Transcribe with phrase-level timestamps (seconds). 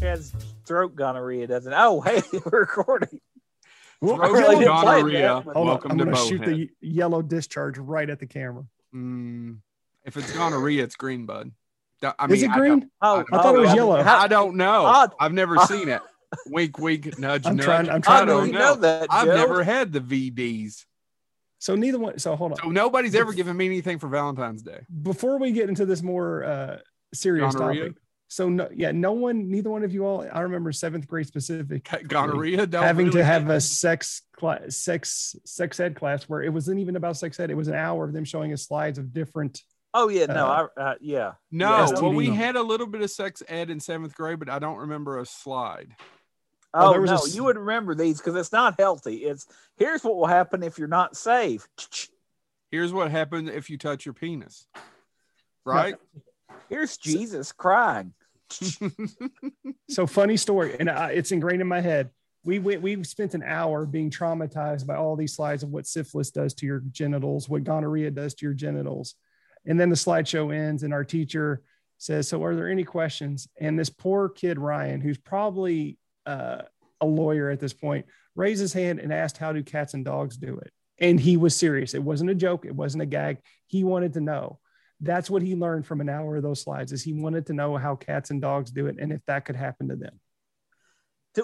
[0.00, 0.32] Chad's
[0.66, 1.72] throat gonorrhea doesn't.
[1.74, 3.20] Oh, hey, we're recording.
[4.00, 6.44] Well, Throat really didn't play play that, Hold but- on, Welcome I'm to gonna shoot
[6.44, 8.64] the yellow discharge right at the camera.
[8.94, 9.58] Mm,
[10.04, 11.50] if it's gonorrhea, it's green, bud.
[12.02, 12.80] D- I mean, Is it green?
[12.80, 13.96] don't- Oh, I thought it was oh, yellow.
[13.96, 14.84] I don't know.
[14.86, 15.08] Ah.
[15.18, 16.02] I've never seen it.
[16.46, 17.64] Wink, wink, nudge, I'm nudge.
[17.64, 19.06] trying- I'm trying how to- do don't you know that?
[19.10, 19.34] I've Joe?
[19.34, 20.84] never had the VDs,
[21.58, 22.18] So neither one.
[22.18, 22.58] So hold on.
[22.58, 24.80] so nobody's ever given me anything for Valentine's Day.
[25.02, 26.78] Before we get into this more uh,
[27.14, 27.80] serious Gonorrhea?
[27.88, 30.26] topic, so no, yeah, no one, neither one of you all.
[30.32, 35.36] I remember seventh grade specific Gonorrhea, having really to have get- a sex class, sex
[35.44, 37.50] sex ed class where it wasn't even about sex ed.
[37.50, 39.62] It was an hour of them showing us slides of different.
[39.94, 41.32] Oh yeah, no, Uh, I uh, yeah.
[41.50, 42.34] No, Yeah, well, we STD.
[42.34, 45.24] had a little bit of sex ed in seventh grade, but I don't remember a
[45.26, 45.94] slide.
[46.74, 49.18] Oh, Oh, there was a no, you would remember these because it's not healthy.
[49.24, 49.46] It's
[49.78, 51.66] here's what will happen if you're not safe.
[52.70, 54.66] Here's what happens if you touch your penis.
[55.64, 55.94] Right?
[56.68, 58.12] Here's Jesus crying.
[59.88, 62.10] So funny story, and I, it's ingrained in my head.
[62.44, 62.82] We went.
[62.82, 66.66] We spent an hour being traumatized by all these slides of what syphilis does to
[66.66, 69.14] your genitals, what gonorrhea does to your genitals,
[69.64, 71.62] and then the slideshow ends, and our teacher
[71.98, 76.62] says, "So, are there any questions?" And this poor kid Ryan, who's probably uh,
[77.00, 80.36] a lawyer at this point, raised his hand and asked, "How do cats and dogs
[80.36, 81.94] do it?" And he was serious.
[81.94, 82.64] It wasn't a joke.
[82.66, 83.38] It wasn't a gag.
[83.66, 84.58] He wanted to know.
[85.00, 86.92] That's what he learned from an hour of those slides.
[86.92, 89.56] Is he wanted to know how cats and dogs do it, and if that could
[89.56, 90.18] happen to them.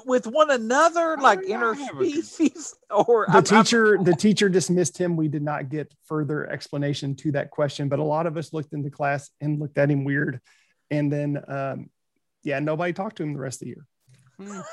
[0.06, 4.14] With one another, like did I have a- interspecies, or the I'm- I'm- teacher the
[4.16, 8.26] teacher dismissed him we did not get further explanation to that question but a lot
[8.26, 10.40] of us looked into class and looked at him weird
[10.90, 11.90] and then um
[12.42, 14.64] yeah nobody talked to him the rest of the year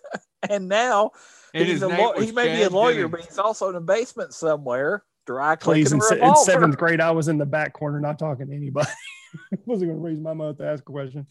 [0.50, 1.12] and now
[1.54, 3.10] And he's a name he may be a lawyer, Jennings.
[3.12, 7.00] but he's also in a basement somewhere, dry please in, a se- in seventh grade
[7.00, 8.88] i was in the back corner not talking to anybody
[9.66, 11.26] wasn't going to raise my mouth to ask a question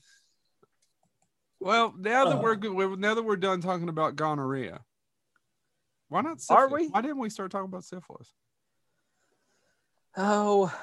[1.59, 2.41] Well, now that Uh.
[2.41, 4.81] we're good, now that we're done talking about gonorrhea,
[6.09, 6.37] why not?
[6.49, 6.71] Are syphilis?
[6.81, 6.87] we?
[6.89, 8.33] Why didn't we start talking about syphilis?
[10.17, 10.73] Oh,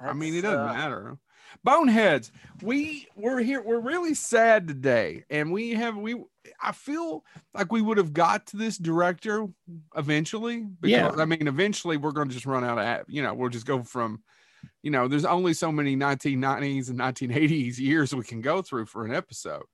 [0.00, 1.18] I mean, it doesn't uh, matter.
[1.64, 2.30] Boneheads,
[2.62, 3.60] we we're here.
[3.62, 6.14] We're really sad today, and we have we.
[6.62, 7.24] I feel
[7.54, 9.46] like we would have got to this director
[9.96, 10.60] eventually.
[10.80, 11.22] Because, Yeah.
[11.22, 13.06] I mean, eventually we're going to just run out of.
[13.08, 14.22] You know, we'll just go from.
[14.82, 19.04] You know, there's only so many 1990s and 1980s years we can go through for
[19.04, 19.64] an episode.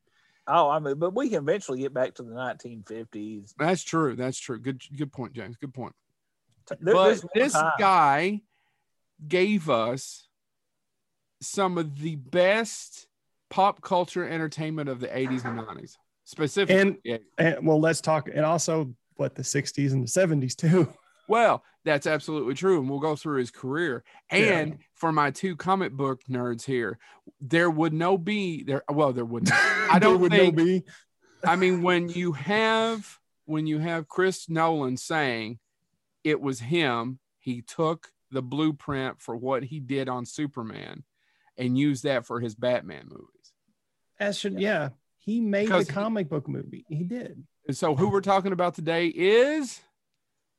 [0.47, 3.55] Oh, I mean, but we can eventually get back to the 1950s.
[3.57, 4.17] That's true.
[4.17, 4.59] That's true.
[4.59, 4.83] Good.
[4.97, 5.57] Good point, James.
[5.57, 5.95] Good point.
[6.81, 8.43] There- but this time- guy
[9.27, 10.29] gave us
[11.41, 13.07] some of the best
[13.49, 15.97] pop culture entertainment of the 80s and 90s
[16.31, 17.19] specifically And- yeah.
[17.39, 20.93] and well let's talk and also what the 60s and the 70s too
[21.29, 24.39] well that's absolutely true and we'll go through his career Yeah.
[24.61, 26.99] and for my two comic book nerds here
[27.41, 30.85] there would no be there well there wouldn't i There don't would think no be
[31.43, 35.59] I mean, when you have when you have Chris Nolan saying
[36.23, 41.03] it was him, he took the blueprint for what he did on Superman
[41.57, 43.55] and used that for his Batman movies.
[44.21, 44.91] as should yeah
[45.21, 48.53] he made Because the he- comic book movie he did And so, who we're talking
[48.53, 49.81] about today is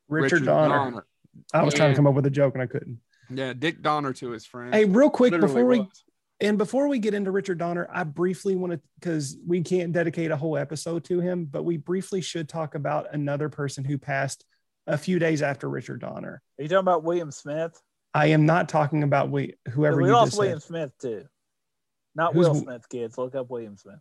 [0.07, 1.05] richard, donner.
[1.53, 2.99] i was trying to come up with a joke and i couldn't
[3.29, 4.73] Yeah, Dick Donner to his friend.
[4.73, 6.03] hey real quick Literally before we was.
[6.43, 10.31] And before we get into Richard Donner, I briefly want to, because we can't dedicate
[10.31, 14.43] a whole episode to him, but we briefly should talk about another person who passed
[14.87, 16.41] a few days after Richard Donner.
[16.57, 17.79] Are you talking about William Smith?
[18.15, 20.65] I am not talking about we, whoever we you lost just William said.
[20.67, 21.25] Smith too.
[22.15, 23.19] Not Who's Will Smith, kids.
[23.19, 23.99] Look up William Smith.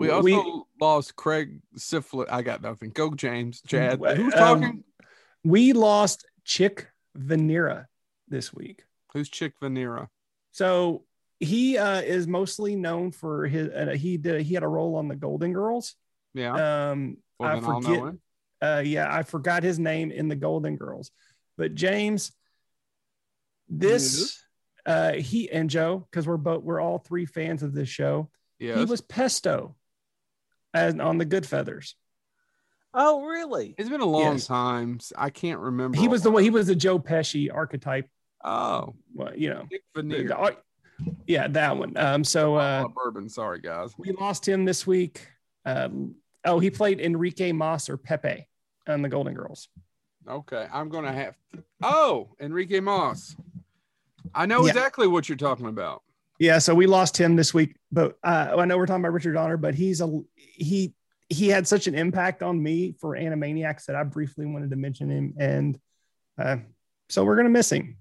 [0.00, 2.28] We also we- lost Craig Syphilis.
[2.30, 2.90] I got nothing.
[2.90, 3.62] Go, James.
[3.66, 4.02] Chad.
[4.04, 4.84] Um, Who's talking?
[5.44, 7.86] We lost Chick Vennera
[8.28, 8.82] this week.
[9.12, 10.08] Who's Chick Vennera?
[10.50, 11.04] So
[11.38, 15.08] he uh, is mostly known for his, uh, he did, he had a role on
[15.08, 15.94] the Golden Girls.
[16.34, 16.90] Yeah.
[16.90, 18.14] Um, well, I forget,
[18.62, 21.10] uh yeah i forgot his name in the golden girls
[21.56, 22.32] but james
[23.68, 24.42] this
[24.86, 28.28] uh he and joe because we're both we're all three fans of this show
[28.58, 28.78] Yes.
[28.78, 29.74] he was pesto
[30.74, 31.94] as on the Goodfeathers
[32.92, 33.76] Oh, really?
[33.78, 34.48] It's been a long Yes.
[34.48, 34.98] time.
[35.16, 35.96] I can't remember.
[35.96, 38.08] he was the one he was the joe pesci archetype
[38.42, 40.28] Oh, well, you know Dick the- Veneer.
[40.28, 40.56] the ar-
[41.26, 43.28] yeah that one um so uh Oh, bourbon.
[43.28, 43.92] Sorry, guys.
[43.98, 45.26] we lost him this week
[45.64, 46.14] um
[46.44, 48.46] oh he played enrique mas or pepe
[48.88, 49.68] on the golden girls
[50.28, 51.34] Okay, I'm gonna have.
[51.82, 53.34] Oh, Enrique Mas.
[54.34, 54.68] I know Yeah.
[54.68, 56.02] exactly what you're talking about.
[56.40, 59.34] Yeah, so we lost him this week, but uh, I know we're talking about Richard
[59.34, 60.94] Donner, but he's a he
[61.28, 65.10] he had such an impact on me for Animaniacs that I briefly wanted to mention
[65.10, 65.78] him, and
[66.38, 66.56] uh,
[67.10, 67.98] so we're gonna miss him.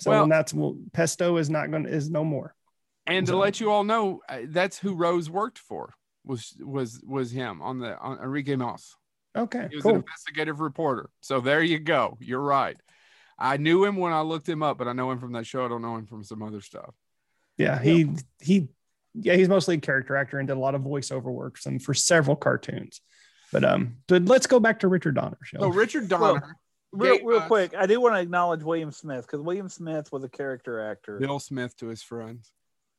[0.00, 2.54] So Well- that's well, Pesto is not gonna is no more.
[3.06, 5.94] And to let you all know, uh, that's who Rose worked for
[6.26, 8.94] was was was him on the on Enrique Mas.
[9.34, 11.08] Okay, He was an investigative reporter.
[11.22, 12.18] So there you go.
[12.20, 12.76] You're right.
[13.38, 15.64] I knew him when I looked him up, but I know him from that show.
[15.64, 16.94] I don't know him from some other stuff.
[17.58, 18.10] Yeah, he
[18.40, 18.68] he
[19.14, 21.92] yeah, he's mostly a character actor and did a lot of voiceover works and for
[21.92, 23.00] several cartoons.
[23.52, 25.58] But um, but let's go back to Richard Donner show.
[25.60, 26.56] So Richard Well, Donner,
[26.92, 30.24] Real, real us quick, I do want to acknowledge William Smith because William Smith was
[30.24, 31.18] a character actor.
[31.18, 32.50] Bill Smith to his friends.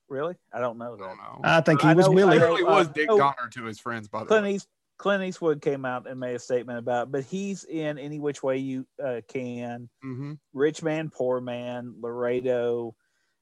[0.10, 0.36] Really?
[0.54, 1.40] I don't know I don't know.
[1.44, 2.40] I think he I was know- I Willie.
[2.40, 3.18] know- Clearly was uh, Dick oh.
[3.18, 4.54] Donner to his friends, by the Clint, way.
[4.56, 4.68] East,
[4.98, 8.58] Clint Eastwood came out and made a statement about, but he's in any which way
[8.58, 9.90] you uh, can.
[10.02, 12.96] hmm Rich Man, Poor Man, Laredo.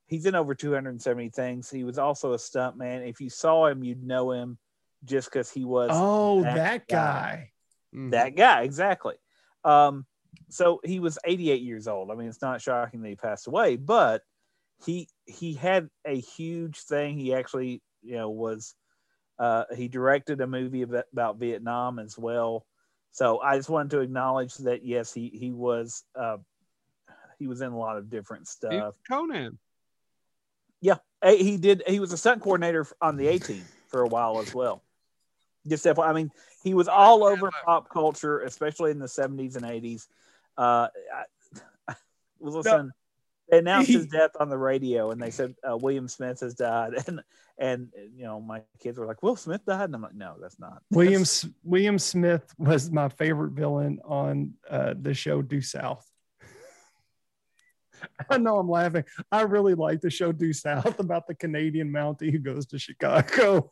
[0.08, 1.70] He's in over 270 things.
[1.70, 3.04] He was also a stunt man.
[3.04, 4.58] If you saw him, you'd know him
[5.04, 6.96] just because he was Oh, that that guy.
[6.96, 7.52] guy.
[7.94, 8.12] Mhm.
[8.12, 8.62] that guy.
[8.64, 9.16] Exactly.
[9.64, 10.06] Um,
[10.50, 12.10] so he was 88 years old.
[12.10, 14.24] I mean, it's not shocking that he passed away, but
[14.86, 17.18] he he had a huge thing.
[17.18, 18.76] He actually, you know, was
[19.40, 22.66] uh, he directed a movie about, about Vietnam as well.
[23.12, 26.38] So I just wanted to acknowledge that yes, he he was uh,
[27.40, 28.96] he was in a lot of different stuff.
[29.08, 29.58] Conan.
[31.22, 31.84] Uh, He did.
[31.88, 34.84] He was a stunt coordinator on the A Team for a while as well.
[35.68, 36.32] Just that, I mean,
[36.64, 40.08] he was all over pop culture, especially in the seventies and eighties.
[40.58, 41.24] Uh, I,
[41.88, 41.96] I
[42.40, 42.92] was listening.
[43.50, 46.94] They announced his death on the radio, and they said uh, William Smith has died,
[47.08, 47.22] and
[47.58, 50.60] and you know my kids were like, "Will Smith died?" And I'm like, "No, that's
[50.60, 51.24] not." William
[51.64, 56.06] William Smith was my favorite villain on uh, the show Due South.
[58.30, 59.04] I know I'm laughing.
[59.32, 63.72] I really like the show Due South about the Canadian Mountie who goes to Chicago.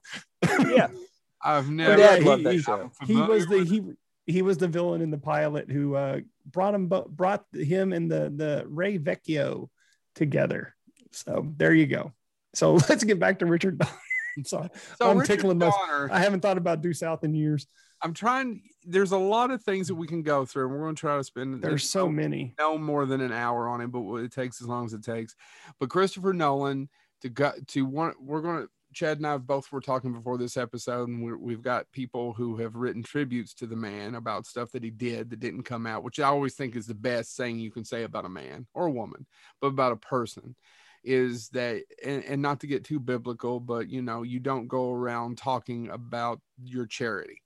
[0.68, 0.88] yeah,
[1.44, 1.98] I've my never.
[1.98, 2.92] dad he- loved that he- show.
[3.06, 3.82] He was the he
[4.28, 8.12] he was the villain in the pilot who uh, brought him bo- brought him and
[8.12, 9.70] the the Ray Vecchio
[10.16, 10.76] together.
[11.12, 12.12] So there you go.
[12.54, 13.78] So let's get back to Richard.
[13.78, 13.92] Donner.
[14.38, 14.70] I'm sorry,
[15.00, 17.68] So I'm Richard tickling my- Donner, I haven't thought about Due South in years.
[18.06, 18.62] I'm trying.
[18.84, 21.18] There's a lot of things that we can go through, and we're going to try
[21.18, 21.60] to spend.
[21.60, 22.54] There's so no, many.
[22.60, 25.36] no more than an hour on it, but it takes as long as it takes.
[25.80, 26.88] But Christopher Nolan
[27.22, 28.14] to go to one.
[28.22, 28.70] We're going to.
[28.94, 32.58] Chad and I both were talking before this episode, and we're, we've got people who
[32.58, 36.04] have written tributes to the man about stuff that he did that didn't come out,
[36.04, 38.86] which I always think is the best thing you can say about a man or
[38.86, 39.26] a woman,
[39.60, 40.56] but about a person
[41.04, 44.94] is that, and, and not to get too biblical, but you know, you don't go
[44.94, 47.42] around talking about your charity,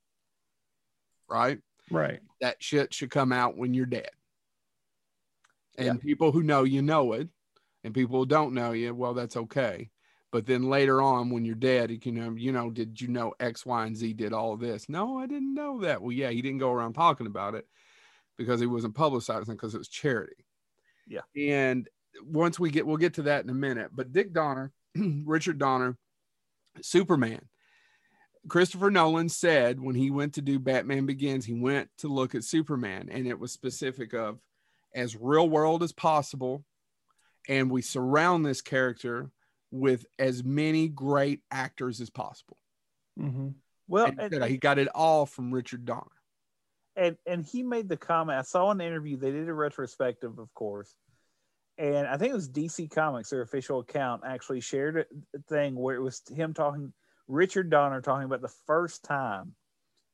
[1.30, 1.58] right?
[1.90, 2.20] Right.
[2.40, 4.10] that shit should come out when you're dead.
[5.76, 5.94] And Yeah.
[5.96, 7.28] people who know you know it,
[7.84, 9.90] and people who don't know you, well, that's okay.
[10.32, 13.34] But then later on, when you're dead, you can, um, you know, did you know
[13.40, 14.88] X, Y, and Z did all of this?
[14.88, 16.00] No, I didn't know that.
[16.00, 17.66] Well, yeah, he didn't go around talking about it
[18.38, 20.46] because he wasn't publicizing because it was charity.
[21.08, 21.22] Yeah.
[21.36, 21.88] And
[22.24, 23.90] once we get, we'll get to that in a minute.
[23.92, 25.98] But Dick Donner, Richard Donner,
[26.80, 27.40] Superman.
[28.48, 32.44] Christopher Nolan said when he went to do Batman Begins, he went to look at
[32.44, 34.38] Superman, and it was specific of
[34.94, 36.64] as real world as possible,
[37.48, 39.30] and we surround this character
[39.70, 42.56] with as many great actors as possible.
[43.18, 43.54] Mhm.
[43.86, 46.06] well, And he and, he got it all from Richard Donner.
[46.96, 48.38] and and he made the comment.
[48.38, 49.16] I saw an interview.
[49.16, 50.96] They did a retrospective, of course,
[51.78, 55.94] and I think it was DC Comics, their official account, actually shared a thing where
[55.94, 56.92] it was him talking,
[57.30, 59.54] Richard Donner talking about the first time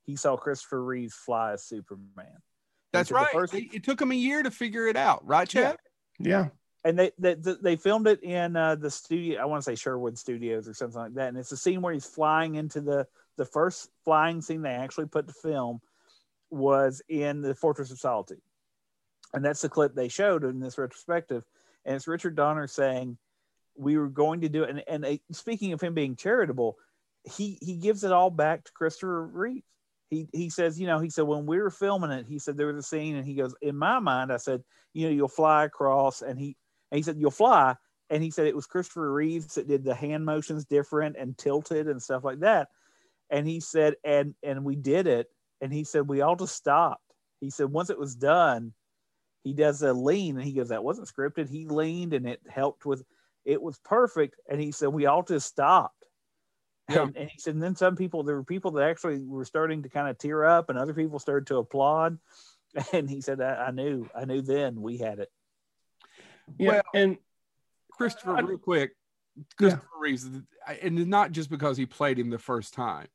[0.05, 2.27] he saw Christopher Reeves fly as Superman.
[2.93, 3.29] That's right.
[3.33, 5.77] first- it, it took him a year to figure it out, right, Chad?
[6.19, 6.49] Yeah.
[6.85, 9.41] and they they, they filmed it in uh, the studio.
[9.41, 11.29] I want to say Sherwood Studios or something like that.
[11.29, 13.07] And it's a scene where he's flying into the
[13.37, 15.81] the first flying scene they actually put to film
[16.49, 18.41] was in the Fortress of Solitude,
[19.35, 21.45] and that's the clip they showed in this retrospective.
[21.85, 23.19] And it's Richard Donner saying,
[23.77, 26.79] "We were going to do it." And and uh, speaking of him being charitable,
[27.35, 29.65] he he gives it all back to Christopher Reeves.
[30.11, 32.69] He he says, you know, he said when we were filming it, he said there
[32.69, 35.65] was a scene, and he goes, in my mind, I said, you know, you'll fly
[35.65, 36.57] across, and he
[36.91, 37.75] and he said, You'll fly.
[38.09, 41.89] And he said it was Christopher Reeves that did the hand motions different and tilted
[41.89, 42.69] and stuff like that.
[43.31, 45.27] And he said, and and we did it.
[45.61, 47.03] And he said, we all just stopped.
[47.41, 48.75] He said, once it was done,
[49.43, 51.49] he does a lean and he goes, That wasn't scripted.
[51.49, 53.05] He leaned and it helped with
[53.45, 54.35] it was perfect.
[54.51, 55.96] And he said, We all just stopped.
[56.89, 57.03] Yeah.
[57.03, 59.83] And, and he said, and then some people, there were people that actually were starting
[59.83, 62.19] to kind of tear up, and other people started to applaud.
[62.93, 65.31] And he said, I, I knew, I knew then we had it.
[66.59, 66.69] Yeah.
[66.69, 67.17] Well, and
[67.91, 68.93] Christopher, I- real quick,
[69.57, 70.29] Christopher Reeves,
[70.83, 73.07] and not just because he played him the first time.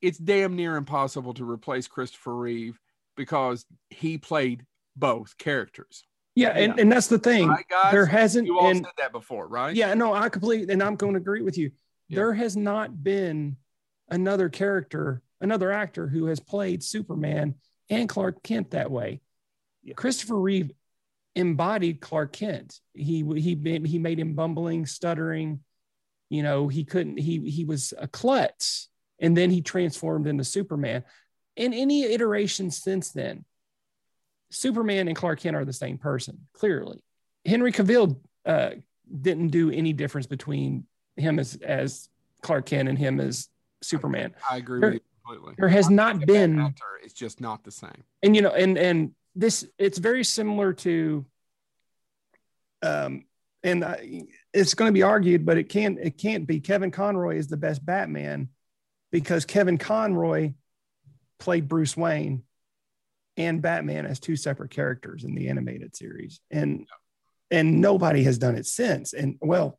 [0.00, 2.78] It's damn near impossible to replace Christopher Reeve
[3.16, 4.64] because he played
[4.96, 6.04] both characters.
[6.34, 7.48] yeah, and, and that's the thing.
[7.48, 7.92] Right, guys?
[7.92, 9.74] There hasn't You all and said that before, right?
[9.74, 11.72] yeah, no, I completely and I'm going to agree with you.
[12.08, 12.16] Yeah.
[12.16, 13.56] There has not been
[14.08, 17.54] another character, another actor who has played Superman
[17.88, 19.20] and Clark Kent that way.
[19.82, 19.94] Yeah.
[19.94, 20.70] Christopher Reeve
[21.34, 22.80] embodied Clark Kent.
[22.92, 25.60] He he made- he made him bumbling, stuttering.
[26.30, 27.18] You know, he couldn't.
[27.18, 31.04] He he was a klutz, and then he transformed into Superman.
[31.56, 33.44] In any iteration since then,
[34.50, 36.46] Superman and Clark Kent are the same person.
[36.54, 37.02] Clearly,
[37.44, 38.70] Henry Cavill uh,
[39.20, 42.08] didn't do any difference between him as as
[42.42, 43.48] Clark Kent and him as
[43.82, 44.34] Superman.
[44.50, 45.54] I agree There- with you completely.
[45.58, 46.84] There has I'm not been actor.
[47.02, 48.04] It's just not the same.
[48.22, 51.24] and you know and and this it's very similar to
[52.82, 53.24] um
[53.62, 57.36] and I, it's going to be argued but it can't it can't be kevin conroy
[57.38, 58.48] is the best batman
[59.10, 60.52] because kevin conroy
[61.40, 62.42] played bruce wayne
[63.36, 66.86] and batman as two separate characters in the animated series and
[67.50, 69.78] and nobody has done it since and well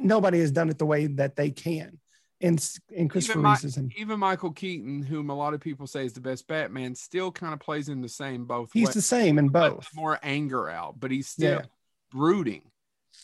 [0.00, 1.98] nobody has done it the way that they can
[2.40, 5.86] and and christopher Mi- Reeves is in, Even Michael Keaton, whom a lot of people
[5.86, 8.94] say is the best Batman, still kind of plays in the same both he's ways.
[8.94, 11.62] the same in Let both more anger out, but he's still Yeah.
[12.10, 12.70] brooding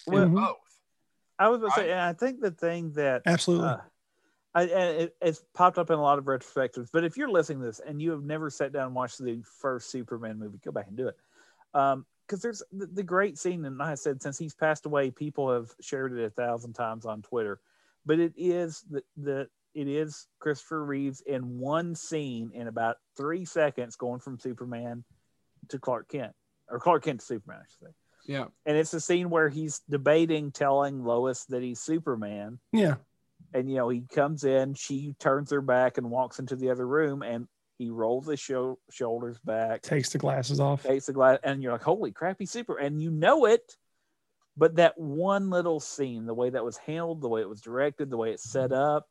[0.07, 0.35] Well, in Mhm.
[0.37, 0.57] both.
[1.39, 3.79] I was going to say, and I think the thing that absolutely uh,
[4.55, 6.89] I, and it, it's popped up in a lot of retrospectives.
[6.93, 9.43] But if you're listening to this and you have never sat down and watched the
[9.61, 11.17] first Superman movie, go back and do it.
[12.33, 15.69] Because there's the, the great scene, and I said, since he's passed away, people have
[15.83, 17.61] shared it a thousand times on Twitter.
[18.07, 23.45] But it is the, the it is Christopher Reeves in one scene in about three
[23.45, 25.05] seconds, going from Superman
[25.69, 26.33] to Clark Kent,
[26.71, 27.95] or Clark Kent to Superman, I should say.
[28.33, 28.47] Yeah.
[28.65, 32.95] And it's a scene where he's debating telling Lois that he's Superman yeah
[33.53, 36.87] and you know he comes in she turns her back and walks into the other
[36.87, 37.49] room and
[37.83, 39.83] he rolls his sho- shoulders back.
[39.83, 40.85] Takes the glasses off.
[40.85, 43.77] Takes the glass and you're like holy crap he's super and you know it
[44.57, 48.11] but that one little scene the way that was handled the way it was directed
[48.11, 48.97] the way it's set mm-hmm.
[48.97, 49.09] up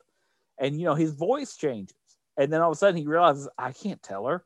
[0.60, 1.96] and you know his voice changes
[2.38, 4.44] and then all of a sudden he realizes i can't tell her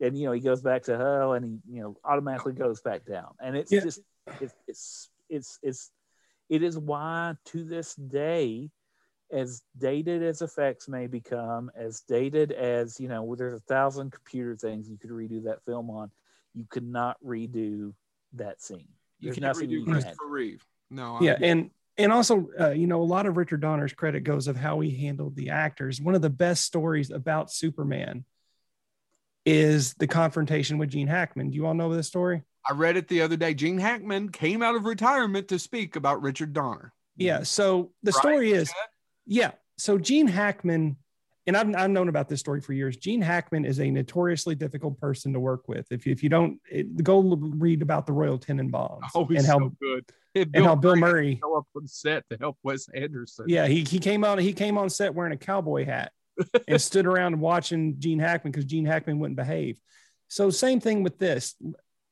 [0.00, 3.04] and you know he goes back to hell and he you know automatically goes back
[3.04, 3.80] down and it's Yeah.
[3.80, 4.00] just
[4.40, 5.90] it's it's it's it's
[6.48, 8.70] it is why to this day
[9.34, 14.54] as dated as effects may become as dated as you know there's a thousand computer
[14.56, 16.08] things you could redo that film on
[16.54, 17.92] you could not redo
[18.32, 18.86] that scene
[19.18, 20.64] You There's can't nothing redo you can Christopher Reeve.
[20.90, 21.16] No.
[21.16, 24.46] I- yeah and and also uh, you know a lot of richard donner's credit goes
[24.46, 28.24] of how he handled the actors one of the best stories about superman
[29.44, 33.08] is the confrontation with gene hackman do you all know this story I read it
[33.08, 33.52] the other day.
[33.52, 36.94] Gene Hackman came out of retirement to speak about Richard Donner.
[37.14, 38.88] yeah so the Right, story is Chad?
[39.26, 40.96] Yeah so gene hackman
[41.46, 44.98] and I've, I've known about this story for years gene hackman is a notoriously difficult
[44.98, 48.38] person to work with if you, if you don't it, go read about the royal
[48.38, 50.04] tenenbaums Oh, and how so good.
[50.34, 53.46] and how bill murray show up on set to help Wes Anderson.
[53.48, 56.12] Yeah, he, he came out he came on set wearing a cowboy hat
[56.68, 59.78] and stood around watching Gene Hackman because Gene Hackman wouldn't behave.
[60.28, 61.54] So same thing with this.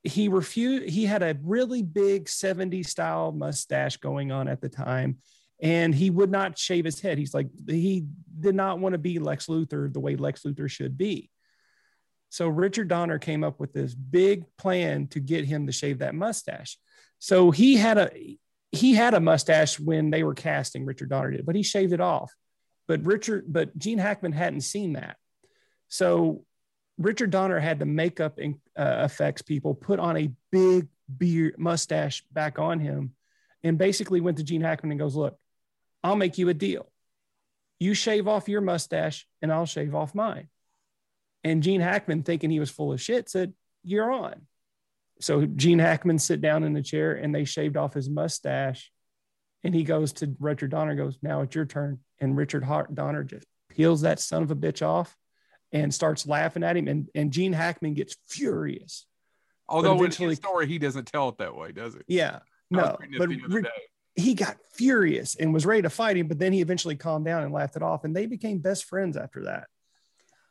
[0.04, 0.88] He refused.
[0.88, 5.18] He had a really big 70s style mustache going on at the time,
[5.62, 7.16] and he would not shave his head.
[7.16, 8.04] He's like he
[8.38, 11.30] did not want to be Lex Luthor the way Lex Luthor should be.
[12.30, 16.14] So Richard Donner came up with this big plan to get him to shave that
[16.14, 16.78] mustache.
[17.20, 18.38] So he had a
[18.72, 22.00] he had a mustache when they were casting Richard Donner did, but he shaved it
[22.00, 22.32] off.
[22.88, 25.16] But Richard, but Gene Hackman hadn't seen that.
[25.88, 26.44] So
[26.98, 30.88] Richard Donner had the makeup and uh, effects people put on a big
[31.18, 33.12] beard mustache back on him
[33.62, 35.38] and basically went to Gene Hackman and goes, Look,
[36.02, 36.90] I'll make you a deal.
[37.78, 40.48] You shave off your mustache and I'll shave off mine.
[41.44, 44.46] And Gene Hackman, thinking he was full of shit, said, You're on.
[45.20, 48.90] So Gene Hackman sit down in the chair and they shaved off his mustache.
[49.64, 52.00] And he goes to Richard Donner, goes, Now it's your turn.
[52.20, 55.16] And Richard Har- Donner just peels that son of a bitch off
[55.72, 56.86] and starts laughing at him.
[56.86, 59.06] And, and Gene Hackman gets furious.
[59.68, 62.00] Although in his story, he doesn't tell it that way, does he?
[62.06, 62.40] Yeah.
[62.70, 63.68] No, but the other Ri- day.
[64.14, 67.42] He got furious and was ready to fight him, but then he eventually calmed down
[67.42, 68.04] and laughed it off.
[68.04, 69.66] And they became best friends after that.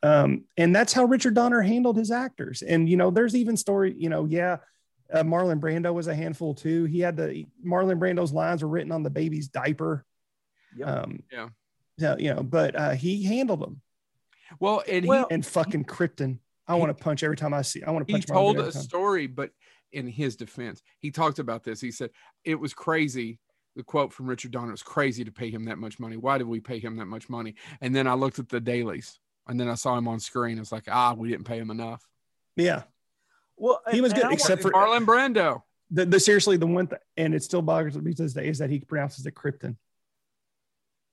[0.02, 2.62] Um, and that's how Richard Donner handled his actors.
[2.62, 4.56] And, you know, there's even story, you know, yeah,
[5.12, 6.84] uh, Marlon Brando was a handful too.
[6.86, 10.04] He had the Marlon Brando's lines were written on the baby's diaper.
[10.76, 10.88] Yep.
[10.88, 11.48] Um, Yeah.
[12.00, 13.80] So, you know, but uh, he handled them.
[14.58, 16.38] Well, and Well- And fucking Krypton.
[16.66, 17.82] I want to punch every time I see.
[17.82, 18.82] I want to he, he told a time.
[18.82, 19.50] story, but
[19.90, 21.80] in his defense, he talked about this.
[21.80, 22.10] He said
[22.44, 23.40] it was crazy.
[23.76, 26.16] The quote from Richard Donner was crazy to pay him that much money.
[26.16, 27.54] Why did we pay him that much money?
[27.80, 30.58] And then I looked at the dailies and then I saw him on screen.
[30.58, 32.06] It's like, ah, we didn't pay him enough.
[32.56, 32.82] Yeah.
[33.56, 35.62] well He was good, except for- Marlon Brando.
[35.90, 38.58] The, the seriously, the one, th- and it still bothers me to this day, is
[38.58, 39.76] that he pronounces it Krypton.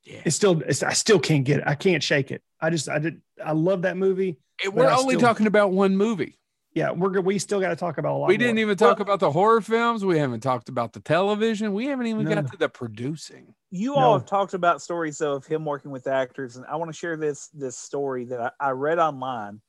[0.03, 0.21] Yeah.
[0.25, 1.63] It's still, it's, I still can't get it.
[1.67, 2.41] I can't shake it.
[2.61, 4.37] I just, I did, I love that movie.
[4.63, 6.38] And we're only still- talking about one movie.
[6.79, 7.25] Yeah, we're good.
[7.25, 8.29] We still got to talk about a lot.
[8.29, 8.61] We didn't more.
[8.61, 10.05] even talk Well- about the horror films.
[10.05, 11.73] We haven't talked about the television.
[11.73, 12.35] We haven't even No.
[12.35, 13.53] got to the producing.
[13.69, 13.99] You No.
[13.99, 16.97] all have talked about stories though of him working with actors, and I want to
[16.97, 19.61] share this this story that I, I read online.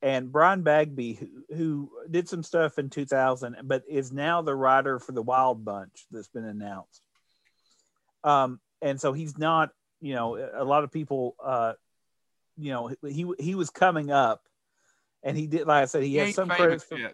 [0.00, 4.98] And Brian Bagby, who, who did some stuff in 2000, but is now the writer
[5.00, 7.02] for the Wild Bunch that's been announced.
[8.24, 11.72] Um, and so he's not, you know, a lot of people, uh,
[12.56, 14.42] you know, he he was coming up,
[15.22, 17.08] and he did, like I said, he, has ain't some credits from,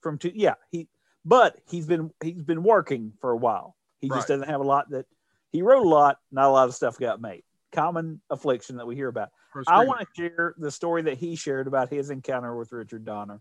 [0.00, 0.88] from two, yeah, he,
[1.24, 3.76] but he's been he's been working for a while.
[4.00, 4.18] He Right.
[4.18, 5.06] just doesn't have a lot that
[5.52, 7.42] he wrote a lot, not a lot of stuff got made.
[7.72, 9.30] Common affliction that we hear about.
[9.66, 13.40] I want to share the story that he shared about his encounter with Richard Donner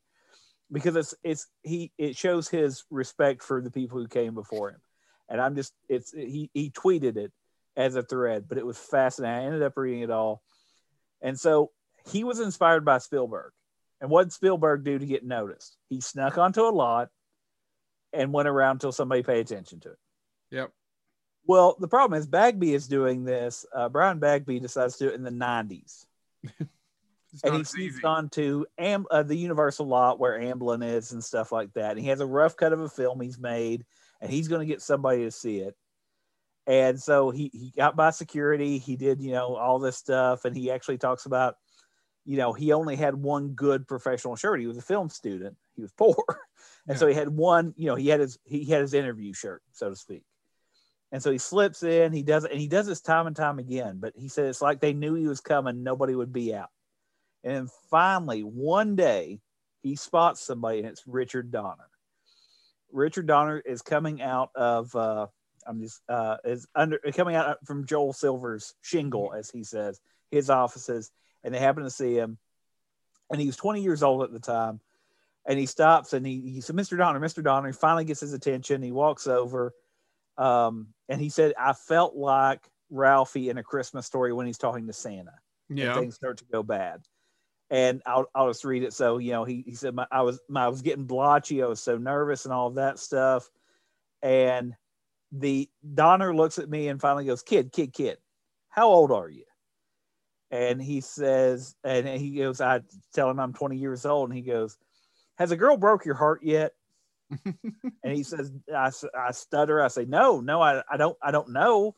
[0.71, 4.81] because it's it's he it shows his respect for the people who came before him.
[5.29, 7.31] And I'm just it's he he tweeted it
[7.75, 9.35] as a thread, but it was fascinating.
[9.35, 10.43] I ended up reading it all.
[11.21, 11.71] And so
[12.11, 13.51] he was inspired by Spielberg.
[14.01, 15.77] And what did Spielberg do to get noticed?
[15.89, 17.09] He snuck onto a lot
[18.13, 19.97] and went around until somebody paid attention to it.
[20.51, 20.71] Yep.
[21.45, 23.65] Well, the problem is Bagby is doing this.
[23.73, 26.05] Uh, Brian Bagby decides to do it in the 90s
[27.43, 28.03] and he sneaks easy.
[28.03, 31.91] on to Am- uh, the Universal lot where Amblin is and stuff like that.
[31.91, 33.85] And he has a rough cut of a film he's made,
[34.21, 35.75] and he's going to get somebody to see it.
[36.67, 38.77] And so he he got by security.
[38.77, 41.55] He did you know all this stuff, and he actually talks about,
[42.25, 44.59] you know, he only had one good professional shirt.
[44.59, 45.55] He was a film student.
[45.75, 46.15] He was poor,
[46.87, 47.73] and so he had one.
[47.77, 50.23] You know, he had his he had his interview shirt, so to speak.
[51.11, 52.13] And so he slips in.
[52.13, 53.97] He does it, and he does this time and time again.
[53.99, 55.83] But he said it's like they knew he was coming.
[55.83, 56.69] Nobody would be out.
[57.43, 59.39] And then finally, one day,
[59.81, 61.87] he spots somebody, and it's Richard Donner.
[62.91, 65.27] Richard Donner is coming out of, uh,
[65.65, 70.49] I'm just, uh, is under coming out from Joel Silver's shingle, as he says, his
[70.49, 71.11] offices,
[71.43, 72.37] and they happen to see him.
[73.31, 74.79] And he was 20 years old at the time.
[75.47, 76.97] And he stops and he, he said, Mr.
[76.97, 77.43] Donner, Mr.
[77.43, 77.67] Donner.
[77.67, 78.81] He finally gets his attention.
[78.81, 79.73] He walks over.
[80.37, 84.87] Um, and he said, I felt like Ralphie in a Christmas story when he's talking
[84.87, 85.33] to Santa
[85.69, 85.93] Yeah.
[85.95, 87.01] things start to go bad.
[87.69, 88.93] And I'll, I'll just read it.
[88.93, 91.61] So, you know, he, he said, my, I was, my, I was getting blotchy.
[91.61, 93.47] I was so nervous and all of that stuff.
[94.21, 94.75] And
[95.31, 98.17] the Donner looks at me and finally goes, kid, kid, kid,
[98.69, 99.45] how old are you?
[100.51, 102.81] And he says, and he goes, I
[103.13, 104.29] tell him I'm 20 years old.
[104.29, 104.77] And he goes,
[105.37, 106.73] has a girl broke your heart yet?
[107.45, 109.81] and he says, I, I stutter.
[109.81, 111.95] I say, no, no, I, I don't, I don't know.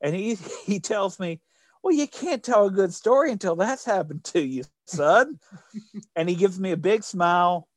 [0.00, 1.40] And he, he tells me,
[1.82, 5.38] well, you can't tell a good story until that's happened to you, son.
[6.16, 7.68] and he gives me a big smile,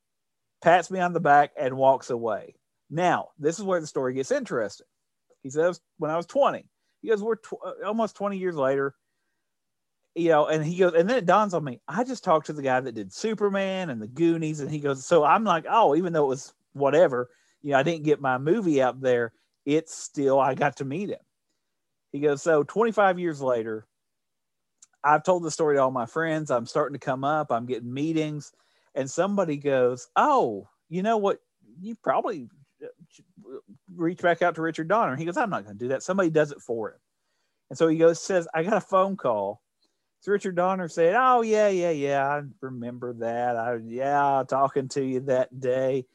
[0.61, 2.55] pats me on the back, and walks away.
[2.89, 4.87] Now, this is where the story gets interesting.
[5.43, 6.65] He says, when I was 20,
[7.01, 8.95] he goes, we're tw- uh, almost 20 years later,
[10.17, 12.53] you know, and he goes, and then it dawns on me, I just talked to
[12.53, 14.59] the guy that did Superman and the Goonies.
[14.59, 17.29] And he goes, so I'm like, oh, even though it was whatever,
[17.61, 19.33] you know, I didn't get my movie out there,
[19.65, 21.19] it's still, I got to meet him.
[22.11, 23.85] He goes, so 25 years later,
[25.03, 26.51] I've told the story to all my friends.
[26.51, 27.51] I'm starting to come up.
[27.51, 28.51] I'm getting meetings,
[28.95, 31.39] and somebody goes, "Oh, you know what?
[31.79, 32.49] You probably
[33.95, 36.03] reach back out to Richard Donner." He goes, "I'm not going to do that.
[36.03, 36.99] Somebody does it for him."
[37.69, 39.61] And so he goes, says, "I got a phone call."
[40.21, 42.27] So Richard Donner said, "Oh yeah, yeah, yeah.
[42.27, 43.55] I remember that.
[43.55, 46.05] I yeah, talking to you that day."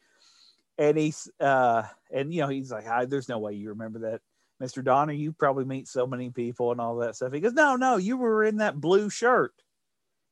[0.77, 4.21] And he's uh, and you know, he's like, I, "There's no way you remember that."
[4.61, 4.83] Mr.
[4.83, 7.33] Donner, you probably meet so many people and all that stuff.
[7.33, 9.53] He goes, No, no, you were in that blue shirt.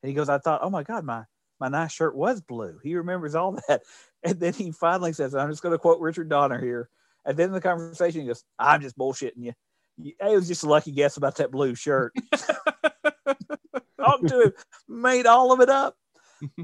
[0.02, 1.24] And he goes, I thought, oh my God, my
[1.60, 2.78] my nice shirt was blue.
[2.82, 3.82] He remembers all that.
[4.24, 6.88] And then he finally says, I'm just gonna quote Richard Donner here.
[7.24, 9.32] And then the conversation, he goes, I'm just bullshitting.
[9.36, 9.52] You-
[9.98, 12.14] It was just a lucky guess about that blue shirt.
[14.04, 14.52] Talked to him,
[14.88, 15.96] made all of it up,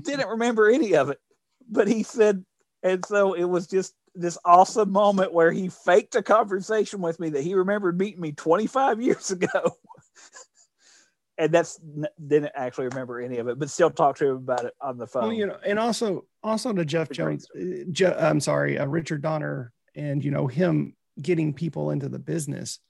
[0.03, 1.19] didn't remember any of it.
[1.71, 2.45] But he said,
[2.83, 7.31] and so it was just this awesome moment where he faked a conversation with me
[7.31, 9.77] that he remembered meeting me 25 years ago.
[11.39, 11.79] and that's
[12.25, 15.07] didn't actually remember any of it, but still talked to him about it on the
[15.07, 15.23] phone.
[15.23, 18.41] Well, you know, and also also to Jeff It's a great Jones, uh, Je- I'm
[18.41, 22.81] sorry, uh, Richard Donner, and you know him getting people into the business.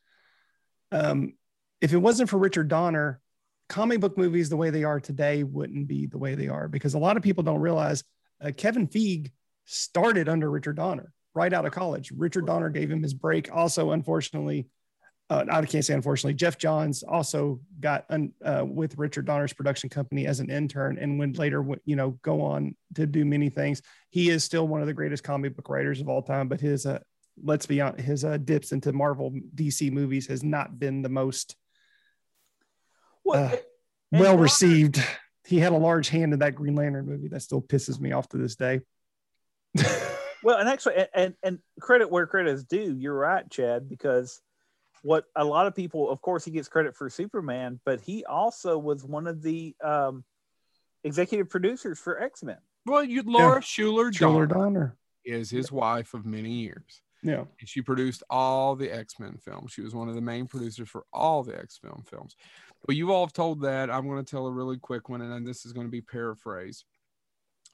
[0.91, 1.35] Um,
[1.81, 3.21] if it wasn't for Richard Donner,
[3.69, 6.95] comic book movies the way they are today wouldn't be the way they are because
[6.95, 8.03] a lot of people don't realize
[8.43, 9.31] uh, Kevin Feige
[9.65, 12.11] started under Richard Donner right out of college.
[12.17, 13.55] Richard Donner gave him his break.
[13.55, 14.67] Also, unfortunately,
[15.31, 19.91] uh, I can't say unfortunately, Geoff Johns also got un, uh, with Richard Donner's production
[19.91, 23.83] company as an intern and would later, you know, go on to do many things.
[24.09, 26.87] He is still one of the greatest comic book writers of all time, but his,
[26.87, 27.01] uh,
[27.43, 31.57] let's be honest, his uh, dips into Marvel DC movies has not been the most
[33.29, 33.57] Well, Uh,
[34.13, 35.03] well Donner- received.
[35.47, 37.29] He had a large hand in that Green Lantern movie.
[37.29, 38.81] That still pisses me off to this day.
[40.45, 42.95] Well, and actually, and, and and credit where credit is due.
[42.97, 44.41] You're right, Chad, because
[45.03, 48.79] what a lot of people, of course, he gets credit for Superman, but he also
[48.79, 50.23] was one of the um,
[51.03, 52.59] executive producers for X Men.
[52.87, 54.97] Well, you Laura Shuler Shuler Donner Donner.
[55.25, 57.03] is his wife of many years.
[57.21, 57.45] Yeah.
[57.59, 59.73] And she produced all the X-Men films.
[59.73, 62.37] She was one of the main producers for all the X-Men films.
[62.87, 63.91] Well, you all have told that.
[63.91, 66.01] I'm going to tell a really quick one, and then this is going to be
[66.01, 66.85] paraphrased.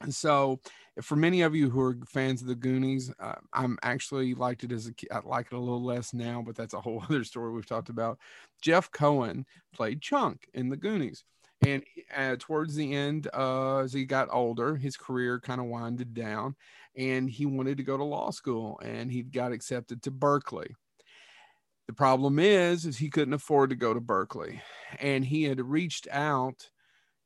[0.01, 0.59] And so,
[1.01, 4.71] for many of you who are fans of the Goonies, uh, I'm actually liked it
[4.71, 5.09] as a kid.
[5.11, 7.89] I like it a little less now, but that's a whole other story we've talked
[7.89, 8.19] about.
[8.61, 11.23] Jeff Cohen played Chunk in the Goonies,
[11.65, 11.83] and
[12.15, 16.55] uh, towards the end, uh, as he got older, his career kind of winded down,
[16.97, 20.75] and he wanted to go to law school, and he got accepted to Berkeley.
[21.87, 24.61] The problem is, is he couldn't afford to go to Berkeley,
[24.99, 26.69] and he had reached out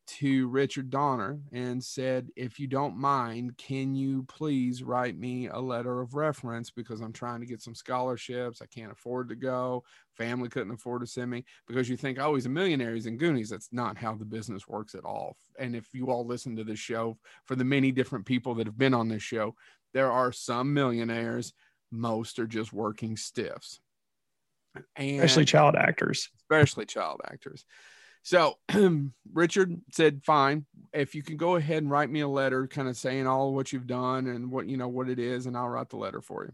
[0.10, 5.60] to Richard Donner and said, If you don't mind, can you please write me a
[5.60, 8.62] letter of reference because I'm trying to get some scholarships.
[8.62, 9.84] I can't afford to go.
[10.18, 12.96] Family couldn't afford to send me because you think, oh, he's a millionaire.
[12.96, 13.50] He's in Goonies.
[13.50, 15.38] That's not how the business works at all.
[15.60, 18.80] And if you all listen to this show, for the many different people that have
[18.80, 19.56] been on this show,
[19.94, 21.54] there are some millionaires,
[21.92, 23.80] most are just working stiffs.
[24.96, 26.30] And Especially child actors.
[26.42, 27.66] especially child actors.
[28.24, 28.56] So
[29.34, 32.98] Richard said, "Fine, if you can go ahead and write me a letter, kind of
[32.98, 35.90] saying all what you've done and what you know what it is, and I'll write
[35.90, 36.52] the letter for you."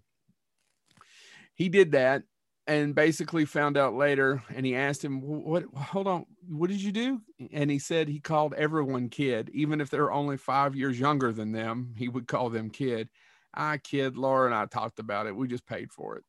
[1.56, 2.24] He did that,
[2.68, 4.44] and basically found out later.
[4.54, 5.64] And he asked him, "What?
[5.76, 9.90] Hold on, what did you do?" And he said he called everyone kid, even if
[9.90, 11.96] they're only five years younger than them.
[11.98, 13.10] He would call them kid.
[13.54, 15.36] I kid, Laura and I talked about it.
[15.36, 16.24] We just paid for it.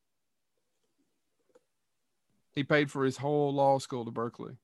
[2.57, 4.57] He paid for his whole law school to Berkeley.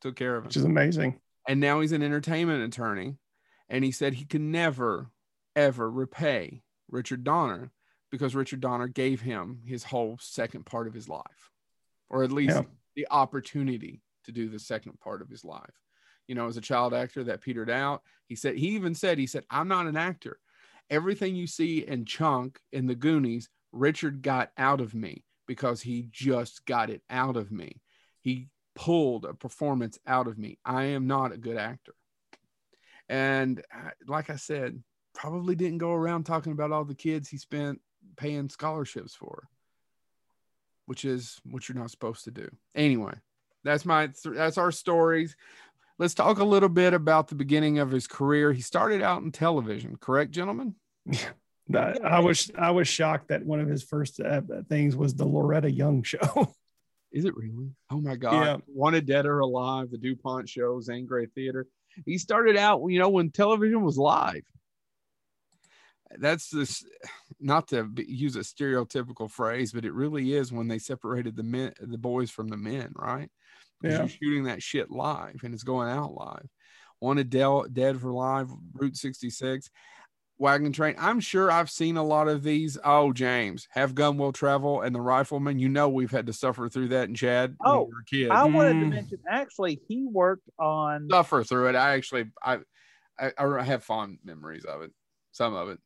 [0.00, 1.20] Took care of him Which is amazing.
[1.46, 3.16] and now he's an entertainment attorney
[3.68, 5.10] and he said he can never
[5.56, 7.72] ever repay richard donner
[8.10, 11.50] because richard donner gave him his whole second part of his life
[12.10, 12.62] or at least Yeah.
[12.94, 15.74] the opportunity to do the second part of his life
[16.28, 19.26] you know as a child actor that petered out he said he even said he
[19.26, 20.38] said i'm not an actor
[20.90, 26.06] everything you see in chunk in the goonies richard got out of me because he
[26.12, 27.80] just got it out of me
[28.20, 30.58] he pulled a performance out of me.
[30.64, 31.94] I am not a good actor.
[33.08, 34.82] And uh, like I said,
[35.14, 37.80] probably didn't go around talking about all the kids he spent
[38.16, 39.48] paying scholarships for,
[40.86, 42.48] which is what you're not supposed to do.
[42.74, 43.14] Anyway,
[43.64, 45.36] that's my that's our stories.
[45.98, 48.52] Let's talk a little bit about the beginning of his career.
[48.52, 50.76] He started out in television, correct, gentlemen?
[51.70, 55.26] That- I was I was shocked that one of his first uh, things was the
[55.26, 56.54] Loretta Young show.
[57.12, 57.70] Is it really?
[57.90, 58.32] Oh my God.
[58.44, 58.56] Yeah.
[58.66, 61.66] Wanted Dead or Alive, the DuPont show, Zane Grey Theater.
[62.04, 64.42] He started out, you know, when television was live.
[66.18, 66.84] That's this,
[67.40, 71.72] not to use a stereotypical phrase, but it really is when they separated the men,
[71.80, 73.30] the boys from the men, right?
[73.82, 73.98] 'Cause Yeah.
[74.00, 76.48] You're shooting that shit live and it's going out live.
[77.00, 79.70] Wanted Del, Dead for Live, Route 66.
[80.38, 80.94] Wagon Train.
[80.98, 82.78] I'm sure I've seen a lot of these.
[82.84, 85.58] Oh, James, Have Gun Will Travel and The Rifleman.
[85.58, 88.04] You know we've had to suffer through that in Chad when Oh, we were a
[88.04, 88.30] kid.
[88.30, 88.90] I wanted to Mm.
[88.90, 91.74] mention actually he worked on Suffer through it.
[91.74, 92.58] I actually, I,
[93.18, 94.92] I, I have fond memories of it.
[95.32, 95.78] Some of it.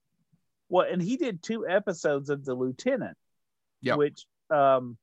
[0.69, 3.17] well, and he did two episodes of The Lieutenant.
[3.83, 3.97] Yep.
[3.99, 4.97] Which, um,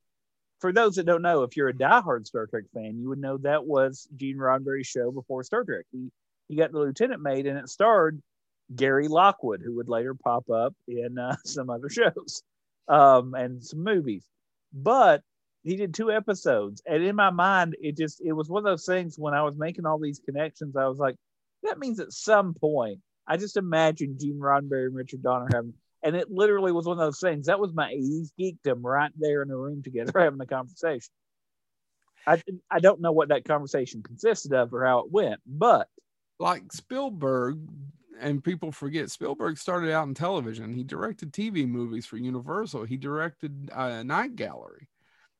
[0.61, 3.37] for those that don't know, if you're a diehard Star Trek fan, you would know
[3.39, 5.85] that was Gene Roddenberry's show before Star Trek.
[5.91, 6.11] He
[6.47, 8.21] he got The Lieutenant made, and it starred
[8.75, 12.43] Gary Lockwood, who would later pop up in uh, some other shows
[12.87, 14.25] um, and some movies.
[14.73, 15.21] But
[15.63, 18.85] he did two episodes, and in my mind, it just it was one of those
[18.85, 21.15] things when I was making all these connections, I was like,
[21.63, 26.15] that means at some point, I just imagined Gene Roddenberry and Richard Donner having, and
[26.15, 27.47] it literally was one of those things.
[27.47, 31.11] That was my 80s geekdom right there in the room together having a conversation.
[32.25, 35.87] I I don't know what that conversation consisted of or how it went, but
[36.39, 37.59] Like Spielberg,
[38.19, 40.73] and people forget Spielberg started out in television.
[40.73, 42.85] He directed TV movies for Universal.
[42.85, 44.89] He directed uh, Night Gallery.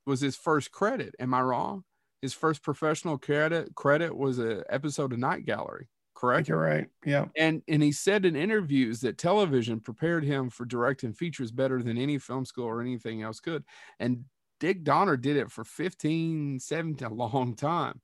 [0.06, 1.14] Was his first credit?
[1.18, 1.84] Am I wrong?
[2.22, 5.88] His first professional credit credit was an episode of Night Gallery.
[6.14, 6.48] Correct.
[6.48, 6.86] you're right.
[7.04, 7.26] Yeah.
[7.36, 11.96] and and he said in interviews that television prepared him for directing features better than
[11.96, 13.64] any film school or anything else could
[14.00, 14.24] and
[14.58, 18.02] dick donner did it for 15 17 a long time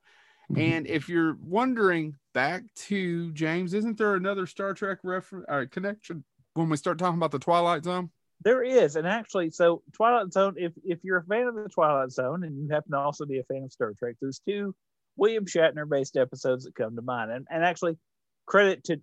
[0.50, 0.61] Mm-hmm.
[0.61, 6.22] and if you're wondering back to james isn't there another star trek reference or connection
[6.54, 8.11] when we start talking about the twilight zone
[8.42, 10.54] there is, and actually, so Twilight Zone.
[10.56, 13.38] If if you're a fan of the Twilight Zone and you happen to also be
[13.38, 14.74] a fan of Star Trek, there's two
[15.16, 17.96] William Shatner based episodes that come to mind, and and actually
[18.44, 19.00] credit to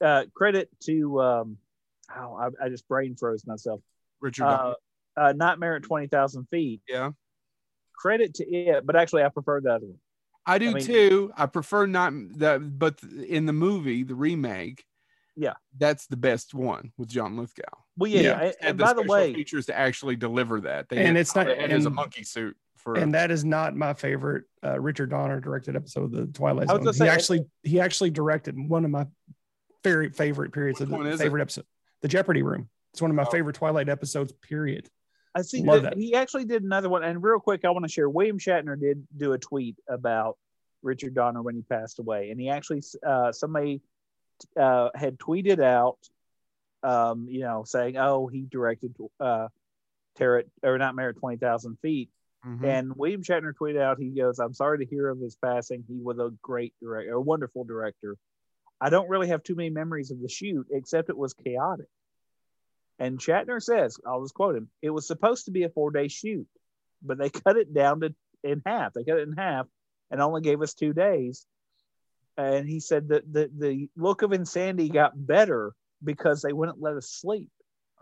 [0.00, 1.58] uh, credit to um,
[2.14, 3.80] oh, I, I just brain froze myself.
[4.20, 4.44] Richard.
[4.44, 4.74] Uh,
[5.16, 6.80] uh, Nightmare at twenty thousand feet.
[6.88, 7.10] yeah.
[7.96, 9.98] Credit to it, but actually I prefer the other one.
[10.46, 11.32] I do I mean- too.
[11.36, 14.84] I prefer not that, but in the movie, the remake,
[15.36, 15.54] Yeah.
[15.78, 17.62] that's the best one with John Lithgow.
[17.96, 18.20] Well, yeah.
[18.20, 18.28] Yeah.
[18.28, 18.32] yeah.
[18.32, 21.48] And, Had and by the way, features to actually deliver that, they And it's not-
[21.48, 22.96] all they had a monkey suit for.
[22.98, 26.78] and that is not my favorite uh, Richard Donner directed episode of the Twilight Zone.
[26.78, 29.06] gonna He say- actually he actually directed one of my
[29.82, 31.24] very favorite periods of the is it?
[31.24, 31.64] favorite episode,
[32.02, 32.68] the Jeopardy Room.
[32.92, 33.30] It's one of my Oh.
[33.30, 34.32] favorite Twilight episodes.
[34.32, 34.88] Period.
[35.34, 35.98] I see Love that that.
[35.98, 37.02] he actually did another one.
[37.02, 38.08] And real quick, I want to share.
[38.08, 40.38] William Shatner did do a tweet about
[40.82, 43.80] Richard Donner when he passed away, and he actually uh, somebody
[44.60, 45.98] uh, had tweeted out,
[46.82, 49.48] um, you know, saying, "Oh, he directed uh,
[50.16, 52.10] Terror or Nightmare at Twenty Thousand Feet."
[52.46, 52.64] Mhm.
[52.64, 55.84] And William Shatner tweeted out, he goes, I'm sorry to hear of his passing.
[55.88, 58.16] He was a great director, a wonderful director.
[58.80, 61.86] I don't really have too many memories of the shoot, except it was chaotic.
[62.98, 66.08] And Shatner says, I'll just quote him, it was supposed to be a four day
[66.08, 66.46] shoot,
[67.02, 68.92] but they cut it down to in half.
[68.92, 69.66] They cut it in half
[70.10, 71.46] and only gave us two days.
[72.36, 76.96] And he said that the, the look of insanity got better because they wouldn't let
[76.96, 77.48] us sleep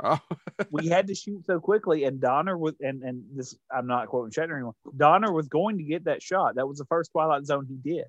[0.02, 0.18] Oh,
[0.70, 4.32] we had to shoot so quickly, and Donner was, and and this I'm not quoting
[4.32, 4.74] Shatner anymore.
[4.96, 6.54] Donner was going to get that shot.
[6.56, 8.06] That was the first Twilight Zone he did.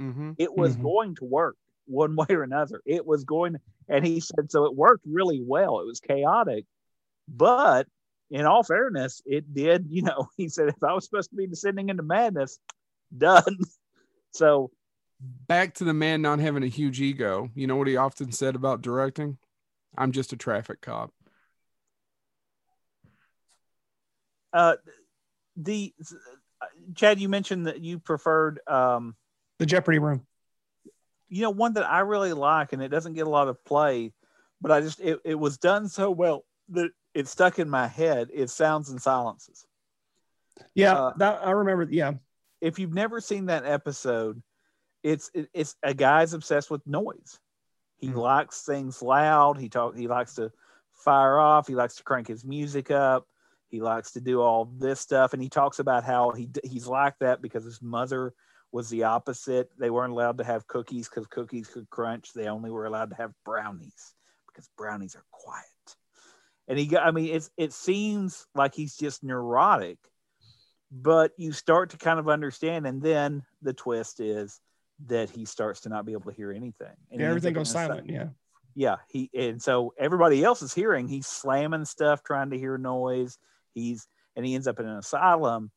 [0.00, 0.34] mhm.
[0.38, 0.82] It was Mhm.
[0.82, 2.80] going to work one way or another.
[2.86, 3.56] It was going,
[3.88, 4.64] and he said so.
[4.66, 5.80] It worked really well.
[5.80, 6.66] It was chaotic,
[7.28, 7.86] but
[8.30, 9.86] in all fairness, it did.
[9.88, 12.58] You know, he said if I was supposed to be descending into madness,
[13.16, 13.58] done.
[14.32, 14.70] So
[15.20, 17.50] Back to the man not having a huge ego.
[17.56, 19.38] You know what he often said about directing?
[19.96, 21.12] I'm just a traffic cop.
[24.52, 24.76] uh,
[25.56, 25.92] the
[26.94, 28.60] Chad, you mentioned that you preferred.
[28.66, 29.16] Um,
[29.58, 30.26] The Jeopardy Room.
[31.28, 34.12] You know one that i really like and it doesn't get a lot of play
[34.60, 38.28] but i just it, it was done so well that it stuck in my head.
[38.32, 39.66] It sounds and silences.
[40.74, 41.88] Yeah, Uh, that I remember.
[41.90, 42.14] Yeah,
[42.60, 44.42] if you've never seen that episode
[45.02, 47.38] it's it, it's a guy's obsessed with noise.
[47.96, 48.18] He Hmm.
[48.18, 49.58] likes things loud.
[49.58, 50.52] He talk he likes to
[50.92, 51.66] fire off.
[51.66, 53.26] He likes to crank his music up.
[53.68, 55.32] He likes to do all this stuff.
[55.32, 58.34] And he talks about how he he's like that because his mother
[58.72, 59.70] was the opposite.
[59.78, 62.32] They weren't allowed to have cookies because cookies could crunch.
[62.34, 64.14] They only were allowed to have brownies
[64.46, 65.64] because brownies are quiet.
[66.66, 69.96] And he got i mean it's it seems like he's just neurotic
[70.90, 74.60] but you start to kind of understand and then the twist is
[75.06, 78.08] that he starts to not be able to hear anything and ends everything goes silent.
[78.08, 78.28] Yeah,
[78.74, 81.08] yeah he and so everybody else is hearing.
[81.08, 83.38] He's slamming stuff trying to hear noise.
[83.74, 85.70] He's and he ends up in an asylum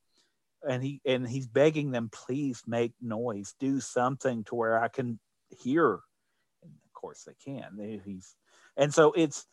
[0.67, 5.19] and he and he's begging them please make noise do something to where i can
[5.61, 5.99] hear
[6.63, 8.35] and of course they can they, he's
[8.77, 9.45] and so it's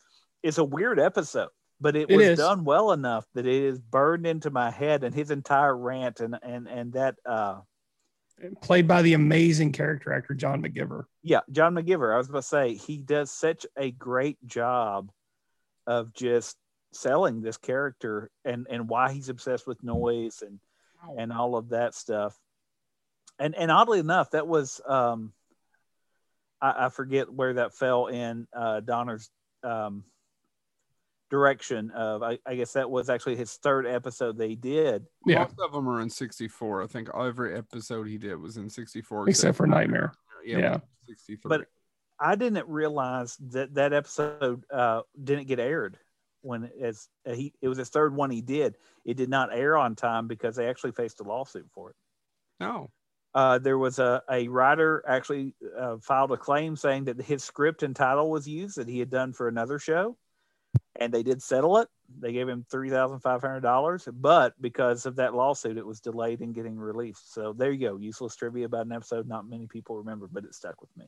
[0.43, 1.49] it's a weird episode
[1.81, 2.37] but it It was is.
[2.37, 6.37] done well enough that it is burned into my head and his entire rant and
[6.43, 7.59] and and that uh
[8.61, 11.03] played by the amazing character actor John McGiver.
[11.23, 12.13] yeah, John McGiver.
[12.13, 15.11] I was about to say he does such a great job
[15.85, 16.55] of just
[16.93, 20.59] selling this character and and why he's obsessed with noise and
[21.17, 22.37] and all of that stuff.
[23.37, 25.33] And and oddly enough, that was um
[26.61, 29.29] I, I forget where that fell in uh Donner's
[29.63, 30.03] um
[31.29, 35.05] direction of I, I guess that was actually his third episode they did.
[35.25, 36.83] Yeah, Most of them are in 64.
[36.83, 39.29] I think every episode he did was in 64.
[39.29, 40.11] except for Nightmare.
[40.43, 40.57] Yeah.
[40.57, 40.77] Yeah.
[41.07, 41.49] 63.
[41.49, 41.67] But
[42.19, 45.97] I didn't realize that that episode uh, didn't get aired
[46.41, 48.75] when it's uh, he it was his third one he did.
[49.05, 51.95] It did not air on time because they actually faced a lawsuit for it.
[52.59, 52.91] no.
[53.35, 57.83] Uh, there was a, a writer actually uh, filed a claim saying that his script
[57.83, 60.17] and title was used that he had done for another show,
[60.95, 61.87] and they did settle it.
[62.19, 66.01] They gave him three thousand five hundred dollars, but because of that lawsuit, it was
[66.01, 67.33] delayed in getting released.
[67.33, 70.55] So there you go, useless trivia about an episode not many people remember, but it
[70.55, 71.05] stuck with me.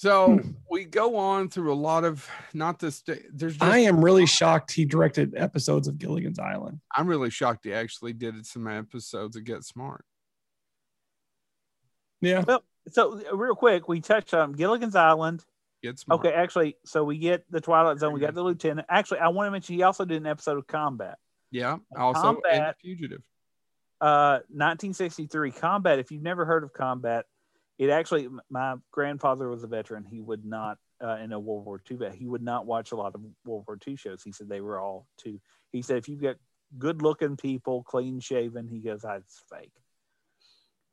[0.00, 0.52] So Hmm.
[0.70, 3.02] we go on through a lot of not this.
[3.02, 6.80] There's just, I am really shocked he directed episodes of Gilligan's Island.
[6.96, 10.06] I'm really shocked he actually did some episodes of Get Smart.
[12.22, 15.44] Yeah, Well, So real quick, we touched on Gilligan's Island.
[15.82, 16.20] Get Smart.
[16.20, 18.14] Okay, actually, so we get the Twilight Zone.
[18.14, 18.86] We got the Lieutenant.
[18.88, 21.18] Actually, I want to mention he also did an episode of Combat.
[21.50, 21.76] Yeah.
[21.94, 22.76] Also, and Combat.
[22.80, 23.20] Fugitive.
[24.00, 25.98] Uh, 1963 Combat.
[25.98, 27.26] If you've never heard of Combat,
[27.80, 30.04] it actually my grandfather was a veteran.
[30.04, 32.10] He would not uh, in a World War II.
[32.14, 34.22] He would not watch a lot of World War II shows.
[34.22, 35.40] He said they were all too.
[35.72, 36.36] He said if you've got
[36.76, 38.68] good looking people, clean shaven.
[38.68, 39.72] He goes, "That's fake."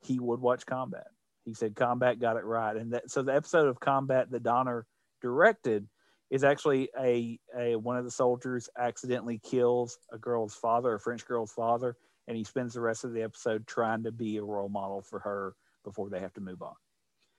[0.00, 1.08] He would watch Combat.
[1.44, 4.86] He said Combat got it right, and that so the episode of Combat that Donner
[5.20, 5.86] directed
[6.30, 11.26] is actually a, a one of the soldiers accidentally kills a girl's father, a French
[11.26, 11.96] girl's father,
[12.26, 15.18] and he spends the rest of the episode trying to be a role model for
[15.18, 15.54] her
[15.88, 16.74] before they have to move on.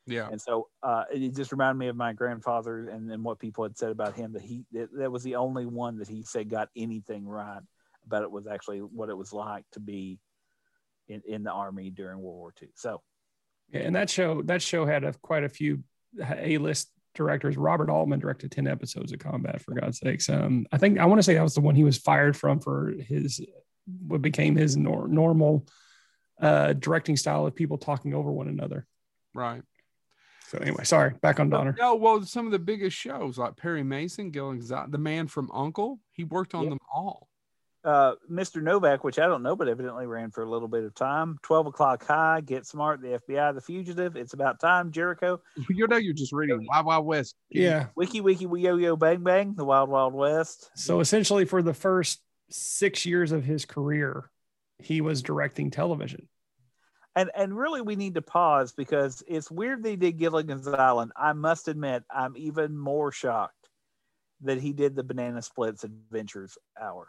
[0.07, 0.27] Yeah.
[0.31, 3.77] And so uh, it just reminded me of my grandfather and then what people had
[3.77, 6.69] said about him that he that, that was the only one that he said got
[6.75, 7.62] anything right
[8.05, 10.19] about it was actually what it was like to be
[11.07, 12.69] in, in the army during World War II.
[12.75, 13.01] So
[13.71, 15.83] Yeah, and that show that show had a, quite a few
[16.19, 17.57] A list directors.
[17.57, 19.62] Robert Altman directed ten episodes of Combat.
[19.62, 21.83] For God's sakes, um, I think I want to say that was the one he
[21.83, 23.41] was fired from for his
[24.07, 25.67] what became his nor- normal
[26.39, 28.86] uh, directing style of people talking over one another.
[29.34, 29.62] Right.
[30.47, 31.13] So anyway, sorry.
[31.21, 31.75] Back on Donner.
[31.78, 35.49] No, well, some of the biggest shows like Perry Mason, Gil Exotic, the man from
[35.54, 36.69] Uncle, he worked on Yeah.
[36.69, 37.28] them all.
[37.86, 38.62] uh, Mr.
[38.62, 41.38] Novak, which I don't know, but evidently ran for a little bit of time.
[41.43, 45.95] 12 o'clock high, Get Smart, The FBI, The Fugitive, It's About Time, Jericho, You know,
[45.95, 47.36] you're just reading Wild Wild West.
[47.49, 47.88] Yeah.
[47.95, 50.69] Wiki Wiki Yo Yo Bang Bang, The Wild Wild West.
[50.75, 54.30] So essentially, for the first six years of his career,
[54.79, 56.27] he was directing television.
[57.15, 61.11] And and really, we need to pause because it's weird they he did Gilligan's Island.
[61.17, 63.55] I must admit, I'm even more shocked
[64.41, 67.07] that he did the Banana Splits Adventures Hour.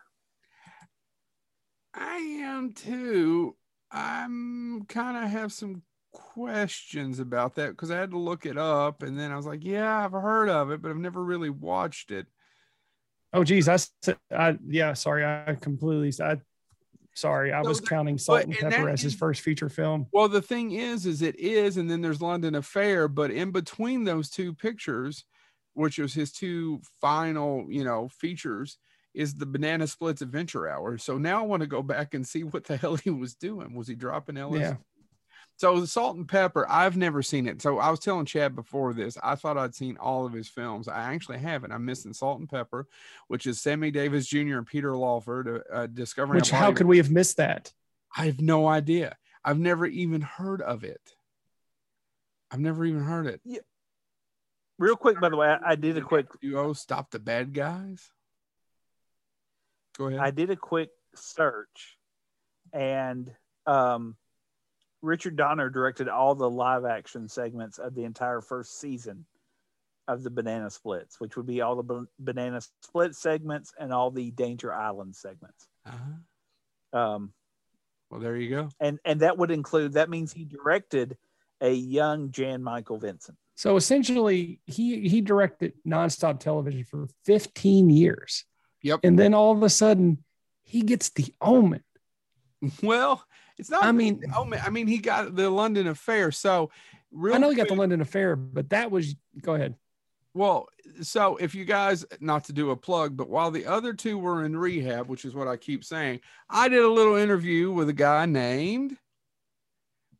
[1.94, 3.56] I am too.
[3.90, 9.02] I'm kind of have some questions about that because I had to look it up
[9.02, 12.10] and then I was like, yeah, I've heard of it, but I've never really watched
[12.10, 12.26] it.
[13.32, 13.78] Oh, geez, I,
[14.32, 16.38] I yeah, sorry, I completely, I,
[17.14, 20.06] sorry, I So was counting Salt and Pepper as his first feature film.
[20.12, 24.04] Well, the thing is, is it is, and then there's London Affair, but in between
[24.04, 25.24] those two pictures,
[25.74, 28.78] which was his two final, you know, features,
[29.14, 30.98] is the Banana Splits Adventure Hour.
[30.98, 33.74] So now I want to go back and see what the hell he was doing.
[33.74, 34.60] Was he dropping LSD?
[34.60, 34.76] Yeah.
[35.60, 37.60] So the Salt and Pepper, I've never seen it.
[37.60, 40.88] So I was telling Chad before this, I thought I'd seen all of his films.
[40.88, 41.70] I actually haven't.
[41.70, 42.88] I'm missing Salt and Pepper,
[43.28, 44.56] which is Sammy Davis Jr.
[44.56, 46.38] and Peter Lawford uh, uh, discovering.
[46.38, 47.74] Which, how could we have missed that?
[48.16, 49.18] I have no idea.
[49.44, 51.02] I've never even heard of it.
[52.50, 53.42] I've never even heard it.
[53.44, 53.60] Yeah.
[54.78, 57.52] Real quick, by the way, I, I did a quick You duo stop the bad
[57.52, 58.10] guys.
[59.98, 60.20] Go ahead.
[60.20, 61.98] I did a quick search,
[62.72, 63.30] and
[63.66, 64.16] um,
[65.02, 69.24] Richard Donner directed all the live action segments of the entire first season
[70.08, 74.10] of the Banana Splits, which would be all the Ba- Banana Split segments and all
[74.10, 75.68] the Danger Island segments.
[75.86, 76.98] Uh-huh.
[76.98, 77.32] Um,
[78.10, 78.68] Well, there you go.
[78.80, 81.16] and and that would include that means he directed
[81.60, 83.36] a young Jan Michael Vincent.
[83.54, 88.44] So essentially, he he directed nonstop television for 15 years.
[88.82, 89.00] Yep.
[89.04, 90.24] And then all of a sudden,
[90.62, 91.84] he gets the omen.
[92.82, 93.22] Well,
[93.60, 93.84] it's not.
[93.84, 96.32] I mean- oh I mean, he got the London Affair.
[96.32, 96.70] So,
[97.32, 99.76] I know he got the London Affair, but that was go ahead.
[100.32, 100.68] Well,
[101.02, 104.44] so if you guys, not to do a plug, but while the other two were
[104.44, 107.92] in rehab, which is what I keep saying, I did a little interview with a
[107.92, 108.96] guy named,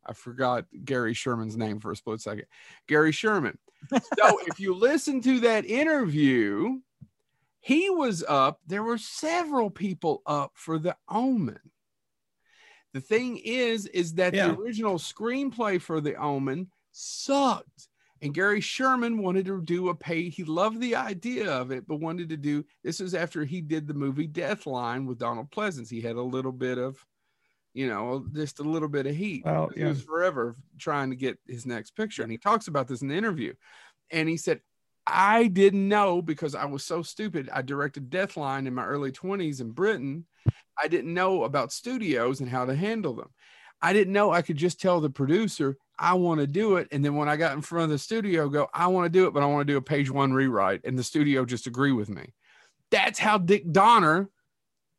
[0.05, 2.45] I forgot Gary Sherman's name for a split second.
[2.87, 3.57] Gary Sherman.
[3.89, 3.99] So
[4.47, 6.79] if you listen to that interview,
[7.61, 8.59] he was up.
[8.67, 11.59] There were several people up for the Omen.
[12.93, 14.47] The thing is, is that Yeah.
[14.47, 17.87] the original screenplay for the Omen sucked.
[18.23, 20.29] And Gary Sherman wanted to do a pay.
[20.29, 23.87] He loved the idea of it, but wanted to do this was after he did
[23.87, 25.89] the movie Deathline with Donald Pleasence.
[25.89, 27.03] He had a little bit of,
[27.73, 29.43] you know, just a little bit of heat.
[29.43, 32.21] Well, He was forever trying to get his next picture.
[32.21, 33.53] And he talks about this in the interview.
[34.11, 34.61] And he said,
[35.07, 37.49] I didn't know because I was so stupid.
[37.51, 40.27] I directed Deathline in my early 20s in Britain.
[40.81, 43.29] I didn't know about studios and how to handle them.
[43.81, 46.87] I didn't know I could just tell the producer, I want to do it.
[46.91, 49.27] And then when I got in front of the studio, go, I want to do
[49.27, 50.81] it, but I want to do a page one rewrite.
[50.83, 52.33] And the studio just agree with me.
[52.91, 54.29] That's how Dick Donner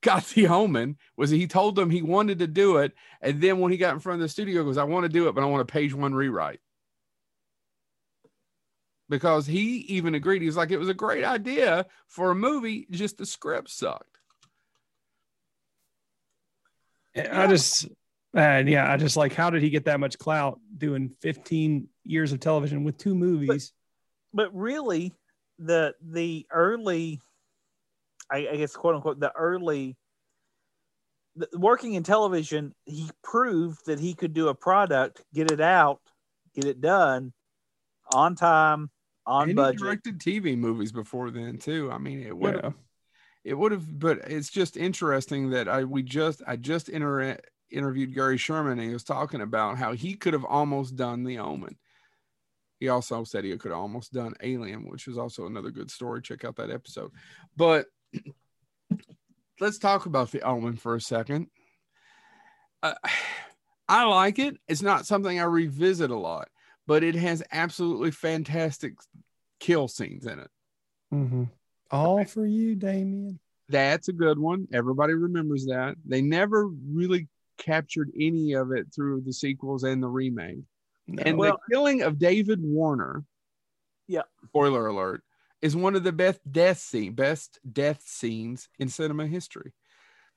[0.03, 2.93] got the omen was he told them he wanted to do it.
[3.21, 5.29] And then when he got in front of the studio, goes, I want to do
[5.29, 6.61] it, but I want a page one rewrite.
[9.09, 10.43] Because he even agreed.
[10.43, 14.12] He was like, it was a great idea for a movie, just the script sucked.
[17.17, 17.89] I just,
[18.35, 22.33] and yeah, I just like, how did he get that much clout doing 15 years
[22.33, 23.73] of television with two movies?
[24.33, 25.13] but really
[25.59, 27.21] the the early
[28.31, 29.97] I, I guess quote unquote the early
[31.37, 36.01] the, working in television he proved that he could do a product get it out
[36.55, 37.33] get it done
[38.13, 38.91] on time
[39.27, 41.91] on and budget he directed TV movies before then too.
[41.93, 42.71] I mean, it would Yeah.
[43.45, 47.39] It would have, but it's just interesting that I we just I just inter-
[47.71, 51.39] interviewed Gary Sherman and he was talking about how he could have almost done The
[51.39, 51.77] Omen.
[52.79, 56.21] He also said he could have almost done Alien, which is also another good story.
[56.21, 57.13] Check out that episode.
[57.57, 57.87] But
[59.61, 61.49] let's talk about The Omen for a second.
[62.83, 62.95] Uh,
[63.89, 64.57] I like it.
[64.69, 66.49] It's not something I revisit a lot,
[66.87, 68.95] but it has absolutely fantastic
[69.61, 70.51] kill scenes in it.
[71.13, 71.45] Mm-hmm.
[71.93, 73.39] All for you, Damien.
[73.69, 74.67] That's a good one.
[74.73, 75.95] Everybody remembers that.
[76.05, 77.29] They never really
[77.59, 80.61] captured any of it through the sequels and the remake.
[81.07, 81.23] No.
[81.25, 83.25] And well, the killing of David Warner,
[84.09, 85.23] yeah, spoiler alert,
[85.61, 89.73] is one of the best death scene, best death scenes in cinema history.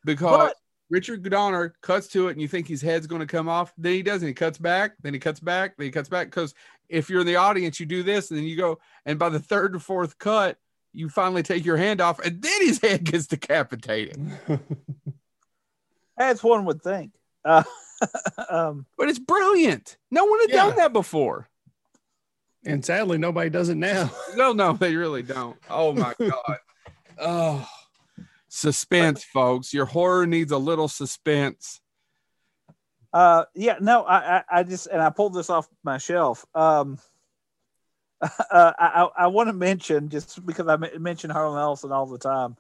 [0.04, 0.56] Because but,
[0.90, 3.94] Richard Donner cuts to it and you think his head's going to come off, then
[3.94, 4.28] he doesn't.
[4.28, 6.28] He cuts back, then he cuts back, then he cuts back.
[6.28, 6.54] Because
[6.90, 9.40] if you're in the audience, you do this, and then you go, and by the
[9.40, 10.58] third or fourth cut,
[10.96, 14.18] you finally take your hand off, and then his head gets decapitated.
[16.18, 17.12] As one would think.
[17.44, 17.64] Uh,
[18.50, 19.98] um, but it's brilliant.
[20.10, 20.56] No one had yeah.
[20.56, 21.48] done that before.
[22.66, 24.10] And sadly, nobody does it now.
[24.36, 25.58] no, no, they really don't.
[25.70, 26.58] Oh my God.
[27.20, 27.68] oh,
[28.48, 29.74] suspense, folks.
[29.74, 31.80] Your horror needs a little suspense.
[33.14, 36.46] Uh, yeah, no, I, I, I just, and I pulled this off my shelf.
[36.56, 36.98] Um,
[38.52, 42.56] uh, I, I want to mention just because I mention Harlan Ellison all the time.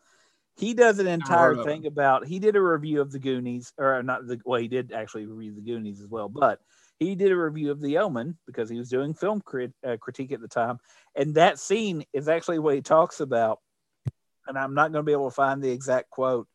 [0.57, 2.25] He does an entire thing about.
[2.25, 4.39] He did a review of the Goonies, or not the.
[4.45, 6.59] Well, he did actually review the Goonies as well, but
[6.97, 10.31] he did a review of The Omen because he was doing film crit, uh, critique
[10.31, 10.79] at the time,
[11.13, 13.59] and that scene is actually what he talks about.
[14.47, 16.47] And I'm not going to be able to find the exact quote,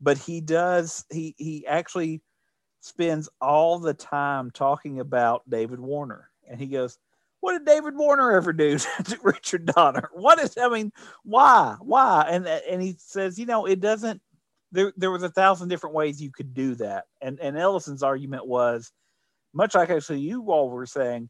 [0.00, 1.04] but he does.
[1.10, 2.22] He he actually
[2.82, 6.98] spends all the time talking about David Warner, and he goes
[7.40, 10.10] what did David Warner ever do to Richard Donner?
[10.12, 10.92] What is I mean,
[11.24, 11.76] why?
[11.80, 12.26] Why?
[12.28, 14.20] And and he says, you know, it doesn't
[14.72, 17.04] there there was a thousand different ways you could do that.
[17.20, 18.92] And and Ellison's argument was
[19.52, 21.28] much like actually you all were saying,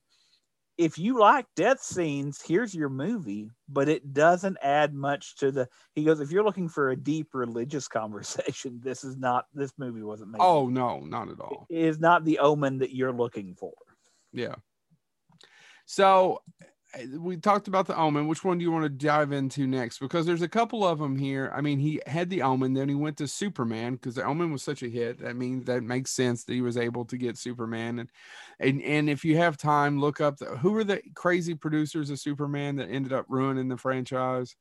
[0.76, 5.68] if you like death scenes, here's your movie, but it doesn't add much to the
[5.94, 10.02] he goes, if you're looking for a deep religious conversation, this is not this movie
[10.02, 10.40] wasn't made.
[10.40, 11.66] Oh no, not at all.
[11.70, 13.72] It is not the omen that you're looking for.
[14.32, 14.56] Yeah.
[15.90, 16.40] So
[16.94, 18.28] eh, we talked about the Omen.
[18.28, 19.98] Which one do you want to dive into next?
[19.98, 21.52] Because there's a couple of them here.
[21.52, 24.62] I mean, he had the Omen, then he went to Superman because the Omen was
[24.62, 25.18] such a hit.
[25.18, 27.98] That means that makes sense that he was able to get Superman.
[27.98, 28.08] And
[28.60, 32.20] and and if you have time, look up the, who were the crazy producers of
[32.20, 34.54] Superman that ended up ruining the franchise.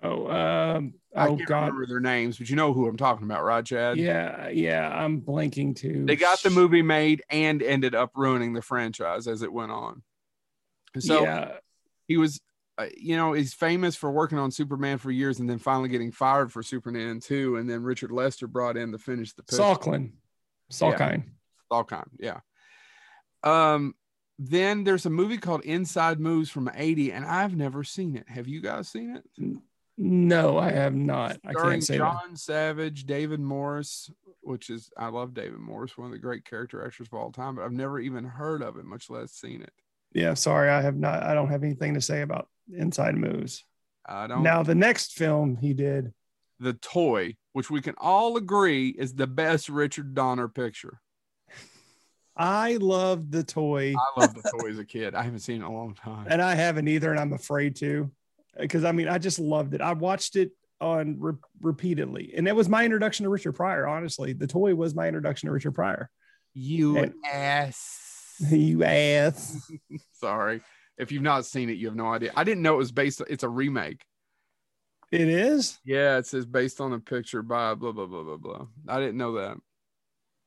[0.00, 1.60] Oh, um, I oh can't God.
[1.62, 3.96] remember their names, but you know who I'm talking about, right, Chad?
[3.96, 6.04] Yeah, yeah, I'm blanking too.
[6.06, 10.04] They got the movie made and ended up ruining the franchise as it went on.
[11.00, 11.52] So yeah.
[12.06, 12.40] he was,
[12.78, 16.12] uh, you know, he's famous for working on Superman for years and then finally getting
[16.12, 17.56] fired for Superman 2.
[17.56, 19.62] And then Richard Lester brought in to finish the picture.
[19.62, 20.12] Salkind.
[20.70, 21.24] Salkind.
[21.24, 21.82] Yeah.
[21.82, 22.40] Salkind, yeah.
[23.42, 23.94] Um,
[24.38, 28.28] then there's a movie called Inside Moves from 80, and I've never seen it.
[28.28, 29.58] Have you guys seen it?
[29.96, 31.38] No, I have not.
[31.44, 32.38] I can't say John that.
[32.38, 34.10] Savage, David Morse,
[34.42, 37.56] which is I love David Morse, one of the great character actors of all time,
[37.56, 39.72] but I've never even heard of it, much less seen it
[40.12, 41.22] yeah, sorry, I have not.
[41.22, 43.64] I don't have anything to say about Inside Moves.
[44.06, 44.42] I don't.
[44.42, 46.12] Now the next film he did,
[46.60, 51.00] The Toy, which we can all agree is the best Richard Donner picture.
[52.38, 53.94] I loved the toy.
[53.96, 55.16] I loved the toy as a kid.
[55.16, 57.74] I haven't seen it in a long time, and I haven't either, and I'm afraid
[57.76, 58.12] to,
[58.58, 59.80] because I mean, I just loved it.
[59.80, 63.88] I watched it on re- repeatedly, and it was my introduction to Richard Pryor.
[63.88, 66.10] Honestly, the toy was my introduction to Richard Pryor.
[66.54, 68.07] You and, ass.
[68.50, 69.70] you ass.
[70.12, 70.60] Sorry.
[70.96, 72.32] If you've not seen it, you have no idea.
[72.34, 74.04] I didn't know it was based, it's a remake.
[75.10, 75.78] It is?
[75.84, 78.66] Yeah, it says based on a picture by blah, blah, blah, blah, blah.
[78.88, 79.56] I didn't know that.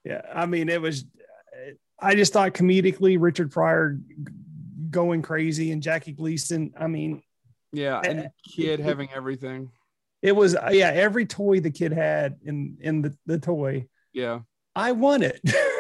[0.04, 0.22] Yeah.
[0.34, 1.06] I mean, it was,
[2.00, 3.98] I just thought comedically, Richard Pryor
[4.90, 6.74] going crazy and Jackie Gleason.
[6.80, 7.24] I mean,
[7.72, 8.02] yeah.
[8.04, 9.72] And eh, kid it, having everything.
[10.22, 13.88] It was, yeah, every toy the kid had in, in the, the toy.
[14.14, 14.42] Yeah.
[14.76, 15.42] I won it.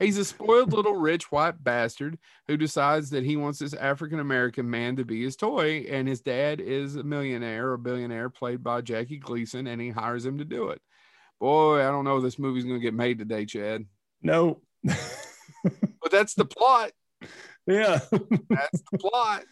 [0.00, 0.06] right.
[0.06, 4.68] He's a spoiled little rich white bastard who decides that he wants this African American
[4.68, 8.80] man to be his toy, and his dad is a millionaire or billionaire played by
[8.80, 10.80] Jackie Gleason, and he hires him to do it.
[11.38, 13.86] Boy, I don't know if this movie's going to get made today, Chad.
[14.22, 14.60] No.
[14.84, 16.92] but that's the plot.
[17.66, 18.00] Yeah.
[18.10, 19.44] that's the plot.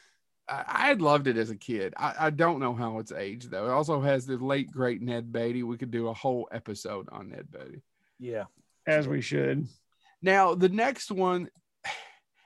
[0.49, 1.95] I, I had loved it as a kid.
[1.97, 3.67] I, I, don't know how it's aged though.
[3.67, 5.63] It also has the late great Ned Beatty.
[5.63, 7.83] We could do a whole episode on Ned Beatty.
[8.19, 8.45] Yeah,
[8.87, 9.69] as we should.
[10.23, 11.49] Now, the next one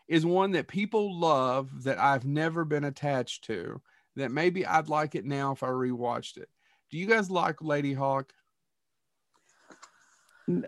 [0.08, 3.80] is one that people love that I've never been attached to,
[4.16, 6.48] that maybe I'd like it now if I rewatched it.
[6.90, 8.30] Do you guys like Ladyhawke?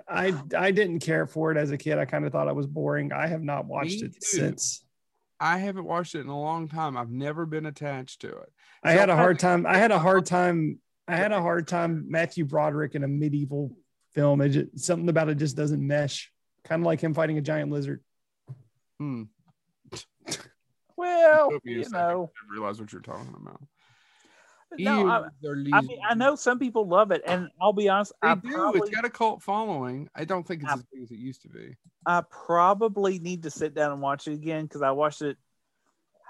[0.09, 1.99] I I didn't care for it as a kid.
[1.99, 3.13] I kind of thought it was boring.
[3.13, 4.21] I have not watched Me it too.
[4.21, 4.85] since.
[5.41, 6.97] I haven't watched it in a long time.
[6.97, 8.53] I've never been attached to it.
[8.83, 9.67] I So had a hard time.
[9.67, 10.79] I had a hard time.
[11.09, 12.07] I had a hard time.
[12.09, 13.77] Matthew Broderick in a medieval
[14.15, 14.41] film.
[14.41, 16.33] It just, something about it just doesn't mesh.
[16.65, 18.01] Kind of like him fighting a giant lizard.
[18.99, 19.25] Hmm.
[20.97, 23.61] Well, Took me a you know, to realize what you're talking about.
[24.79, 27.89] no, I, Ew, they're I mean, I know some people love it, and I'll be
[27.89, 28.53] honest, They I do.
[28.53, 30.09] probably, It's got a cult following.
[30.15, 31.77] I don't think it's I- as big as it used to be.
[32.07, 35.37] I probably need to sit down and watch it again because I watched it.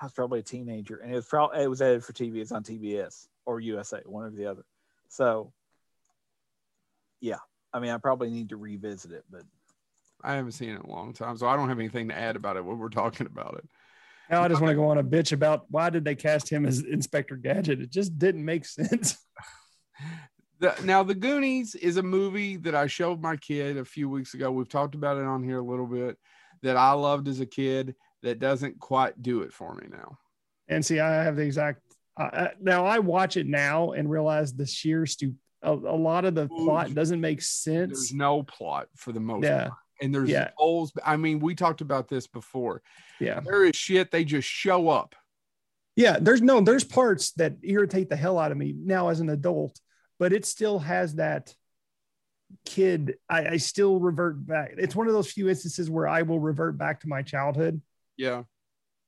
[0.00, 2.36] I was probably a teenager, and it was probably it was edited for TV.
[2.36, 4.64] It's on TBS or USA, one or the other.
[5.08, 5.52] So,
[7.20, 7.38] yeah,
[7.72, 9.42] I mean, I probably need to revisit it, but
[10.24, 12.36] I haven't seen it in a long time, so I don't have anything to add
[12.36, 13.68] about it when we're talking about it.
[14.30, 16.64] Now I just want to go on a bitch about why did they cast him
[16.64, 17.80] as Inspector Gadget?
[17.80, 19.18] It just didn't make sense.
[20.60, 24.34] The, now, The Goonies is a movie that I showed my kid a few weeks
[24.34, 24.52] ago.
[24.52, 26.16] We've talked about it on here a little bit
[26.62, 30.16] that I loved as a kid that doesn't quite do it for me now.
[30.68, 31.82] And see, I have the exact.
[32.16, 35.34] Uh, now I watch it now and realize the sheer stu.
[35.62, 37.92] A, a lot of the plot doesn't make sense.
[37.92, 39.78] There's no plot for the most Yeah, part.
[40.00, 40.50] And there's Yeah.
[40.56, 40.92] holes.
[41.04, 42.82] I mean, we talked about this before.
[43.20, 45.14] yeah, There is shit, they just show up.
[45.96, 46.18] yeah.
[46.20, 46.60] There's no.
[46.60, 49.80] There's parts that irritate the hell out of me now as an adult,
[50.18, 51.54] but it still has that
[52.64, 53.16] kid.
[53.28, 54.74] I, I still revert back.
[54.78, 57.80] It's one of those few instances where I will revert back to my childhood
[58.16, 58.44] Yeah.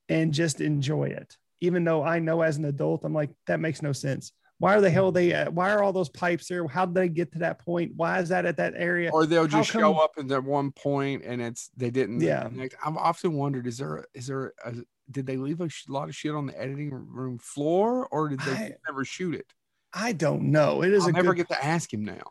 [0.08, 1.36] and just enjoy it.
[1.60, 4.32] Even though I know as an adult, I'm like, that makes no sense.
[4.58, 5.52] Why are the hell they at?
[5.52, 6.66] Why are all those pipes there?
[6.66, 7.92] How did they get to that point?
[7.94, 9.10] Why is that at that area?
[9.12, 12.20] Or they'll just show up at that one point and it's they didn't.
[12.20, 12.44] Yeah.
[12.44, 12.74] connect.
[12.84, 14.74] I've often wondered: is there is there a,
[15.10, 18.52] did they leave a lot of shit on the editing room floor, or did they
[18.52, 19.46] I- never shoot it?
[19.92, 20.82] I don't know.
[20.82, 22.22] It is I'll a never good, get to ask him now.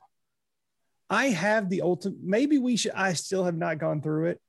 [1.09, 2.19] I have the ultimate.
[2.23, 2.91] Maybe we should.
[2.93, 4.41] I still have not gone through it.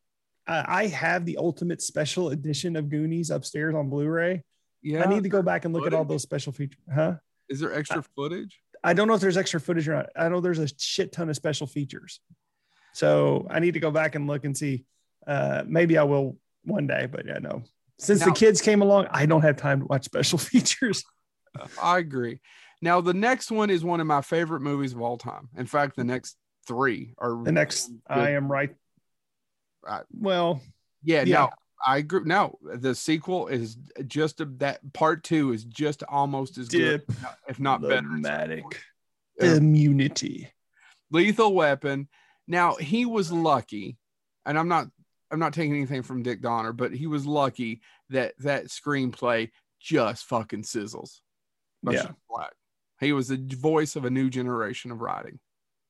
[0.46, 4.42] Uh, I have the ultimate special edition of Goonies upstairs on Blu-ray.
[4.80, 6.80] Yeah, I need to go back and look at all those special features.
[6.92, 7.16] Huh?
[7.49, 8.59] Is there extra footage?
[8.84, 10.07] I don't know if there's extra footage or not.
[10.16, 12.20] I know there's a shit ton of special features.
[12.94, 14.84] So I need to go back and look and see.
[15.26, 17.62] Uh, maybe I will one day, but yeah, no.
[17.99, 21.05] Since Now- the kids came along, I don't have time to watch special features.
[21.82, 22.40] I agree.
[22.82, 25.49] Now the next one is one of my favorite movies of all time.
[25.57, 26.36] In fact, the next
[26.68, 28.74] three are The next, I am right.
[29.84, 30.05] Right.
[30.12, 30.61] Well,
[31.03, 31.34] Yeah, Yeah.
[31.34, 31.51] no,
[31.84, 32.22] I agree.
[32.24, 37.02] No, the sequel is just a, that part two is just almost as good,
[37.48, 37.94] if not better.
[37.94, 38.76] at some Diplomatic point.
[39.40, 39.54] Yeah.
[39.56, 40.52] immunity.
[41.10, 42.08] Lethal Weapon.
[42.48, 43.96] Now he was lucky,
[44.46, 44.88] and I'm not
[45.30, 49.50] I'm not taking anything from Dick Donner, but he was lucky that that screenplay
[49.80, 51.20] just fucking sizzles.
[51.88, 52.08] Yeah.
[52.30, 52.52] Black.
[53.00, 55.38] He was the voice of a new generation of writing.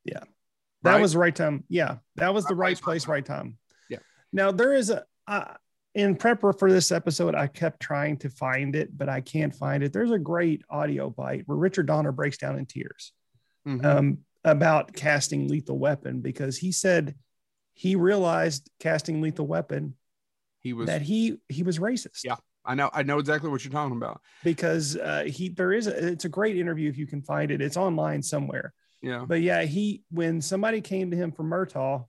[0.05, 0.21] Yeah.
[0.83, 1.01] That Right?
[1.01, 1.65] was right time.
[1.69, 3.37] Yeah, that was the Right right place, right place, time.
[3.37, 3.59] right time.
[3.89, 3.99] Yeah.
[4.33, 5.55] Now there is a uh,
[5.97, 9.83] in prep for this episode, I kept trying to find it, but I can't find
[9.83, 9.93] it.
[9.93, 13.13] There's a great audio bite where Richard Donner breaks down in tears
[13.67, 13.85] Mhm.
[13.85, 17.15] um, about casting Lethal Weapon because he said
[17.75, 19.95] he realized casting Lethal Weapon
[20.61, 20.87] he was.
[20.87, 22.21] that he he was racist.
[22.25, 22.37] Yeah.
[22.69, 22.91] I know.
[22.93, 24.21] I know exactly what you're talking about.
[24.45, 27.61] because uh, he there is a, it's a great interview if you can find it.
[27.63, 28.75] It's online somewhere.
[29.03, 29.25] Yeah.
[29.27, 32.05] But yeah, he when somebody came to him for Murtaugh,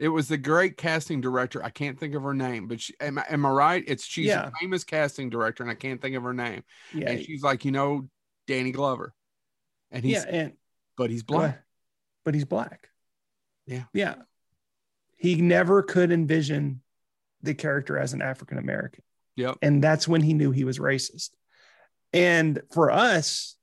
[0.00, 1.62] It was the great casting director.
[1.62, 3.84] I can't think of her name, but she, am, I- am I right?
[3.86, 4.48] It's she's Yeah.
[4.48, 6.62] a famous casting director, and I can't think of her name.
[6.94, 8.08] yeah, and she's like, you know,
[8.46, 9.12] Danny Glover,
[9.90, 10.52] and he's yeah, and
[10.96, 11.62] but he's black.
[12.24, 12.88] but he's black.
[13.66, 13.84] Yeah.
[13.92, 14.14] Yeah.
[15.18, 16.80] He never could envision
[17.42, 19.04] the character as an African American.
[19.36, 19.58] Yep.
[19.62, 21.30] And that's when he knew he was racist.
[22.14, 23.54] And for us,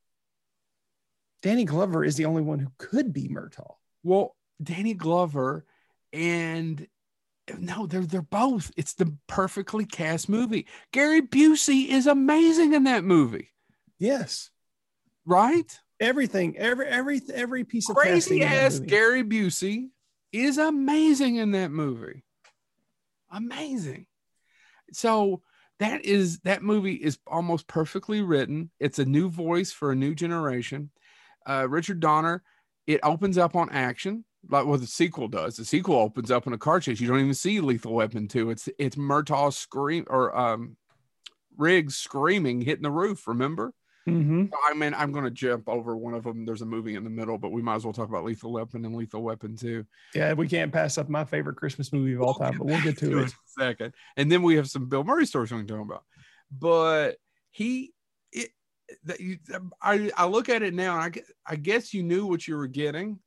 [1.42, 3.76] Danny Glover is the only one who could be Murtaugh.
[4.04, 5.66] Well, Danny Glover
[6.18, 6.88] and
[7.58, 8.72] no, they're they're both.
[8.76, 10.66] It's the perfectly cast movie.
[10.92, 13.54] Gary Busey is amazing in that movie,
[14.00, 14.50] Yes.
[15.26, 15.80] right?
[16.00, 18.80] Everything, every every every piece of Crazy ass.
[18.80, 19.90] Gary Busey
[20.32, 22.24] is amazing in that movie.
[23.32, 24.08] Amazing.
[24.92, 25.42] So
[25.80, 28.72] that is that movie is almost perfectly written.
[28.80, 30.90] It's a new voice for a new generation.
[31.46, 32.44] Uh, Richard Donner.
[32.88, 35.58] It opens up on action, like what the sequel does.
[35.58, 37.00] The sequel opens up in a car chase.
[37.00, 38.50] You don't even see Lethal Weapon two.
[38.50, 40.78] It's it's Murtaugh scream or um,
[41.58, 43.28] Riggs screaming, hitting the roof.
[43.28, 43.74] Remember?
[44.08, 44.50] Mhm.
[44.66, 46.46] I mean, I'm going to jump over one of them.
[46.46, 48.86] There's a movie in the middle, but we might as well talk about Lethal Weapon
[48.86, 49.86] and Lethal Weapon 2.
[50.16, 52.98] Yeah, we can't pass up my favorite Christmas movie of all time, but we'll get
[53.00, 53.32] to it in it.
[53.34, 53.94] a second.
[54.16, 56.06] And then we have some Bill Murray stories we can talk about.
[56.50, 57.18] But
[57.50, 57.94] he,
[58.32, 58.52] it,
[59.04, 59.40] that you,
[59.82, 61.14] I, I look at it now and
[61.46, 63.20] I, I guess you knew what you were getting,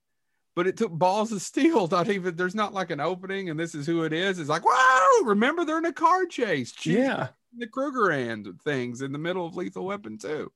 [0.55, 1.87] but it took balls of steel.
[1.91, 4.39] Not even there's not like an opening and this is who it is.
[4.39, 6.73] It's like, wow, remember they're in a car chase.
[6.73, 7.29] Jeez, Yeah.
[7.57, 10.53] The Kruger and things in the middle of Lethal Weapon 2.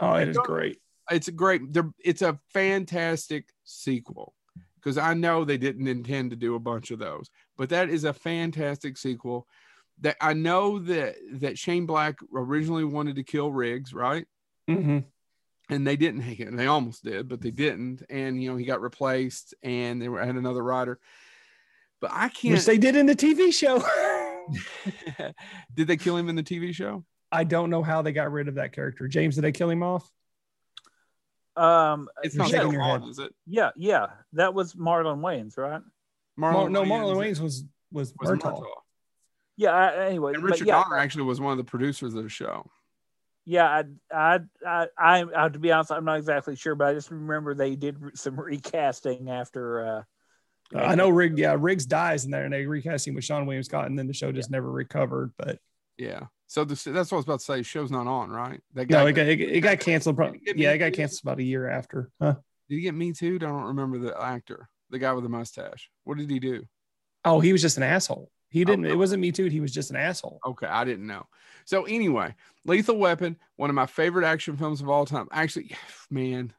[0.00, 0.78] Oh, it is great.
[1.10, 1.62] It's a great,
[2.02, 4.34] it's a fantastic sequel
[4.76, 8.04] because I know they didn't intend to do a bunch of those, but that is
[8.04, 9.46] a fantastic sequel.
[10.00, 14.26] That I know that that Shane Black originally wanted to kill Riggs, right?
[14.66, 15.00] hmm
[15.70, 16.56] and they didn't hate it.
[16.56, 18.02] They almost did, but they didn't.
[18.10, 20.98] And you know, he got replaced, and they were had another writer.
[22.00, 22.54] But I can't.
[22.54, 23.82] Which they did in the TV show.
[25.74, 27.04] did they kill him in the TV show?
[27.32, 29.08] I don't know how they got rid of that character.
[29.08, 30.08] James, did they kill him off?
[31.56, 33.02] Um, It's not shaking so your head.
[33.08, 33.32] is it?
[33.46, 35.80] yeah, yeah, that was Marlon Wayans, right?
[36.36, 38.60] Mar- no, Marlon Wayans Wayans was was, was Murtaugh.
[38.60, 38.66] Murtaugh.
[39.56, 39.70] Yeah.
[39.70, 42.68] I, anyway, and Richard yeah, Donner actually was one of the producers of the show.
[43.44, 43.66] Yeah.
[43.66, 43.84] I,
[44.14, 47.54] I, I, I, I, to be honest, I'm not exactly sure, but I just remember
[47.54, 49.86] they did some recasting after.
[49.86, 50.02] uh
[50.74, 51.38] Uh, I know Riggs.
[51.38, 54.06] Yeah, Riggs dies in there, and they recast him with Seann William Scott, and then
[54.06, 55.32] the show just never recovered.
[55.36, 55.58] But
[55.98, 56.26] Yeah.
[56.46, 57.62] So the, that's what I was about to say.
[57.62, 58.60] Show's not on, right?
[58.74, 60.16] That no, it got, it, it got canceled.
[60.16, 62.10] pro- Yeah, it got canceled about a year after.
[62.20, 62.34] Huh?
[62.68, 63.34] did he get me too?
[63.36, 65.90] I don't remember the actor, the guy with the mustache.
[66.04, 66.64] What did he do?
[67.24, 68.30] Oh, he was just an asshole.
[68.50, 68.86] He didn't.
[68.86, 69.46] Oh, It wasn't me too.
[69.46, 70.38] He was just an asshole.
[70.46, 71.26] Okay, I didn't know.
[71.64, 72.34] So anyway,
[72.64, 75.28] Lethal Weapon, one of my favorite action films of all time.
[75.32, 75.76] Actually,
[76.10, 76.52] man,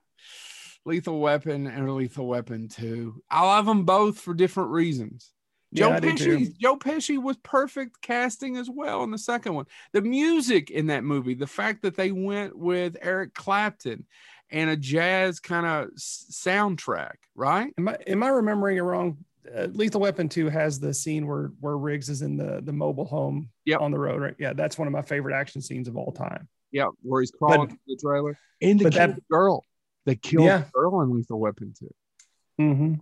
[0.86, 3.24] Lethal Weapon and Lethal Weapon 2.
[3.30, 5.32] I love them both for different reasons.
[5.72, 6.38] Yeah, Joe I do too.
[6.38, 9.66] Pesci, Joe Pesci was perfect casting as well in the second one.
[9.94, 14.06] The music in that movie, the fact that they went with Eric Clapton
[14.52, 17.74] and a jazz kind of soundtrack, right?
[17.78, 19.18] Am I am I remembering it wrong?
[19.54, 23.06] Uh, Lethal Weapon Two has the scene where where Riggs is in the the mobile
[23.06, 23.82] home Yep.
[23.82, 24.22] on the road.
[24.22, 24.36] Right?
[24.40, 26.48] Yeah, that's one of my favorite action scenes of all time.
[26.72, 28.38] Yeah, where he's crawling But- through the trailer.
[28.62, 29.64] And they but killed that- girl.
[30.06, 30.60] They killed Yeah.
[30.60, 31.90] the girl in Lethal Weapon 2.
[32.62, 32.94] Mm-hmm.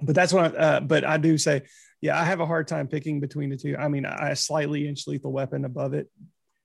[0.00, 0.54] But that's what.
[0.54, 1.62] I, uh, but I do say,
[2.00, 3.76] yeah, I have a hard time picking between the two.
[3.76, 6.10] I mean, I slightly inch Lethal Weapon above it,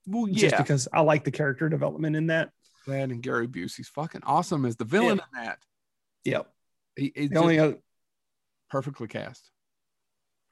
[0.06, 2.50] Well, just because I like the character development in that.
[2.86, 5.58] Brad and Gary Busey's fucking awesome as the villain in that.
[6.24, 6.50] Yep.
[6.96, 7.76] He, he's The just only other,
[8.70, 9.50] perfectly cast.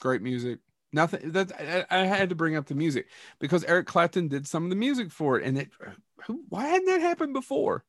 [0.01, 0.59] Great music.
[0.93, 1.53] Nothing that
[1.91, 3.09] I, I had to bring up the music
[3.39, 5.71] because Eric Clapton did some of the music for it, and it
[6.27, 7.85] who, why hadn't that happened before?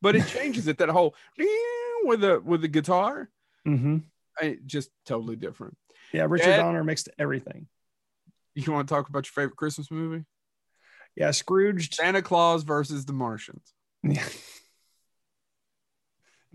[0.00, 1.14] But it changes it that whole
[2.04, 3.30] with the with the guitar,
[3.66, 3.98] mm-hmm.
[4.38, 5.76] I, just totally different.
[6.12, 7.68] yeah, Richard Donner mixed everything.
[8.54, 10.24] You want to talk about your favorite Christmas movie?
[11.16, 11.94] Yeah, Scrooged.
[11.94, 13.72] Santa Claus versus the Martians.
[14.02, 14.26] Yeah.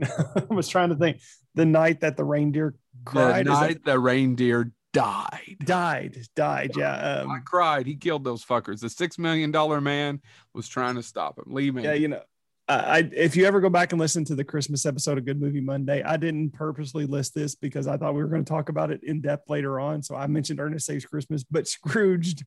[0.01, 1.19] I was trying to think
[1.55, 2.75] the night that the reindeer
[3.05, 3.45] The cried.
[3.45, 5.57] that- night the reindeer died.
[5.63, 6.71] died, died.
[6.75, 6.95] Yeah.
[6.95, 7.85] I Um, cried.
[7.85, 8.79] He killed those fuckers.
[8.79, 10.21] The six million dollar man
[10.53, 11.45] was trying to stop him.
[11.53, 11.83] Leave me.
[11.83, 12.21] yeah, you know,
[12.67, 15.39] I, I if you ever go back and listen to the Christmas episode of Good
[15.39, 18.69] Movie Monday, I didn't purposely list this because I thought we were going to talk
[18.69, 20.01] about it in depth later on.
[20.03, 22.43] So I mentioned Ernest Saves Christmas, but Scrooged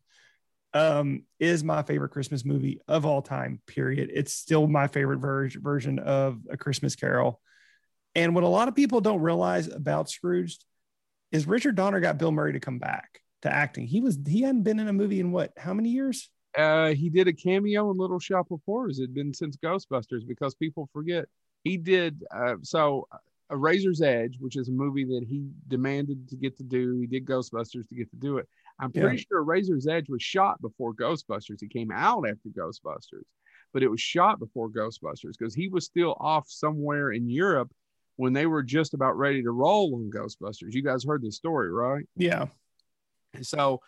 [0.74, 3.60] um, is my favorite Christmas movie of all time.
[3.66, 4.10] Period.
[4.12, 7.40] It's still my favorite ver- version of A Christmas Carol.
[8.14, 10.58] And what a lot of people don't realize about Scrooge
[11.32, 13.86] is Richard Donner got Bill Murray to come back to acting.
[13.86, 16.28] He was he hadn't been in a movie in what how many years?
[16.56, 18.98] uh, he did a cameo in Little Shop of Horrors.
[18.98, 21.26] It'd been since Ghostbusters because people forget
[21.64, 22.22] he did.
[22.34, 23.06] Uh, so,
[23.50, 26.98] A Razor's Edge, which is a movie that he demanded to get to do.
[26.98, 28.48] He did Ghostbusters to get to do it.
[28.80, 29.22] I'm pretty Yeah.
[29.28, 31.62] sure Razor's Edge was shot before Ghostbusters.
[31.62, 33.24] It came out after Ghostbusters,
[33.72, 37.70] but it was shot before Ghostbusters because he was still off somewhere in Europe
[38.16, 40.72] when they were just about ready to roll on Ghostbusters.
[40.72, 42.06] You guys heard the story, right?
[42.16, 42.46] Yeah.
[43.34, 43.80] And so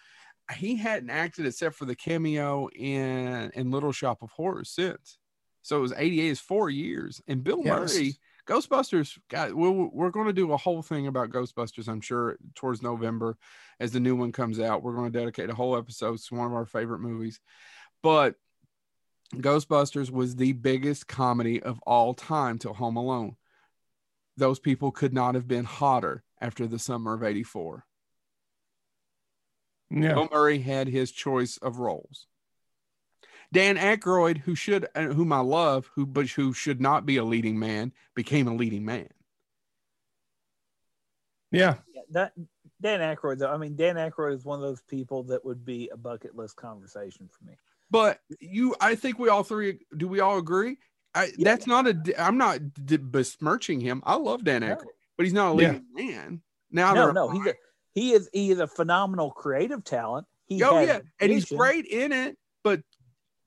[0.56, 5.18] he hadn't acted except for the cameo in in Little Shop of Horrors since.
[5.62, 7.20] So it was 88 is four years.
[7.28, 7.94] And Bill Yes.
[7.94, 8.14] Murray,
[8.46, 12.82] Ghostbusters, God, we're, we're going to do a whole thing about Ghostbusters, I'm sure, towards
[12.82, 13.36] November
[13.78, 14.82] as the new one comes out.
[14.82, 17.40] We're going to dedicate a whole episode to one of our favorite movies.
[18.02, 18.34] But
[19.34, 23.36] Ghostbusters was the biggest comedy of all time till Home Alone.
[24.36, 27.84] Those people could not have been hotter after the summer of 84.
[29.90, 30.14] Yeah.
[30.14, 32.26] Bill Murray had his choice of roles.
[33.52, 37.24] Dan Aykroyd, who should, uh, whom I love, who but who should not be a
[37.24, 39.08] leading man, became a leading man.
[41.50, 41.76] Yeah.
[41.94, 42.32] Yeah, that
[42.80, 43.52] Dan Aykroyd, though.
[43.52, 46.56] I mean, Dan Aykroyd is one of those people that would be a bucket list
[46.56, 47.54] conversation for me.
[47.90, 49.80] But you, I think we all three.
[49.96, 50.78] Do we all agree?
[51.14, 51.44] I, Yeah.
[51.44, 51.94] That's not a.
[52.18, 54.02] I'm not d- besmirching him.
[54.06, 54.74] I love Dan No.
[54.74, 54.86] Aykroyd,
[55.18, 55.68] but he's not a Yeah.
[55.72, 56.42] leading man.
[56.70, 57.54] Now, No, no, he's a,
[57.92, 60.26] he is he is a phenomenal creative talent.
[60.46, 62.38] He oh has yeah, and he's great in it.
[62.64, 62.80] But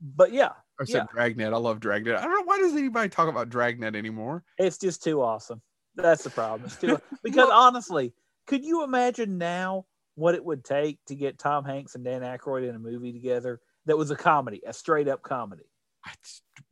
[0.00, 1.52] But yeah, I said Dragnet.
[1.52, 2.16] I love Dragnet.
[2.16, 4.44] I don't know why does anybody talk about Dragnet anymore.
[4.58, 5.62] It's just too awesome.
[5.94, 6.66] That's the problem.
[6.66, 8.12] It's too because honestly,
[8.46, 12.68] could you imagine now what it would take to get Tom Hanks and Dan Aykroyd
[12.68, 15.64] in a movie together that was a comedy, a straight up comedy?
[16.04, 16.12] I,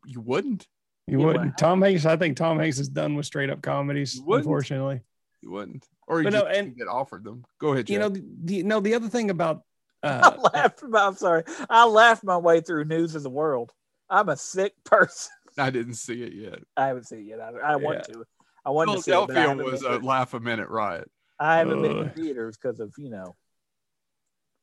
[0.04, 0.66] you wouldn't.
[1.06, 1.44] You Yeah, wouldn't.
[1.46, 5.00] well- Tom Hanks, I think Tom Hanks is done with straight up comedies, You unfortunately.
[5.42, 5.86] You wouldn't.
[6.06, 7.44] Or you But just no, and- didn't get offered them.
[7.58, 7.88] Go ahead.
[7.90, 9.62] You know, the, the no, the other thing about
[10.22, 11.44] I uh, laughed about, I'm sorry.
[11.70, 13.72] I laughed my way through News of the World.
[14.10, 15.32] I'm a sick person.
[15.58, 16.58] I didn't see it yet.
[16.76, 17.40] I haven't seen it yet.
[17.40, 18.24] I, I want to.
[18.66, 19.14] I want to see it.
[19.14, 21.10] but I Philadelphia haven't was a to- laugh a minute riot.
[21.38, 22.14] I haven't been to Ugh.
[22.14, 23.34] theaters because of you know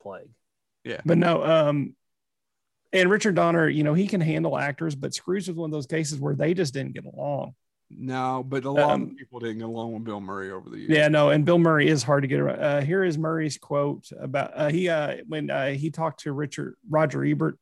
[0.01, 0.29] plague.
[0.83, 1.95] Yeah, but no, um,
[2.93, 5.85] and Richard Donner, you know, he can handle actors, but Scrooge was one of those
[5.85, 7.53] cases where they just didn't get along.
[7.97, 10.77] No, but a lot Um, of people didn't get along with Bill Murray over the
[10.77, 10.89] years.
[10.89, 12.59] Yeah, no, and Bill Murray is hard to get around.
[12.59, 16.75] Uh, here is Murray's quote about uh, he uh, when uh, he talked to Richard
[16.89, 17.57] Roger Ebert,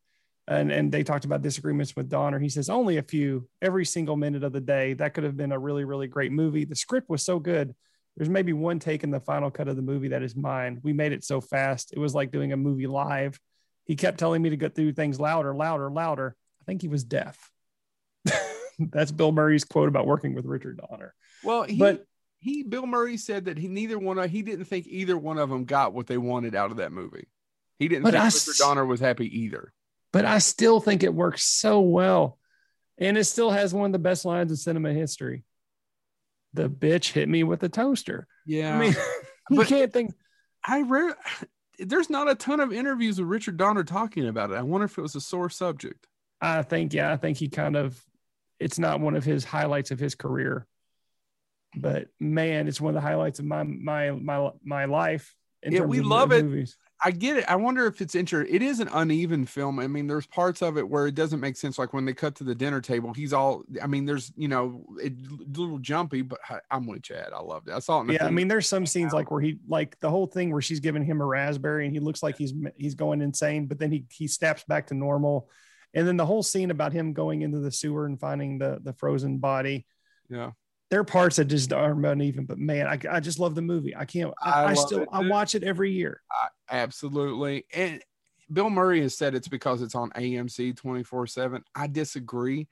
[0.47, 2.39] and and they talked about disagreements with Donner.
[2.39, 4.93] He says only a few every single minute of the day.
[4.93, 6.65] That could have been a really really great movie.
[6.65, 7.75] The script was so good.
[8.17, 10.79] There's maybe one take in the final cut of the movie that is mine.
[10.83, 11.93] We made it so fast.
[11.93, 13.39] It was like doing a movie live.
[13.85, 16.35] He kept telling me to go through things louder, louder, louder.
[16.61, 17.49] I think he was deaf.
[18.79, 21.13] That's Bill Murray's quote about working with Richard Donner.
[21.43, 22.05] Well, he, But
[22.39, 25.49] he Bill Murray said that he neither one of he didn't think either one of
[25.49, 27.27] them got what they wanted out of that movie.
[27.77, 29.73] He didn't think I Richard Donner was happy either.
[30.11, 32.37] but I still think it works so well.
[32.97, 35.45] And it still has one of the best lines in cinema history.
[36.53, 38.27] The bitch hit me with a toaster.
[38.45, 38.95] Yeah, I mean,
[39.49, 40.13] you can't think.
[40.65, 41.15] I rare
[41.79, 44.55] there's not a ton of interviews with Richard Donner talking about it.
[44.55, 46.07] I wonder if it was a sore subject.
[46.41, 48.01] I think, yeah, I think he kind of,
[48.59, 50.67] it's not one of his highlights of his career.
[51.75, 55.35] But man, it's one of the highlights of my my my my life.
[55.63, 56.45] Yeah, we love it.
[56.45, 56.77] movies.
[57.01, 57.45] I get it.
[57.47, 58.41] I wonder if it's inter.
[58.41, 59.79] It is an uneven film.
[59.79, 61.79] I mean, there's parts of it where it doesn't make sense.
[61.79, 63.63] Like when they cut to the dinner table, he's all.
[63.81, 67.29] I mean, there's you know, it, a little jumpy, but I, I'm with Chad.
[67.33, 67.73] I loved it.
[67.73, 68.11] I saw it.
[68.11, 70.81] Yeah, I mean, there's some scenes like where he like the whole thing where she's
[70.81, 74.05] giving him a raspberry and he looks like he's he's going insane, but then he
[74.11, 75.49] he snaps back to normal,
[75.93, 78.93] and then the whole scene about him going into the sewer and finding the the
[78.93, 79.85] frozen body.
[80.29, 80.51] yeah.
[80.91, 83.95] There are parts that just aren't uneven, but man, I, I just love the movie.
[83.95, 84.33] I can't.
[84.41, 86.23] I, I I, still it, I watch it every year.
[86.67, 87.65] Absolutely.
[87.71, 88.01] And
[88.51, 91.63] Bill Murray has said it's because it's on AMC 24 7.
[91.75, 92.67] I disagree.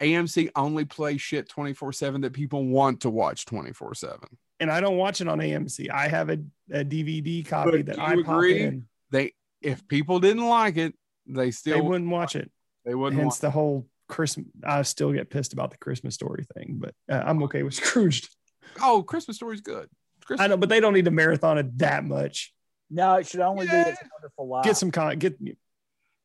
[0.00, 4.18] AMC only plays shit 24 7 that people want to watch 24 7.
[4.60, 5.90] And I don't watch it on AMC.
[5.90, 6.38] I have a,
[6.70, 8.62] a DVD copy But that I agree?
[8.62, 8.86] in.
[9.10, 10.94] They, if people didn't like it,
[11.26, 12.50] they still They wouldn't watch it.
[12.86, 13.20] They wouldn't.
[13.20, 14.46] Hence watch the whole Christmas.
[14.64, 18.34] I still get pissed about the Christmas story thing, but uh, I'm okay with Scrooged.
[18.80, 19.88] Oh, Christmas Story's good.
[20.24, 22.54] Christmas, I know, but they don't need to marathon it that much.
[22.88, 23.84] No, it should only Yeah.
[23.84, 24.64] be It's a Wonderful Life.
[24.64, 25.18] Get some con.
[25.18, 25.38] Get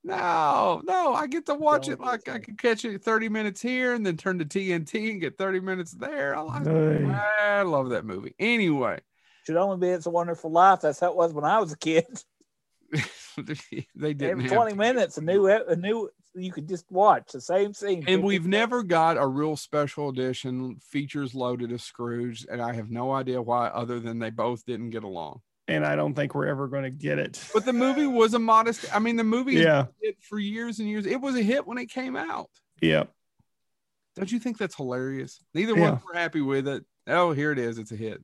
[0.03, 3.61] No, no, I get to watch Don't it like I can catch it 30 minutes
[3.61, 6.35] here and then turn to TNT and get 30 minutes there.
[6.35, 7.05] I like Hey.
[7.39, 8.35] I love that movie.
[8.39, 8.99] Anyway,
[9.45, 10.81] should only be It's a Wonderful Life.
[10.81, 12.05] That's how it was when I was a kid.
[13.37, 17.73] they didn't Every 20 minutes, a new, a new, you could just watch the same
[17.73, 18.03] scene.
[18.07, 18.51] And we've times.
[18.51, 23.41] never got a real special edition features loaded of Scrooge, and I have no idea
[23.41, 25.41] why, other than they both didn't get along.
[25.67, 27.43] and I don't think we're ever going to get it.
[27.53, 28.85] But the movie was a modest.
[28.95, 31.05] I mean, the movie yeah hit for years and years.
[31.05, 32.49] It was a hit when it came out.
[32.81, 33.03] yeah.
[34.17, 35.41] Don't you think that's hilarious?
[35.53, 35.91] Neither Yeah.
[35.91, 36.83] one were happy with it.
[37.07, 37.77] Oh, here it is.
[37.77, 38.21] It's a hit.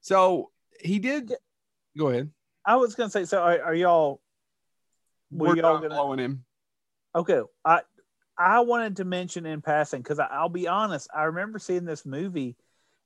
[0.00, 1.32] So he did.
[1.96, 2.30] Go ahead.
[2.66, 4.20] I was going to say, so are, are y'all,
[5.30, 6.44] were We're y'all not gonna- blowing him.
[7.14, 7.80] Okay, I
[8.36, 12.56] I wanted to mention in passing because I'll be honest, I remember seeing this movie,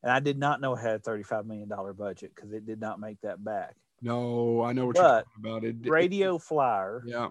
[0.02, 2.66] and I did not know it had a thirty five million dollar budget because it
[2.66, 3.74] did not make that back.
[4.00, 5.64] No, I know what But you're talking about.
[5.64, 7.28] It, it- Radio Flyer, yeah.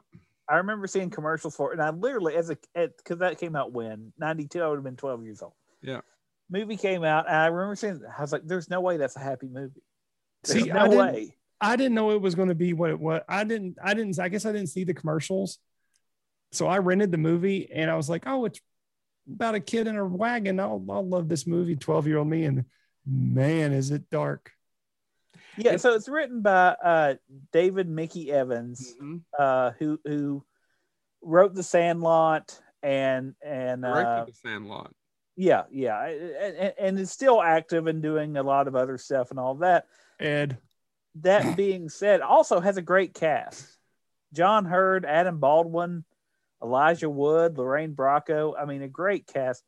[0.49, 3.71] I remember seeing commercials for it, and I literally as a because that came out
[3.73, 5.53] when ninety two, I would have been twelve years old.
[5.81, 6.01] Yeah.
[6.49, 8.01] movie came out, and I remember seeing.
[8.17, 9.81] I was like, "There's no way that's a happy movie.
[10.43, 12.99] There's See, no I way." I didn't know it was going to be what it
[12.99, 13.21] was.
[13.27, 13.77] I didn't.
[13.83, 14.19] I didn't.
[14.19, 15.57] I guess I didn't see the commercials,
[16.51, 18.59] so I rented the movie, and I was like, "Oh, it's
[19.31, 20.59] about a kid in a wagon.
[20.59, 22.65] I'll, I'll love this movie." Twelve year old me, and
[23.05, 24.51] man, is it dark.
[25.57, 27.15] Yeah, It- so it's written by uh,
[27.51, 29.21] David Mickey Evans, Mhm.
[29.37, 30.45] uh, who who
[31.21, 34.93] wrote The Sandlot and and uh, Directed the Sandlot.
[35.35, 39.39] yeah, yeah, and, and is still active and doing a lot of other stuff and
[39.39, 39.85] all that.
[40.19, 40.57] Ed,
[41.15, 43.67] That being said, also has a great cast:
[44.33, 46.05] John Heard, Adam Baldwin,
[46.61, 48.53] Elijah Wood, Lorraine Bracco.
[48.59, 49.63] I mean, a great cast.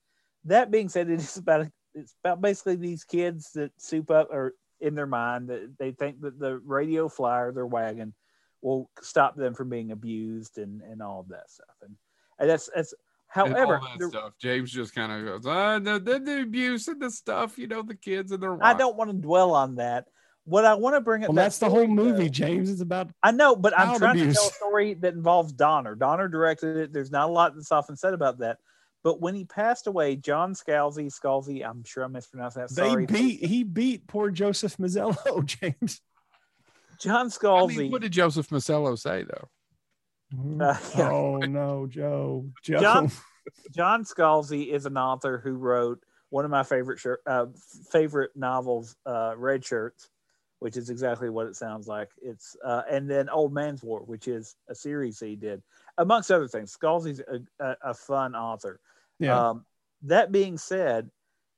[0.46, 4.54] That being said, it is about it's about basically these kids that soup up or
[4.80, 8.14] in their mind that they think that the radio flyer, their wagon,
[8.62, 11.76] will stop them from being abused and and all of that stuff.
[11.82, 11.96] And,
[12.40, 12.94] and that's that's
[13.30, 14.34] However, that the- stuff.
[14.42, 17.84] James just kind of goes, ah, the, the, the abuse and the stuff, you know,
[17.84, 20.06] the kids and their I don't want to dwell on that.
[20.50, 21.30] What I want to bring up.
[21.30, 22.70] Well, that that's the whole movie, though- James.
[22.70, 24.36] It's about I know, but I'm trying abuse.
[24.36, 25.96] to tell a story that involves Donner.
[25.96, 26.94] Donner directed it.
[26.94, 28.58] There's not a lot that's often said about that.
[29.04, 33.08] But when he passed away, John Scalzi, Scalzi, I'm sure I mispronounced mispronouncing that.
[33.08, 36.02] they beat he beat poor Joseph Mazzello, James.
[37.00, 37.78] John I Scalzi.
[37.78, 39.48] mean, what did Joseph Mazzello say though?
[40.66, 41.10] Uh, yeah.
[41.12, 42.46] Oh no, Joe.
[42.64, 42.80] Joe.
[42.80, 43.12] John-
[43.76, 47.48] John Scalzi is an author who wrote one of my favorite shirt, uh,
[47.92, 50.08] favorite novels, uh, Red Shirts,
[50.60, 52.10] which is exactly what it sounds like.
[52.22, 55.62] It's uh, and then Old Man's War, which is a series he did,
[55.98, 56.76] amongst other things.
[56.76, 58.80] Scalzi's a, a, a fun author.
[59.20, 59.50] yeah.
[59.50, 59.66] Um,
[60.04, 61.10] that being said,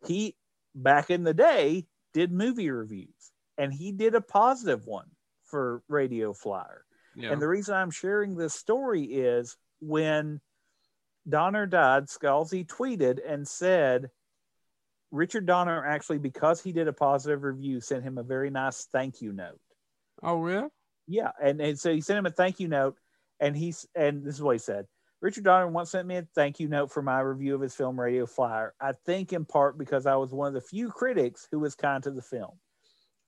[0.08, 0.36] he
[0.74, 5.10] back in the day did movie reviews, and he did a positive one
[5.46, 6.86] for Radio Flyer.
[7.16, 7.32] Yeah.
[7.32, 10.40] And the reason I'm sharing this story is when
[11.28, 14.10] Donner died, Scalzi tweeted and said,
[15.12, 19.22] Richard Donner actually, because he did a positive review, sent him a very nice thank
[19.22, 19.60] you note.
[20.24, 20.68] oh, really?
[21.08, 21.32] Yeah.
[21.44, 22.96] And, and so he sent him a thank you note.
[23.40, 24.86] And he's, and this is what he said
[25.22, 28.00] Richard Donner once sent me a thank you note for my review of his film
[28.00, 28.74] Radio Flyer.
[28.80, 32.04] I think in part because I was one of the few critics who was kind
[32.04, 32.52] to the film.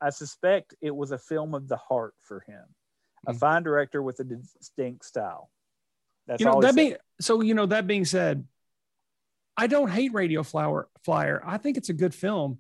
[0.02, 2.64] I suspect it was a film of the heart for him,
[3.28, 3.40] a Mhm.
[3.40, 5.50] fine director with a distinct style.
[6.28, 8.48] That's you know all that being so you know that being said
[9.58, 12.58] i don't hate radio flower flyer i think it's a good film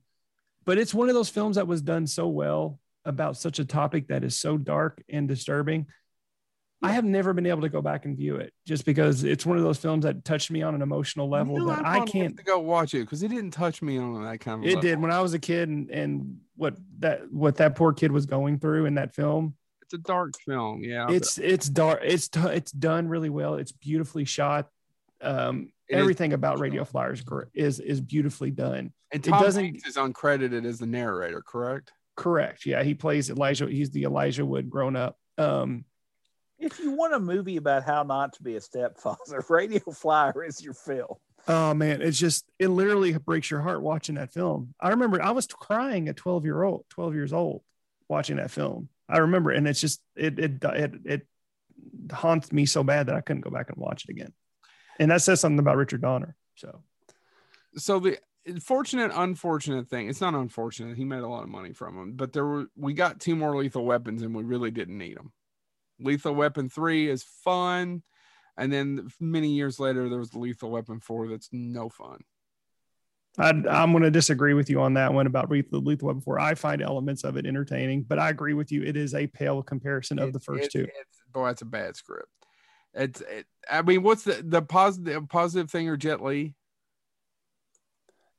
[0.65, 4.07] but it's one of those films that was done so well about such a topic
[4.07, 5.85] that is so dark and disturbing
[6.81, 9.57] i have never been able to go back and view it just because it's one
[9.57, 12.05] of those films that touched me on an emotional level You know, that I'm i
[12.05, 14.65] can't to go watch it because it didn't touch me on that kind of.
[14.65, 14.81] it level.
[14.81, 18.25] did when i was a kid and, and what that what that poor kid was
[18.25, 20.83] going through in that film It's a dark film.
[20.83, 21.07] Yeah.
[21.09, 24.69] it's it's dark it's it's done really well it's beautifully shot
[25.23, 28.91] um It is everything about radio flyers gr- is is beautifully done.
[29.11, 31.91] And it Tom doesn't- Hanks is uncredited as the narrator, correct?
[32.15, 32.65] correct.
[32.65, 35.17] Yeah he plays elijah he's the elijah wood grown up.
[35.37, 35.85] Um
[36.59, 40.63] if you want a movie about how not to be a stepfather, Radio Flyer is
[40.63, 41.15] your film.
[41.47, 44.73] oh man it's just it literally breaks your heart watching that film.
[44.79, 47.63] I remember i was crying at 12 year old 12 years old
[48.07, 48.89] watching that film.
[49.09, 51.27] I remember and it's just it it it, it
[52.11, 54.33] haunts me so bad that i couldn't go back and watch it again
[55.03, 56.79] and that says something about richard donner so
[57.75, 58.17] so the
[58.61, 62.33] fortunate unfortunate thing it's not unfortunate he made a lot of money from them but
[62.33, 65.31] there were we got two more lethal weapons and we really didn't need them
[65.99, 68.01] lethal weapon 3 is fun
[68.57, 72.19] and then many years later there was lethal weapon 4 that's no fun
[73.37, 76.39] I, I'm going to disagree with you on that one about Lethal, Lethal Weapon 4.
[76.39, 78.83] I find elements of it entertaining, but I agree with you.
[78.83, 80.83] It is a pale comparison of the first it's- two.
[80.83, 82.29] it's, boy it's a bad script
[82.93, 86.53] it's it, i mean what's the the positive positive thing or jet li?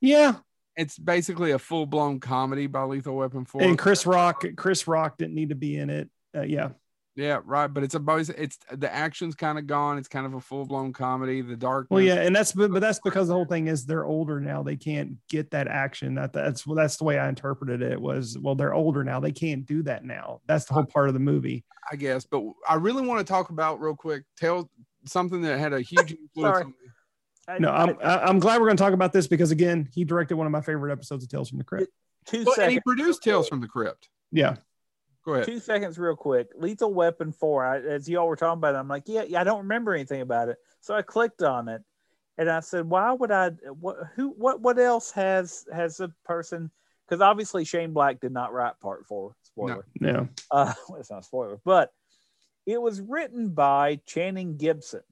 [0.00, 0.36] Yeah,
[0.76, 5.34] it's basically a full-blown comedy by lethal weapon 4 and Chris Rock, Chris Rock didn't
[5.34, 6.10] need to be in it.
[6.36, 6.70] Uh, yeah,
[7.16, 7.68] Yeah, right.
[7.68, 9.98] But it's about it's the action's kind of gone.
[9.98, 11.42] It's kind of a full blown comedy.
[11.42, 11.86] The dark.
[11.88, 14.64] well, yeah, and that's but, but that's because the whole thing is they're older now.
[14.64, 16.16] They can't get that action.
[16.16, 18.00] That that's well, that's the way I interpreted it.
[18.00, 19.20] Was well, they're older now.
[19.20, 20.40] They can't do that now.
[20.46, 21.64] That's the whole part of the movie.
[21.90, 22.24] I guess.
[22.24, 24.24] But I really want to talk about real quick.
[24.36, 24.68] Tell
[25.06, 26.58] something that had a huge influence.
[26.64, 26.74] On me.
[27.46, 29.88] I- No, I'm I- I- I'm glad we're going to talk about this because again,
[29.92, 31.92] he directed one of my favorite episodes of Tales from the Crypt.
[32.26, 34.08] two Well, and he produced Tales from the Crypt.
[34.32, 34.56] Yeah,
[35.24, 35.46] Go ahead.
[35.46, 36.48] Two seconds, real quick.
[36.54, 37.64] Lethal Weapon Four.
[37.64, 40.20] I, as y'all were talking about, it, I'm like, yeah, yeah, I don't remember anything
[40.20, 40.58] about it.
[40.80, 41.82] So I clicked on it,
[42.36, 43.50] and I said, why would I?
[43.80, 43.96] What?
[44.16, 44.30] Who?
[44.30, 44.60] What?
[44.60, 46.70] What else has has a person?
[47.06, 49.34] Because obviously Shane Black did not write Part Four.
[49.42, 49.86] Spoiler.
[50.00, 50.26] yeah.
[50.50, 51.90] Uh, well, it's not a spoiler, but
[52.66, 55.02] it was written by Channing Gibson.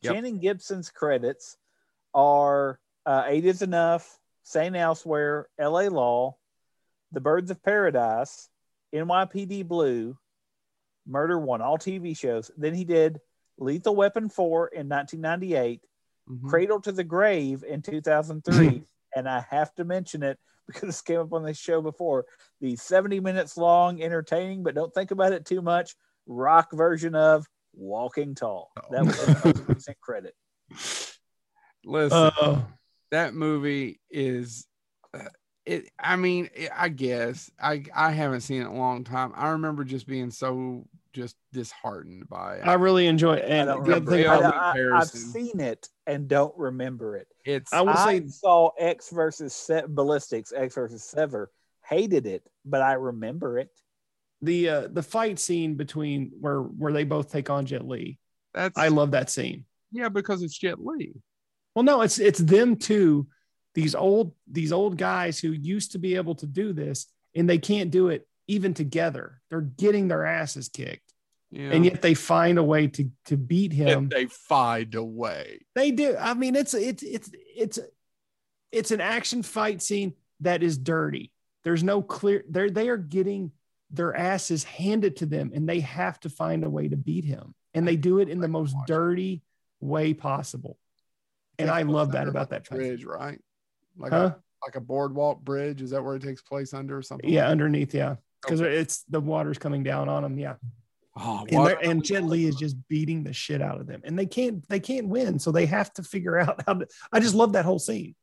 [0.00, 0.14] Yep.
[0.14, 1.56] Channing Gibson's credits
[2.14, 4.76] are uh, Eight is Enough, St.
[4.76, 6.36] Elsewhere, LA Law,
[7.12, 8.48] The Birds of Paradise,
[8.94, 10.16] NYPD Blue,
[11.06, 12.50] Murder One, all TV shows.
[12.56, 13.20] Then he did
[13.58, 15.82] Lethal Weapon 4 in 1998,
[16.30, 16.48] Mhm.
[16.48, 18.84] Cradle to the Grave in 2003.
[19.16, 22.24] and I have to mention it because this came up on this show before.
[22.60, 25.94] The 70 minutes long, entertaining, but don't think about it too much,
[26.26, 28.70] rock version of Walking Tall.
[28.90, 30.34] That was his most recent credit.
[31.84, 32.62] Listen, Uh,
[33.10, 34.66] that movie is.
[35.66, 35.88] It.
[35.98, 37.84] I mean, it, I guess I.
[37.94, 39.32] I haven't seen it in a long time.
[39.34, 42.66] I remember just being so just disheartened by it.
[42.66, 43.44] I really enjoy it.
[43.44, 44.10] I And don't the other remember.
[44.10, 44.24] thing it.
[44.24, 47.28] Yeah, I, about the I, I've seen it and don't remember it.
[47.44, 47.72] it's.
[47.72, 51.50] I will I say saw X versus Se- Ballistics, Ecks versus Sever,
[51.86, 53.70] hated it, but I remember it.
[54.42, 58.18] the uh, the fight scene between where where they both take on Jet Li.
[58.52, 58.76] that's.
[58.76, 59.64] I love that scene.
[59.92, 61.14] Yeah, because it's Jet Li.
[61.74, 63.28] Well, no, it's it's them too.
[63.74, 67.58] These old these old guys who used to be able to do this, and they
[67.58, 69.40] can't do it even together.
[69.50, 71.12] They're getting their asses kicked,
[71.50, 71.70] Yeah.
[71.70, 74.04] and yet they find a way to to beat him.
[74.04, 75.60] And they find a way.
[75.74, 76.16] They do.
[76.16, 77.78] I mean, it's it's it's it's
[78.70, 81.32] it's an action fight scene that is dirty.
[81.64, 82.44] There's no clear.
[82.48, 83.50] They're they are getting
[83.90, 87.54] their asses handed to them, and they have to find a way to beat him,
[87.74, 89.42] and they do it in the most dirty
[89.80, 90.78] way possible.
[91.58, 92.76] And I love that about that fight.
[92.78, 93.40] bridge, right?
[93.96, 94.32] Like Huh?
[94.34, 94.36] a
[94.66, 95.82] like a boardwalk bridge.
[95.82, 97.28] Is that where it takes place under or something?
[97.30, 97.94] Yeah, underneath.
[97.94, 98.76] Yeah, because Okay.
[98.76, 100.38] it's the water's coming down on them.
[100.38, 100.54] Yeah,
[101.16, 104.26] Oh, and, and Jet Li is just beating the shit out of them, and they
[104.26, 106.86] can't they can't win, so they have to figure out how to.
[107.12, 108.14] I just love that whole scene.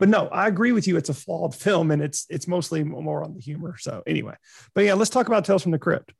[0.00, 0.96] But no, I agree with you.
[0.96, 3.76] It's a flawed film, and it's it's mostly more on the humor.
[3.78, 4.34] So anyway,
[4.74, 6.12] but yeah, let's talk about Tales from the Crypt.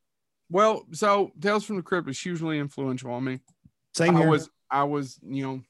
[0.48, 3.40] Well, so Tales from the Crypt is hugely influential on me.
[3.96, 4.30] Same I here.
[4.30, 5.62] was I was, you know,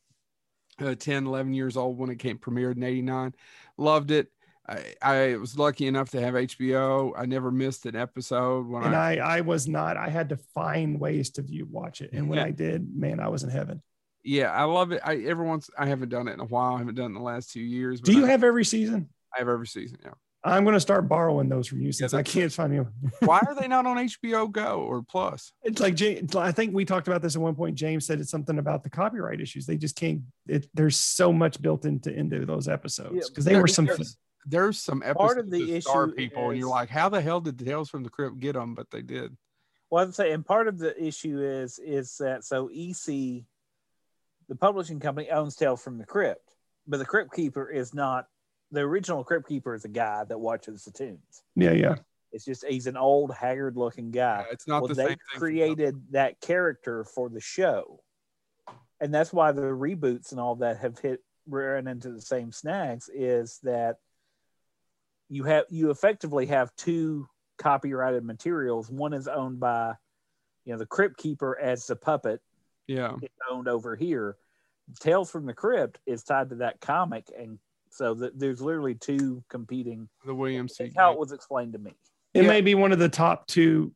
[0.80, 3.34] uh, 10, 11 years old when it came premiered in 89.
[3.76, 4.28] Loved it.
[4.68, 7.12] I, I was lucky enough to have HBO.
[7.16, 9.96] I never missed an episode when and I, I I was not.
[9.96, 12.46] I had to find ways to view watch it, and when Yeah.
[12.46, 13.80] I did, man, I was in heaven.
[14.24, 15.00] yeah, I love it.
[15.04, 16.74] I every once I haven't done it in a while.
[16.74, 18.00] I haven't done it in the last two years.
[18.00, 19.08] Do you I, have every season?
[19.32, 20.14] I have every season, yeah.
[20.46, 22.88] I'm going to start borrowing those from you since I can't find you.
[23.20, 25.52] Why are they not on HBO Go or Plus?
[25.64, 26.00] It's like
[26.36, 27.74] I think we talked about this at one point.
[27.74, 29.66] James said it's something about the copyright issues.
[29.66, 30.22] They just can't.
[30.46, 33.86] It, there's so much built into into those episodes Yeah, because they were some.
[33.86, 34.16] there's,
[34.46, 37.20] there's some episodes Part of the that star issue people, and you're like, how the
[37.20, 38.74] hell did the Tales from the Crypt get them?
[38.74, 39.36] But they did.
[39.90, 43.44] Well, I'd say, and part of the issue is is that so EC,
[44.48, 46.54] the publishing company owns Tales from the Crypt,
[46.86, 48.26] but the Crypt Keeper is not
[48.72, 51.42] the original Crypt Keeper is a guy that watches the tunes.
[51.54, 51.96] Yeah, yeah.
[52.32, 54.44] It's just he's an old, haggard-looking guy.
[54.48, 55.18] Uh, it's not well, the they same thing.
[55.32, 58.02] for created that character for the show,
[59.00, 63.08] and that's why the reboots and all that have hit ran into the same snags.
[63.14, 63.96] Is that
[65.28, 68.90] you have you effectively have two copyrighted materials.
[68.90, 69.94] One is owned by,
[70.64, 72.40] you know, the Crypt Keeper as the puppet
[72.86, 73.16] Yeah.
[73.22, 74.36] it's owned over here.
[75.00, 77.58] Tales from the Crypt is tied to that comic, and
[77.96, 80.08] so th- there's literally two competing.
[80.24, 80.84] The William C.
[80.84, 81.92] That's how it was explained to me.
[82.34, 82.48] It Yeah.
[82.48, 83.92] may be one of the top two.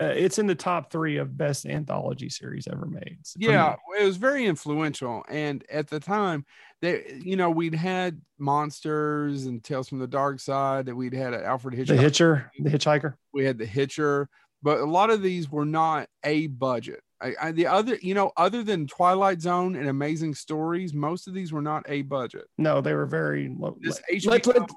[0.00, 3.16] Uh, it's in the top three of best anthology series ever made.
[3.24, 3.46] for me.
[3.46, 6.44] yeah it was very influential and at the time
[6.82, 8.20] they you know we'd had
[8.68, 11.96] monsters and tales from the dark side that we'd had alfred Hitchcock.
[11.96, 13.14] the hitchcock Hitcher, the Hitchhiker.
[13.32, 14.28] we had the hitcher
[14.62, 18.32] but a lot of these were not a budget I, I, the other you know
[18.36, 22.80] other than twilight zone and amazing stories most of these were not a budget No,
[22.80, 23.76] they were very low.
[23.80, 24.70] this let- let-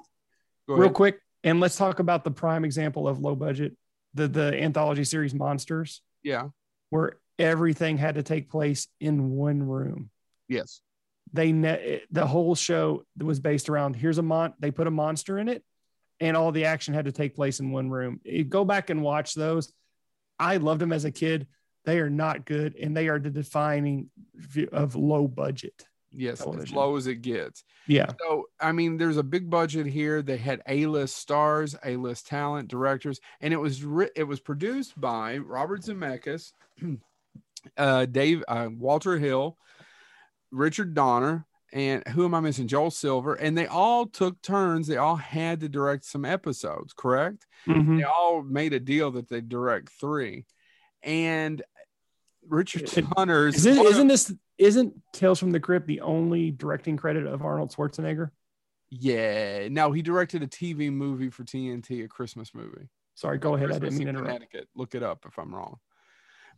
[0.66, 3.76] real quick, and let's talk about the prime example of low budget,
[4.14, 6.48] the the anthology series Monsters, yeah
[6.90, 10.10] where everything had to take place in one room.
[10.48, 10.80] yes
[11.34, 14.54] They ne- the whole show was based around here's a mon.
[14.58, 15.62] They put a monster in it,
[16.20, 18.20] and all the action had to take place in one room.
[18.24, 19.70] You go back and watch those.
[20.38, 21.46] I loved them as a kid.
[21.88, 25.86] They are not good, and they are the defining view of low budget.
[26.12, 30.20] yes as low as it gets Yeah, So, I mean, there's a big budget here.
[30.20, 33.82] They had A-list stars, A-list talent, directors, and it was
[34.14, 36.52] it was produced by Robert Zemeckis,
[37.78, 39.56] uh, Dave uh, Walter Hill,
[40.50, 42.68] Richard Donner, and who am I missing?
[42.68, 44.86] Joel Silver, and they all took turns.
[44.88, 46.92] They all had to direct some episodes.
[46.92, 47.46] Correct?
[47.66, 47.96] Mhm.
[47.98, 50.44] They all made a deal that they direct three,
[51.02, 51.62] and
[52.48, 57.26] Richard It- Donner's Isn't, isn't this isn't Tales from the Crypt the only directing credit
[57.26, 58.30] of Arnold Schwarzenegger?
[58.90, 59.68] yeah.
[59.68, 62.88] No, he directed a TV movie for TNT, a Christmas movie.
[63.14, 63.70] Sorry, go ahead.
[63.70, 64.26] I didn't mean to interrupt.
[64.28, 64.68] Connecticut.
[64.74, 65.78] Look it up if I'm wrong.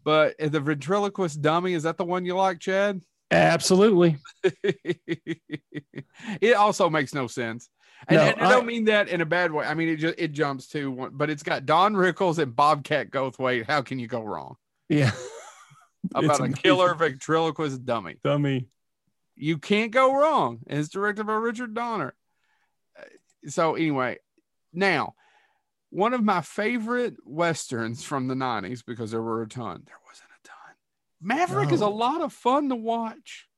[0.05, 3.03] But uh, the ventriloquist dummy is that the one you like, Chad?
[3.30, 4.16] Absolutely.
[6.41, 7.68] it also makes no sense.
[8.09, 9.66] And, No, and I don't mean that in a bad way.
[9.66, 13.11] I mean it just it jumps to one, but it's got Don Rickles and Bobcat
[13.11, 13.66] Goldthwait.
[13.66, 14.57] How can you go wrong
[14.88, 15.11] Yeah.
[16.14, 18.16] about a killer ventriloquist dummy?
[18.24, 18.68] dummy.
[19.36, 20.61] You can't go wrong.
[20.66, 22.14] And it's directed by Richard Donner.
[22.98, 23.05] Uh,
[23.46, 24.18] So anyway,
[24.72, 25.14] now
[25.90, 29.82] one of my favorite westerns from the 90s because there were a ton.
[29.86, 30.74] There wasn't a ton.
[31.20, 33.48] Maverick is a lot of fun to watch.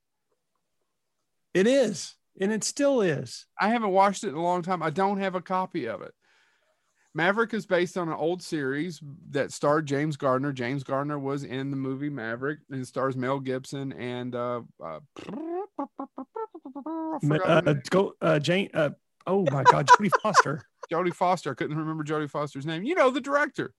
[1.53, 3.47] It is, and it still is.
[3.61, 4.82] I haven't watched it in a long time.
[4.82, 6.14] I don't have a copy of it.
[7.15, 9.01] Maverick is based on an old series
[9.31, 10.53] that starred James Garner.
[10.53, 15.85] James Garner was in the movie Maverick and stars Mel Gibson and uh, uh, I
[17.23, 18.71] Ma- forgot her Uh, go, uh, Jane.
[18.73, 18.91] Uh,
[19.27, 20.63] oh my God, Jodie Foster.
[20.91, 21.51] Jodie Foster.
[21.51, 22.83] I couldn't remember Jodie Foster's name.
[22.83, 23.75] You know, the director.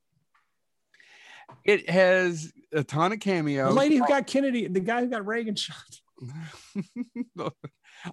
[1.66, 3.74] It has a ton of cameos.
[3.74, 5.76] The lady who got Kennedy, the guy who got Reagan shot.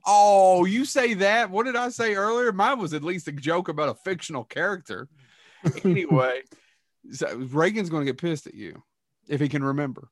[0.04, 1.50] oh, you say that?
[1.50, 2.52] What did I say earlier?
[2.52, 5.08] Mine was at least a joke about a fictional character.
[5.84, 6.42] Anyway,
[7.12, 8.82] so Reagan's going to get pissed at you
[9.28, 10.08] if he can remember.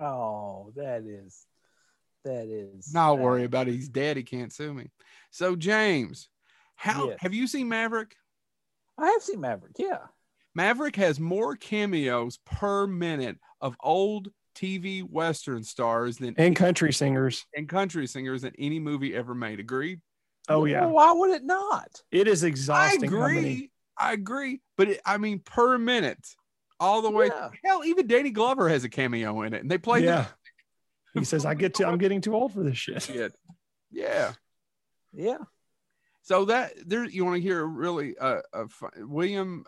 [0.00, 1.44] Oh, that is
[2.24, 2.92] that is.
[2.92, 3.72] Not worry about it.
[3.72, 4.16] He's dead.
[4.16, 4.90] He can't sue me.
[5.30, 6.28] So James,
[6.76, 7.18] how Yes.
[7.20, 8.14] have you seen Maverick?
[8.98, 9.72] I have seen Maverick.
[9.78, 10.06] Yeah.
[10.54, 17.46] Maverick has more cameos per minute of old TV Western stars than And country singers.
[17.54, 19.60] and country singers than any movie ever made.
[19.60, 20.00] Agreed?
[20.48, 22.02] Oh yeah, Well, why would it not?
[22.10, 23.10] it is I exhausting.
[23.10, 23.70] how many- agree.
[23.98, 24.60] I agree.
[24.76, 26.24] But it, I mean, per minute,
[26.80, 27.26] all the way.
[27.26, 27.50] Yeah.
[27.64, 30.26] Hell, even Danny Glover has a cameo in it, and they play Yeah.
[31.14, 31.86] He says, "I get to.
[31.88, 33.34] I'm getting too old for this shit." the shit.
[33.90, 34.32] Yeah.
[35.12, 35.38] Yeah.
[36.22, 38.66] So that there, you want to hear a really uh, a
[38.98, 39.64] William,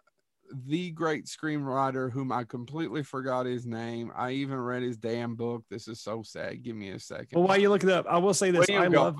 [0.67, 4.13] the great screenwriter, whom I completely forgot his name.
[4.17, 5.65] I even read his damn book.
[5.71, 6.63] This is so sad.
[6.63, 7.39] Give me a second.
[7.39, 9.17] Well, while you look it up, I will say this: I love.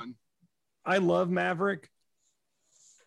[0.85, 1.89] I love Maverick,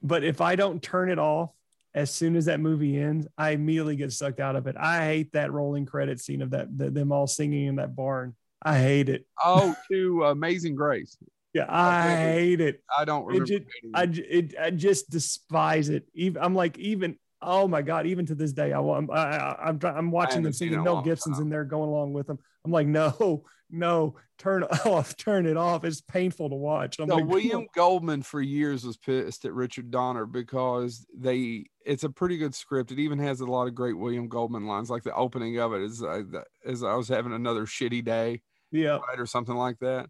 [0.02, 1.52] but if I don't turn it off
[1.96, 4.76] as soon as that movie ends, I immediately get sucked out of it.
[4.78, 8.36] I hate that rolling credit scene of that, the, them all singing in that barn.
[8.62, 9.26] I hate it.
[9.44, 11.18] Oh, to Amazing Grace.
[11.54, 12.22] Yeah, I Okay.
[12.34, 12.84] hate it.
[12.98, 13.46] I don't remember.
[13.46, 16.08] ju- hating I, it, I just despise it.
[16.14, 19.68] Even I'm like, even oh my god, even to this day, I, I'm I, I-
[19.70, 20.84] I'm I'm watching them haven't seen it in singing.
[20.84, 22.40] Mel Gibson's in there going along with them.
[22.66, 25.84] I'm like, no, no, turn off, turn it off.
[25.84, 27.00] It's painful to watch.
[27.00, 32.04] I'm So like, William Goldman for years was pissed at Richard Donner because they it's
[32.04, 32.92] a pretty good script.
[32.92, 35.82] It even has a lot of great William Goldman lines, like the opening of it
[35.82, 38.42] is uh, the- is I was having another shitty day,
[38.72, 40.08] yeah, right, or something like that.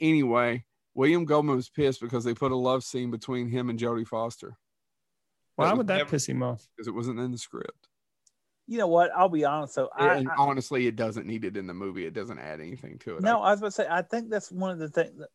[0.00, 4.06] Anyway, William Goldman was pissed because they put a love scene between him and Jodie
[4.06, 4.56] Foster
[5.56, 6.66] why was would that never- piss him off?
[6.76, 7.88] because it wasn't in the script.
[8.68, 9.10] You know what?
[9.14, 9.74] I'll be honest.
[9.74, 12.06] So I, I honestly, it doesn't need it in the movie.
[12.06, 13.22] It doesn't add anything to it.
[13.22, 13.86] no, I was about to say.
[13.90, 15.18] I think that's one of the things.
[15.18, 15.28] That,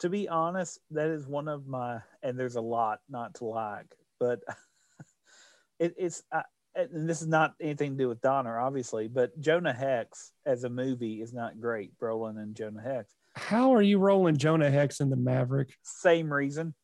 [0.00, 2.00] to be honest, that is one of my.
[2.22, 4.40] And there's a lot not to like, but
[5.78, 6.22] it, it's.
[6.32, 6.42] I,
[6.74, 10.70] and this is not anything to do with Donner, obviously, but Jonah Hex as a
[10.70, 11.98] movie is not great.
[11.98, 15.76] Brolin and Jonah Hex, How are you rolling Jonah Hex in the Maverick?
[15.82, 16.74] same reason.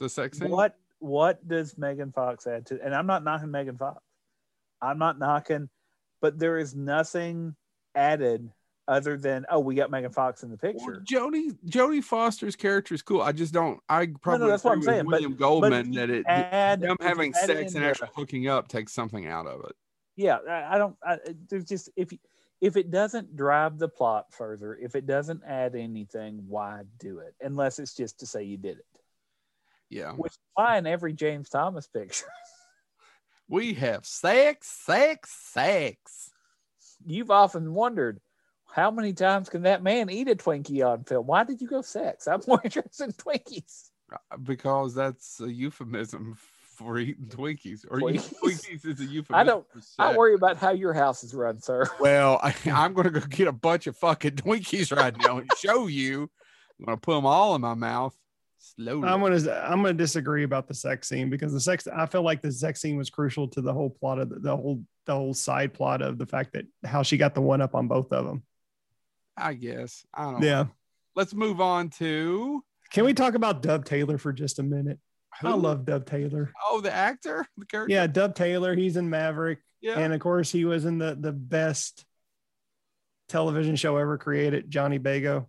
[0.00, 0.50] the sex scene.
[0.50, 2.80] What what does Megan Fox add to?
[2.82, 4.00] And I'm not knocking Megan Fox.
[4.80, 5.68] I'm not knocking,
[6.20, 7.56] but there is nothing
[7.94, 8.50] added
[8.88, 11.02] other than oh, we got Megan Fox in the Well, picture.
[11.04, 13.20] Jodie Jodie Foster's character is cool.
[13.20, 13.80] I just don't.
[13.88, 17.32] I probably that's what I'm saying, but- William Goldman but that it add them having
[17.34, 19.76] sex and actually hooking up takes something out of it.
[20.16, 20.96] yeah, I, I don't.
[21.04, 22.12] I, there's just if
[22.60, 27.34] if it doesn't drive the plot further, if it doesn't add anything, why do it?
[27.40, 28.86] Unless it's just to say you did it.
[29.92, 32.24] Yeah, Which is why in every James Thomas picture,
[33.48, 36.30] we have sex, sex, sex.
[37.04, 38.20] you've often wondered
[38.72, 41.26] how many times can that man eat a Twinkie on film?
[41.26, 42.26] Why did you go sex?
[42.28, 43.90] I'm more interested in Twinkies.
[44.10, 46.38] Uh, Because that's a euphemism
[46.74, 48.32] for eating Twinkies, or Twinkies?
[48.42, 49.34] Twinkies is a euphemism.
[49.34, 49.66] I don't-
[49.98, 51.84] I worry about how your house is run, sir.
[52.00, 55.86] Well, I, I'm gonna go get a bunch of fucking Twinkies right now and show
[55.86, 56.30] you.
[56.78, 58.16] I'm gonna put them all in my mouth
[58.62, 59.08] slowly.
[59.08, 62.42] I'm gonna I'm gonna disagree about the sex scene because the sex I feel like
[62.42, 65.34] the sex scene was crucial to the whole plot of the, the whole the whole
[65.34, 68.24] side plot of the fact that how she got the one up on both of
[68.24, 68.42] them.
[69.36, 70.04] I guess.
[70.14, 70.42] I don't.
[70.42, 70.66] Yeah.
[71.16, 72.62] Let's move on to.
[72.92, 74.98] Can we talk about Dub Taylor for just a minute?
[75.42, 76.52] I love Dub Taylor.
[76.62, 77.92] Oh, the actor, the character.
[77.92, 78.74] Yeah, Dub Taylor.
[78.74, 79.98] He's in Maverick, Yeah.
[79.98, 82.04] and of course he was in the the best
[83.28, 85.46] television show ever created, Johnny Bago.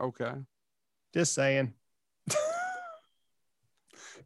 [0.00, 0.32] okay.
[1.12, 1.72] Just saying.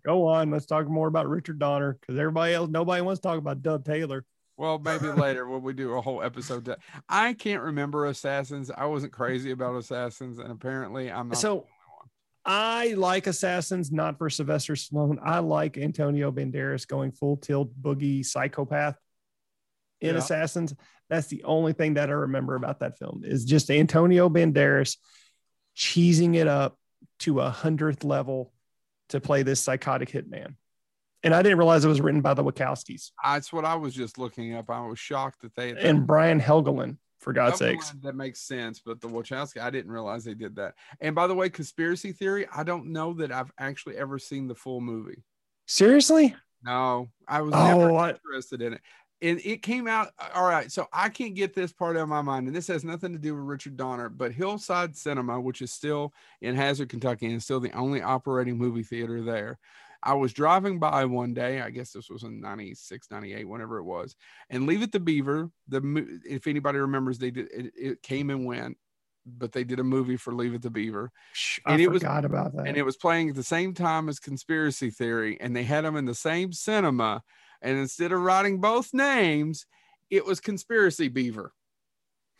[0.04, 0.50] Go on.
[0.50, 3.84] Let's talk more about Richard Donner because everybody else, nobody wants to talk about Dub
[3.84, 4.24] Taylor.
[4.56, 6.64] Well, maybe later when we do a whole episode.
[6.66, 8.70] That I can't remember Assassins.
[8.76, 11.38] I wasn't crazy about Assassins, and apparently I'm not.
[11.38, 12.08] So- the only one.
[12.44, 15.18] I like Assassins, not for Sylvester Stallone.
[15.22, 18.96] I like Antonio Banderas going full tilt boogie psychopath
[20.00, 20.18] in Yeah.
[20.20, 20.74] Assassins.
[21.10, 24.96] That's the only thing that I remember about that film is just Antonio Banderas
[25.76, 26.78] cheesing it up
[27.20, 28.52] to a hundredth level
[29.08, 30.54] to play this psychotic hitman.
[31.22, 34.18] And I didn't realize it was written by the Wachowskis That's what I was just
[34.18, 34.70] looking up.
[34.70, 37.92] I was shocked that they and Brian Helgeland, for God's Double sakes.
[38.02, 40.74] That makes sense, but the Wachowski, I didn't realize they did that.
[41.00, 44.54] And by the way, conspiracy theory, I don't know that I've actually ever seen the
[44.54, 45.24] full movie.
[45.66, 46.34] Seriously?
[46.62, 48.80] No, I was oh, never Oh, I, interested in it.
[49.20, 50.70] And it came out all right.
[50.70, 53.18] So I can't get this part out of my mind, and this has nothing to
[53.18, 57.58] do with Richard Donner, but Hillside Cinema, which is still in Hazard, Kentucky, and still
[57.60, 59.58] the only operating movie theater there.
[60.00, 63.82] I was driving by one day, I guess this was in 96, 98, whenever it
[63.82, 64.14] was,
[64.50, 65.50] and Leave It to Beaver.
[65.66, 68.76] The if anybody remembers, they did it, it came and went.
[69.26, 71.10] but they did a movie for Leave It to Beaver,
[71.66, 72.66] And I it was- about that.
[72.66, 75.96] and it was playing at the same time as Conspiracy Theory, and they had them
[75.96, 77.22] in the same cinema.
[77.62, 79.66] And instead of writing both names,
[80.10, 81.52] it was Conspiracy Beaver.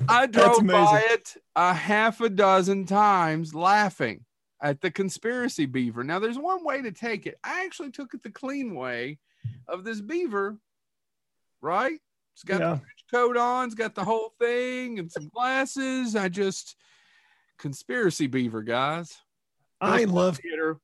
[0.07, 4.25] I drove by it a half a dozen times laughing
[4.61, 6.03] at the conspiracy beaver.
[6.03, 7.37] Now, there's one way to take it.
[7.43, 9.19] I actually took it the clean way
[9.67, 10.57] of this beaver,
[11.61, 11.99] right?
[12.33, 12.75] It's got Yeah.
[12.75, 16.15] the coat on, it's got the whole thing and some glasses.
[16.15, 16.75] I just
[17.57, 19.17] conspiracy beaver, guys.
[19.81, 20.77] I love theater,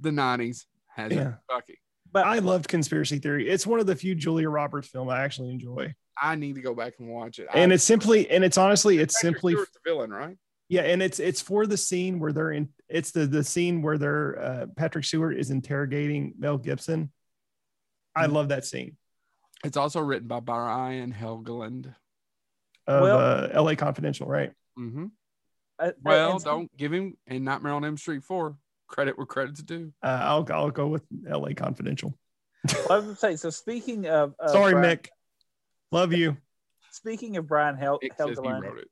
[0.00, 1.34] the 90s has Yeah.
[1.48, 1.78] Kentucky.
[2.12, 3.48] But I loved Conspiracy Theory.
[3.48, 5.94] It's one of the few Julia Roberts film I actually enjoy.
[6.20, 7.48] I need to go back and watch it.
[7.54, 10.36] And I- it's simply and it's honestly it's Patrick simply Stewart's the villain, right?
[10.68, 13.96] yeah, and it's it's for the scene where they're in it's the the scene where
[13.96, 17.10] they're uh, Patrick Stewart is interrogating Mel Gibson.
[18.14, 18.34] I Mm-hmm.
[18.34, 18.98] love that scene
[19.64, 21.94] It's also written by Brian Helgeland.
[22.86, 23.18] of Well-
[23.56, 24.52] uh, LA Confidential, right?
[24.78, 25.06] Mm-hmm.
[25.78, 28.54] uh, Well, don't give him and Nightmare on Elm Street 4
[28.92, 29.92] credit where credit's due.
[30.02, 32.16] Uh, I'll I'll go with LA Confidential.
[32.68, 33.36] I was gonna say.
[33.36, 35.08] So speaking of, of Sorry, Brian, Mick.
[35.90, 36.36] Love you.
[36.92, 38.84] Speaking of Brian Hel- Nick says he Helgeland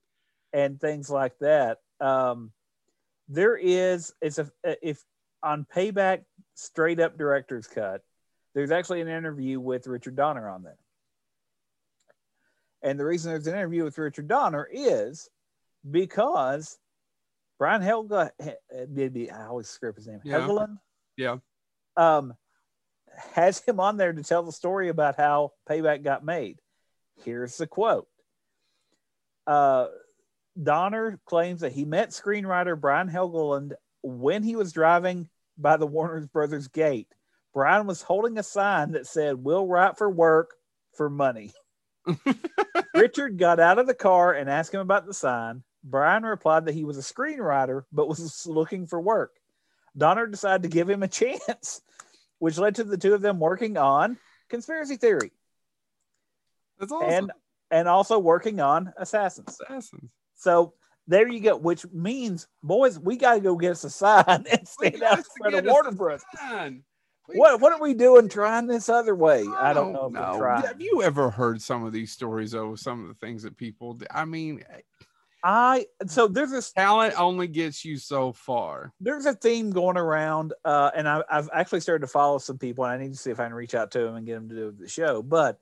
[0.53, 2.51] and things like that, um,
[3.29, 4.51] there is it's a
[4.83, 5.05] if
[5.43, 6.25] on Payback
[6.55, 8.03] straight up director's cut,
[8.55, 10.79] there's actually an interview with Richard Donner on there.
[12.83, 15.29] And the reason there's an interview with Richard Donner is
[15.89, 16.79] because
[17.61, 18.33] Brian Helga
[18.89, 20.21] maybe I always screw up his name.
[20.25, 20.41] Yeah.
[20.41, 20.79] Helgeland?
[21.17, 21.37] Yeah.
[21.97, 22.35] Um
[23.35, 26.59] has him on there to tell the story about how payback got made.
[27.23, 28.09] Here's the quote.
[29.47, 29.89] Uh
[30.61, 35.29] Donner claims that he met screenwriter Brian Helgeland when he was driving
[35.59, 37.09] by the Warner Brothers gate.
[37.53, 40.55] Brian was holding a sign that said, We'll write for work
[40.97, 41.53] for money.
[42.95, 45.63] Richard got out of the car and asked him about the sign.
[45.83, 49.33] Brian replied that he was a screenwriter but was looking for work.
[49.97, 51.81] Donner decided to give him a chance,
[52.39, 55.31] which led to the two of them working on conspiracy theory
[56.79, 57.11] That's awesome.
[57.11, 57.33] and
[57.71, 59.61] and also working on assassins.
[59.61, 60.11] Assassins.
[60.35, 60.75] So
[61.07, 64.67] there you go, which means, boys, we got to go get us a sign and
[64.67, 66.23] stand out in got to of get us Warner Bros.
[67.33, 69.45] What what are we doing trying this other way?
[69.57, 70.37] I don't know if know.
[70.39, 70.63] trying.
[70.63, 72.75] Have you ever heard some of these stories though?
[72.75, 74.07] Some of the things that people do?
[74.11, 74.65] I mean,
[75.43, 78.93] I so there's this talent only gets you so far.
[79.01, 82.85] there's a theme going around, uh, and I, I've actually started to follow some people,
[82.85, 84.49] and I need to see if I can reach out to them and get them
[84.51, 85.23] to do the show.
[85.23, 85.59] But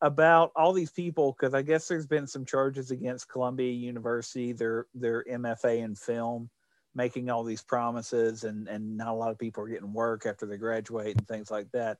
[0.00, 4.86] about all these people, because I guess there's been some charges against Columbia University, their
[4.94, 6.50] their MFA in film,
[6.94, 10.44] making all these promises, and and not a lot of people are getting work after
[10.44, 11.98] they graduate and things like that.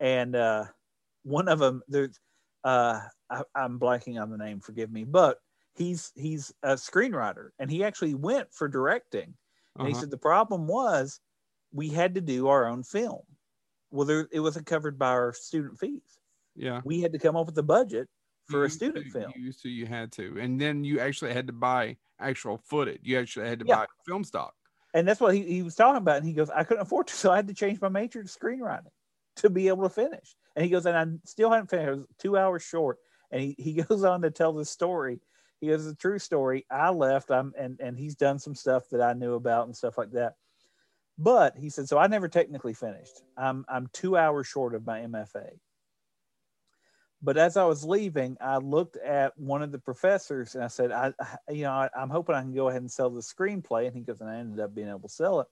[0.00, 0.66] And uh,
[1.22, 2.20] one of them, there's
[2.62, 3.00] uh,
[3.30, 5.38] I, I'm blanking on the name, forgive me, but
[5.76, 9.34] he's he's a screenwriter, and he actually went for directing.
[9.78, 10.00] And he Uh-huh.
[10.02, 11.20] said the problem was
[11.72, 13.22] we had to do our own film.
[13.90, 16.18] Well, there, it wasn't covered by our student fees.
[16.54, 16.80] Yeah.
[16.84, 18.08] We had to come up with a budget
[18.46, 19.32] for You a student to- film.
[19.36, 23.00] You used to, you had to, and then you actually had to buy actual footage.
[23.02, 23.76] You actually had to Yeah.
[23.76, 24.54] buy film stock.
[24.94, 26.16] And that's what he, he was talking about.
[26.18, 28.28] And he goes, I couldn't afford to, so I had to change my major to
[28.28, 28.88] screenwriting
[29.36, 30.34] to be able to finish.
[30.54, 31.88] And he goes, and I still haven't finished.
[31.88, 32.98] I was two hours short.
[33.30, 35.20] And he, he goes on to tell this story.
[35.60, 36.66] He goes, it's a true story.
[36.70, 37.30] I left.
[37.30, 40.34] I'm and and he's done some stuff that I knew about and stuff like that.
[41.18, 43.22] But he said, so I never technically finished.
[43.36, 45.58] I'm I'm two hours short of my MFA.
[47.22, 50.92] But as I was leaving, I looked at one of the professors and I said,
[50.92, 53.86] I, I you know, I, I'm hoping I can go ahead and sell the screenplay.
[53.86, 55.48] And he goes, and I ended up being able to sell it.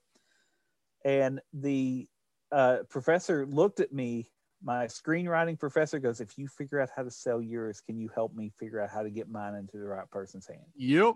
[1.03, 2.07] And the
[2.51, 4.31] uh, professor looked at me.
[4.65, 8.33] My screenwriting professor goes, if you figure out how to sell yours, can you help
[8.33, 10.65] me figure out how to get mine into the right person's hand?
[10.75, 11.15] Yep.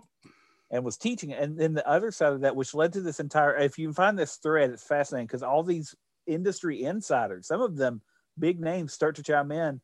[0.70, 1.42] and was teaching it.
[1.42, 4.16] And then the other side of that, which led to this entire, if you find
[4.16, 5.96] this thread, it's fascinating because all these
[6.28, 8.02] industry insiders, some of them
[8.38, 9.80] big names, start to chime in.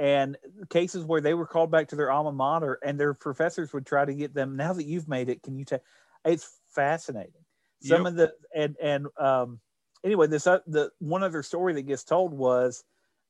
[0.00, 0.36] And
[0.70, 4.04] cases where they were called back to their alma mater and their professors would try
[4.04, 5.82] to get them, now that you've made it, can you take?
[6.24, 7.44] It's fascinating.
[7.80, 8.06] Some Yep.
[8.06, 9.60] of the, and, and, um,
[10.04, 12.84] anyway, this, uh, the one other story that gets told was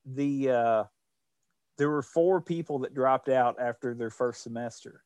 [0.05, 0.85] the, uh,
[1.79, 5.03] there were four people that dropped out after their first semester.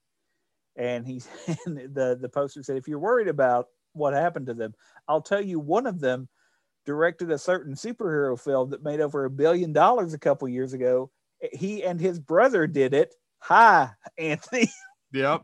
[0.77, 1.23] And he
[1.67, 4.75] and the the poster said if you're worried about what happened to them
[5.07, 6.29] i'll tell you one of them
[6.85, 11.11] directed a certain superhero film that made over a billion dollars a couple years ago.
[11.53, 13.15] He and his brother did it.
[13.39, 14.71] Hi anthony.
[15.13, 15.43] Yep.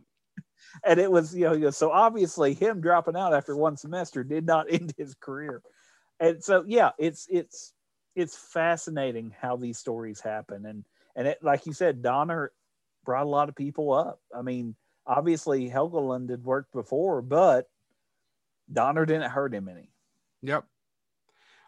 [0.85, 4.67] and it was you know so obviously him dropping out after one semester did not
[4.71, 5.63] end his career
[6.21, 7.73] and so yeah it's it's
[8.15, 10.85] it's fascinating how these stories happen and
[11.17, 12.53] and it like you said donner
[13.05, 14.21] brought a lot of people up.
[14.37, 14.75] I mean,
[15.07, 17.67] obviously Helgeland had worked before, but
[18.73, 19.91] Donner didn't hurt him any.
[20.43, 20.65] Yep.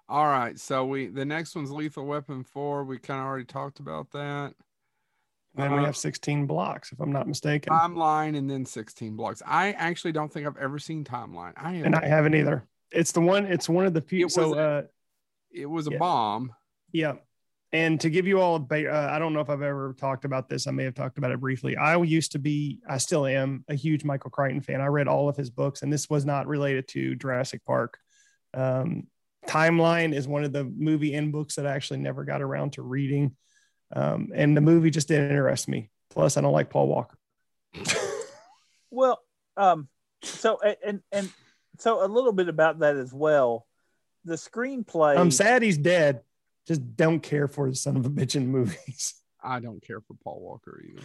[0.08, 0.58] All right.
[0.58, 2.84] So we the next one's Lethal Weapon 4.
[2.84, 4.54] We kind of already talked about that.
[5.54, 7.72] Then we Uh, have 16 blocks, if I'm not mistaken.
[7.72, 9.42] Timeline and then 16 blocks.
[9.44, 11.52] I actually don't think I've ever seen Timeline.
[11.56, 12.66] I have, and I haven't either.
[12.94, 14.26] It's the one, it's one of the few.
[14.26, 14.82] It So, was uh,
[15.52, 15.98] it was a yeah.
[15.98, 16.52] bomb.
[16.92, 17.14] yeah.
[17.74, 20.26] And to give you all a ba- uh, I don't know if I've ever talked
[20.26, 20.66] about this.
[20.66, 21.74] I may have talked about it briefly.
[21.74, 24.82] I used to be, I still am a huge Michael Crichton fan.
[24.82, 27.96] I read all of his books, and this was not related to Jurassic Park.
[28.52, 29.06] Um,
[29.46, 32.82] Timeline is one of the movie and books that I actually never got around to
[32.82, 33.34] reading.
[33.96, 35.90] Um, and the movie just didn't interest me.
[36.10, 37.16] Plus, I don't like Paul Walker.
[38.90, 39.20] Well,
[39.56, 39.88] um,
[40.22, 41.32] so and- and and
[41.82, 43.66] so a little bit about that as well.
[44.24, 45.18] The screenplay.
[45.18, 46.20] I'm sad he's dead.
[46.68, 49.14] Just don't care for the son of a bitch in movies.
[49.42, 51.02] I don't care for Paul Walker either.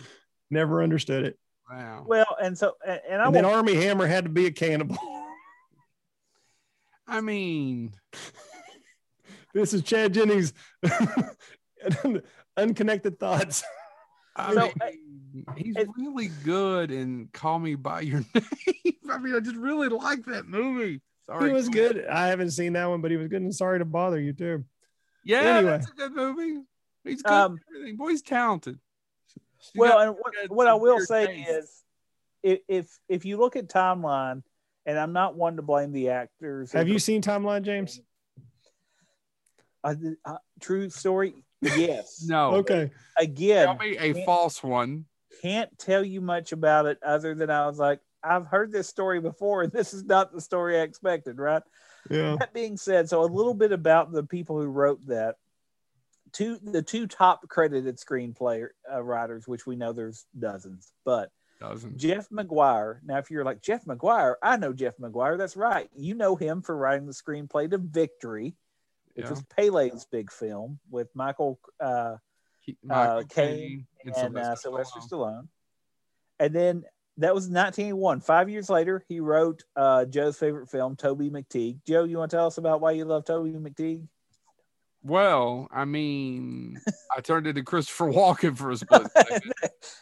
[0.51, 1.39] Never understood it.
[1.69, 2.05] Wow.
[2.07, 4.97] Well, and so and, and I And then Armie Hammer had to be a cannibal.
[7.07, 7.93] I mean,
[9.55, 10.53] this is Chad Jennings.
[12.57, 13.63] Unconnected thoughts.
[14.37, 18.93] I So, mean, he's it- really good in Call Me by Your Name.
[19.09, 21.01] I mean, I just really like that movie.
[21.25, 21.47] Sorry.
[21.49, 22.05] He was good.
[22.07, 23.41] I haven't seen that one, but he was good.
[23.41, 24.63] And sorry to bother you too.
[25.25, 25.71] Yeah, Anyway.
[25.71, 26.61] that's a good movie.
[27.03, 27.31] He's good.
[27.33, 27.97] Um, everything.
[27.97, 28.79] Boy, he's talented.
[29.59, 31.49] He's well, and what, what I will say taste.
[31.49, 31.83] is,
[32.43, 34.43] if if if you look at timeline,
[34.85, 36.71] and I'm not one to blame the actors.
[36.71, 37.99] Have you seen Timeline, James?
[39.83, 39.95] Uh,
[40.25, 41.43] uh, true story?
[41.61, 42.23] Yes.
[42.27, 42.55] no.
[42.55, 42.91] Okay.
[43.17, 45.05] Again, Tell me a false one.
[45.41, 49.19] can't tell you much about it other than I was like, I've heard this story
[49.21, 51.63] before, and this is not the story I expected, right?
[52.09, 52.35] Yeah.
[52.39, 55.35] That being said, so a little bit about the people who wrote that.
[56.33, 61.97] Two, the two top credited screenplay uh, writers, which we know there's dozens, but Doesn't.
[61.97, 63.01] Jeff Maguire.
[63.05, 65.37] Now, if you're like Jeff Maguire, I know Jeff Maguire.
[65.37, 65.89] That's right.
[65.95, 68.55] You know him for writing the screenplay to Victory,
[69.17, 69.29] which Yeah.
[69.31, 72.17] was Pele's big film with Michael uh, uh,
[72.83, 75.09] Michael Caine Caine and uh, Sylvester Stallone.
[75.09, 75.47] Stallone.
[76.39, 76.83] And then
[77.17, 78.21] that was 1981.
[78.21, 81.79] Five years later, he wrote uh, Joe's favorite film, Toby McTeague.
[81.85, 84.07] Joe, you want to tell us about why you love Toby McTeague?
[85.03, 86.79] Well, I mean,
[87.17, 89.53] I turned into Christopher Walken for a split second.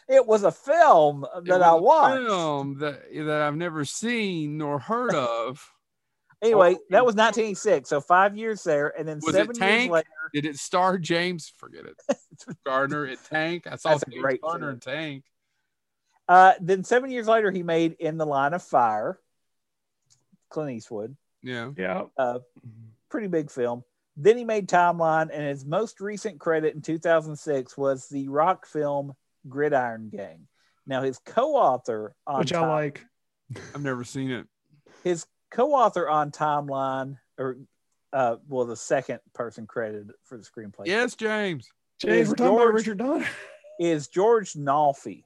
[0.08, 2.26] it was a film It that was I a watched.
[2.26, 5.72] Film that that I've never seen nor heard of.
[6.46, 7.88] Anyway, Oh, that was 1986.
[7.88, 11.52] So five years there, and then Was it seven years later, Did it star James?
[11.58, 12.16] Forget it.
[12.66, 13.66] Garner and Tank.
[13.70, 14.94] I saw That's James great Gardner in film.
[14.96, 15.24] Tank.
[16.28, 19.18] uh, then seven years later, he made In the Line of Fire.
[20.50, 21.72] Clint Eastwood, Yeah.
[21.76, 22.04] Yeah.
[22.16, 22.38] uh,
[23.10, 23.82] pretty big film.
[24.16, 29.12] Then he made Timeline, and his most recent credit in 2006 was the rock film
[29.48, 30.46] Gridiron Gang.
[30.86, 33.04] Now, his co-author on Which I Time- like.
[33.74, 34.46] I've never seen it.
[35.04, 37.56] his co-author on Timeline, or
[38.12, 41.70] uh, well, the second person credited for the screenplay, Yes, James.
[41.98, 43.26] James, Is we're talking about George- Richard Donner.
[43.80, 45.24] is George Nolfi.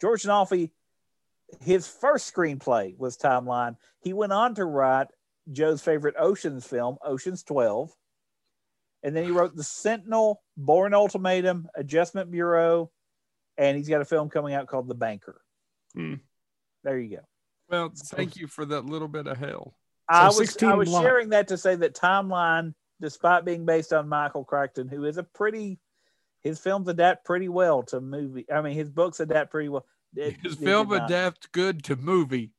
[0.00, 0.70] George Nolfi,
[1.60, 3.76] his first screenplay was Timeline.
[4.00, 5.08] He went on to write
[5.52, 7.90] Joe's favorite Ocean's film, Ocean's 12.
[9.02, 12.90] And then he wrote The Sentinel, Bourne Ultimatum, Adjustment Bureau,
[13.58, 15.40] and he's got a film coming out called The Banker.
[15.94, 16.14] Hmm.
[16.82, 17.22] There you go.
[17.68, 19.74] Well, thank you for that little bit of hell.
[20.08, 21.02] I was 16 I was block.
[21.02, 25.22] sharing that to say that Timeline, despite being based on Michael Crichton, who is a
[25.22, 25.78] pretty,
[26.42, 28.44] his films adapt pretty well to movie.
[28.52, 29.86] I mean, his books adapt pretty well.
[30.14, 32.52] It- His it film adapt good to movie.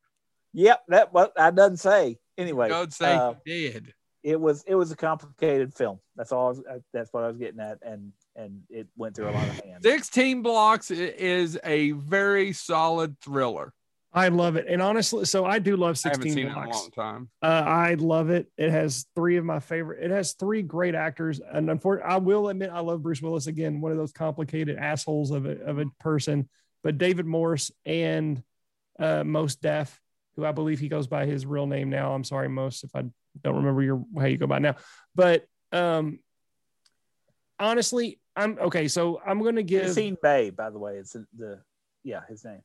[0.53, 2.17] Yep, that what I doesn't say.
[2.37, 3.93] Anyway, God say uh, he did.
[4.23, 5.99] it was it was a complicated film.
[6.15, 6.45] That's all.
[6.45, 9.31] I was, uh, that's what I was getting at, and and it went through a
[9.31, 9.83] lot of hands.
[9.83, 13.73] 16 blocks is a very solid thriller.
[14.15, 14.65] I love it.
[14.69, 17.29] And honestly, so I do love I haven't 16 seen it in a long time.
[17.41, 18.49] Uh, I love it.
[18.57, 20.01] It has three of my favorite.
[20.01, 23.81] It has three great actors, and unfortunately, I will admit I love Bruce Willis again.
[23.81, 26.47] One of those complicated assholes of a of a person,
[26.81, 28.41] but David Morse and
[28.97, 29.99] uh, Mos Def,
[30.37, 32.13] who I believe he goes by his real name now.
[32.13, 33.03] I'm sorry, Most, if I
[33.43, 34.77] don't remember your how you go by now.
[35.13, 36.19] But um,
[37.59, 38.87] honestly, I'm okay.
[38.87, 41.59] So I'm going to give Yasiin Bey, by the way, It's the, the
[42.05, 42.61] yeah his name.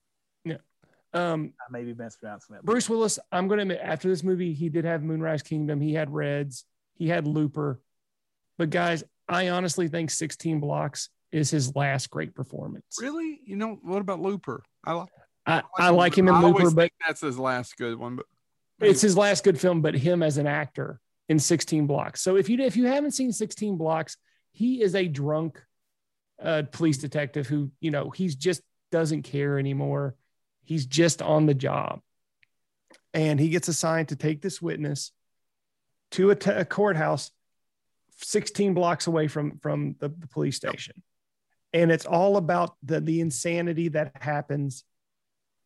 [1.13, 2.63] Um, I may be mispronouncing it.
[2.63, 5.81] Bruce Willis, I'm going to admit, after this movie, he did have Moonrise Kingdom.
[5.81, 6.65] He had Reds.
[6.95, 7.81] He had Looper.
[8.59, 12.99] But guys, I honestly think 16 Blocks is his last great performance.
[13.01, 13.41] Really?
[13.45, 14.63] You know, what about Looper?
[14.85, 15.09] I, like.
[15.47, 18.17] I, I like him in Looper, always but think that's his last good one.
[18.17, 18.27] But
[18.89, 19.83] it's his last good film.
[19.83, 22.21] But him as an actor in 16 Blocks.
[22.21, 24.17] So if you if you haven't seen 16 Blocks,
[24.53, 25.63] he is a drunk
[26.43, 30.17] uh, police detective who you know he's just doesn't care anymore.
[30.71, 32.01] He's just on the job.
[33.13, 35.11] And he gets assigned to take this witness
[36.13, 37.33] to a, t- a courthouse
[38.19, 41.03] 16 blocks away from, from the, the police station.
[41.73, 44.85] And it's all about the, the insanity that happens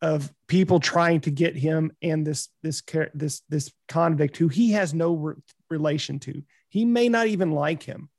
[0.01, 2.81] of people trying to get him and this this
[3.13, 5.35] this this convict who he has no re-
[5.69, 6.41] relation to.
[6.69, 8.09] He may not even like him,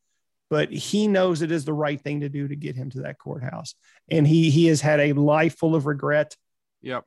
[0.48, 3.18] but he knows it is the right thing to do to get him to that
[3.18, 3.74] courthouse.
[4.08, 6.36] And he he has had a life full of regret.
[6.86, 7.04] Yep.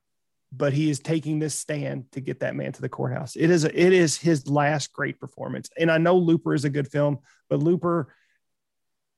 [0.51, 3.35] But he is taking this stand to get that man to the courthouse.
[3.35, 5.69] It is a, it is his last great performance.
[5.77, 7.19] And I know Looper is a good film,
[7.49, 8.13] but Looper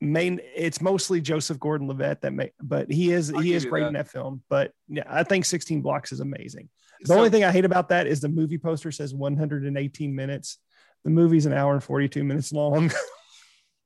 [0.02, 3.88] main it's mostly Joseph Gordon-Levitt that may but he is I'll he is great that.
[3.88, 4.44] in that film.
[4.50, 6.70] But yeah, I think 16 blocks is amazing.
[7.02, 10.58] The So- only thing I hate about that is the movie poster says 118 minutes.
[11.04, 12.92] The movie's an hour and 42 minutes long.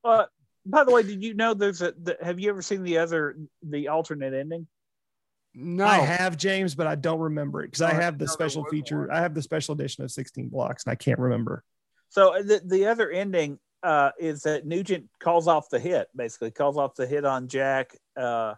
[0.03, 0.25] Uh,
[0.67, 1.91] by the way, did you know there's a?
[1.99, 3.35] The, have you ever seen the other,
[3.67, 4.67] the alternate ending?
[5.55, 8.39] No, I have James, but I don't remember it because I Oh, have the didn't
[8.39, 9.11] know there special feature.
[9.11, 11.63] I have the special edition of 16 blocks, and I can't remember.
[12.09, 16.51] So uh, the the other ending uh, is that Nugent calls off the hit, basically
[16.51, 18.55] calls off the hit on Jack, uh,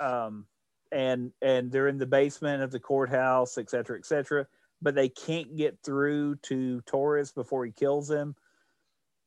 [0.00, 0.46] um,
[0.90, 4.46] and and they're in the basement of the courthouse, et cetera, et cetera.
[4.82, 8.36] But they can't get through to Torres before he kills him,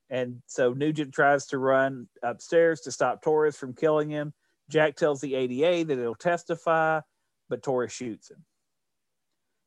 [0.09, 4.33] and so Nugent tries to run upstairs to stop Torres from killing him.
[4.69, 7.01] Jack tells the ADA that it'll testify,
[7.49, 8.45] but Torres shoots him.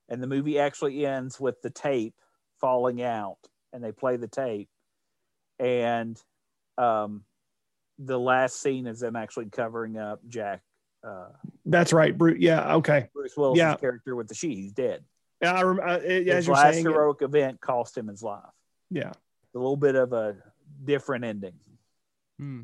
[0.09, 2.15] And the movie actually ends with the tape
[2.61, 3.39] falling out
[3.73, 4.69] and they play the tape
[5.59, 6.20] and
[6.79, 7.24] um
[7.99, 10.62] the last scene is them actually covering up jack
[11.05, 11.29] uh
[11.66, 12.39] That's right, Bruce.
[12.41, 13.09] Yeah, okay.
[13.12, 13.74] bruce willis' Yeah.
[13.77, 15.03] character with the sheet he's dead
[15.41, 18.07] Yeah, I rem- uh, it- his as you're last saying, it- heroic event cost him
[18.07, 18.45] his life
[18.91, 19.11] yeah,
[19.55, 20.37] a little bit of a
[20.85, 21.55] different ending
[22.39, 22.62] Hmm.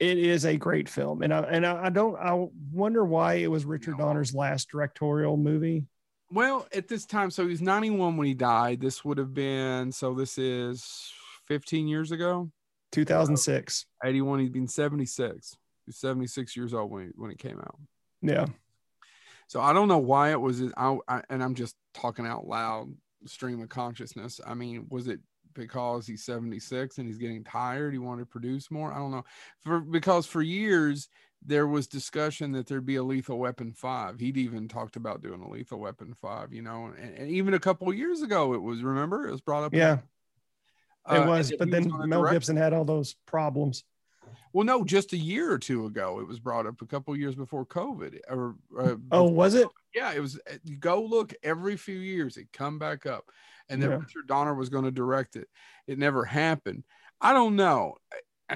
[0.00, 2.16] It is a great film, and I and I, I don't.
[2.16, 3.98] I wonder why it was Richard.
[3.98, 5.84] Donner's last directorial movie.
[6.32, 8.80] Well, at this time, so he was 91 when he died.
[8.80, 10.14] This would have been so.
[10.14, 11.12] This is
[11.48, 12.50] 15 years ago.
[12.92, 13.86] 2006.
[14.02, 14.40] Uh, 81.
[14.40, 15.50] He'd been 76.
[15.50, 15.56] He
[15.86, 17.78] was 76 years old when he, when it came out.
[18.22, 18.46] Yeah,
[19.48, 20.62] So I don't know why it was.
[20.76, 22.94] I, I and I'm just talking out loud,
[23.26, 24.40] stream of consciousness.
[24.46, 25.20] I mean, was it
[25.54, 27.92] because he's 76 and he's getting tired?
[27.92, 28.92] He wanted to produce more.
[28.92, 29.24] I don't know.
[29.62, 31.08] For because for years
[31.44, 34.20] there was discussion that there'd be a Lethal Weapon five.
[34.20, 36.52] He'd even talked about doing a Lethal Weapon five.
[36.52, 38.82] You know, and, and even a couple of years ago, it was.
[38.82, 39.74] Remember, it was brought up.
[39.74, 39.98] yeah,
[41.10, 41.52] uh, it was.
[41.58, 43.84] But he was then Mel Gibson had all those problems.
[44.52, 47.36] Well, no, just a year or two ago, it was brought up a couple years
[47.36, 48.18] before COVID.
[48.28, 49.68] Or uh, Oh, was it?
[49.94, 50.38] yeah, it was.
[50.50, 53.26] uh, go look every few years, it come back up,
[53.70, 53.96] and that Yeah.
[53.96, 55.48] Richard Donner was going to direct it.
[55.86, 56.84] It never happened.
[57.20, 57.94] I don't know.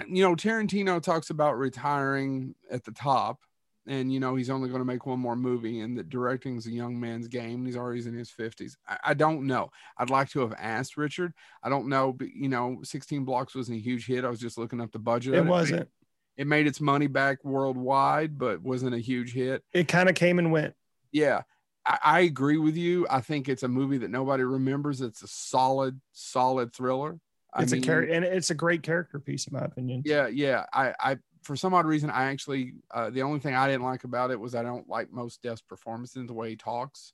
[0.08, 3.38] You know, Tarantino talks about retiring at the top,
[3.86, 6.70] and you know he's only going to make one more movie, and that directing's a
[6.72, 7.64] young man's game.
[7.64, 8.76] He's already in his fifties.
[8.88, 9.70] I, I don't know.
[9.96, 11.32] I'd like to have asked Richard.
[11.62, 14.24] I don't know, but you know, 16 Blocks wasn't a huge hit.
[14.24, 15.34] I was just looking up the budget.
[15.34, 15.88] It wasn't.
[16.36, 19.62] it made its money back worldwide, but wasn't a huge hit.
[19.72, 20.74] It kind of came and went.
[21.12, 21.42] Yeah,
[21.86, 23.06] I, I agree with you.
[23.10, 25.00] I think it's a movie that nobody remembers.
[25.00, 27.18] It's a solid, solid thriller.
[27.52, 30.02] I It's a character, and it's a great character piece, in my opinion.
[30.04, 30.64] Yeah, yeah.
[30.72, 34.04] I, I, for some odd reason, I actually, uh, the only thing I didn't like
[34.04, 37.12] about it was I don't like Mos Def's performances, the way he talks.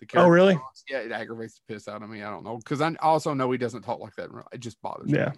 [0.00, 0.54] The Oh, really?
[0.54, 0.82] talks.
[0.90, 2.22] Yeah, it aggravates the piss out of me.
[2.22, 4.28] I don't know because I also know he doesn't talk like that.
[4.52, 5.18] It just bothers me.
[5.18, 5.32] Yeah.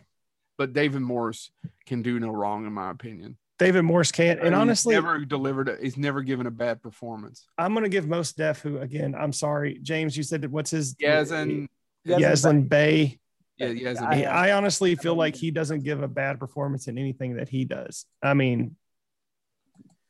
[0.56, 1.52] But David Morse
[1.86, 3.36] can do no wrong, in my opinion.
[3.58, 4.40] David Morse can't.
[4.40, 5.68] And honestly, He's honestly, never delivered.
[5.68, 7.46] A, he's never given a bad performance.
[7.58, 10.70] I'm going to give Mos Def, who again, I'm sorry, James, you said that what's
[10.70, 11.66] his Yazan,
[12.06, 13.18] Yaslin Bay.
[13.56, 14.02] yeah, Yazan.
[14.02, 17.48] I- I, I honestly feel like he doesn't give a bad performance in anything that
[17.48, 18.06] he does.
[18.22, 18.76] I mean,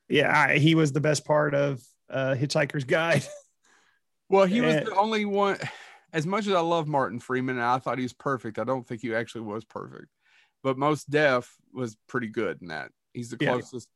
[0.09, 1.81] yeah, I, he was the best part of
[2.11, 3.25] uh, Hitchhiker's Guide.
[4.31, 5.57] Well, he was And- the only one.
[6.13, 8.59] As much as I love Martin Freeman, and I thought he was perfect.
[8.59, 10.09] I don't think he actually was perfect,
[10.63, 12.91] but Mos Def was pretty good in that.
[13.19, 13.53] He's the Yeah.
[13.53, 13.89] closest.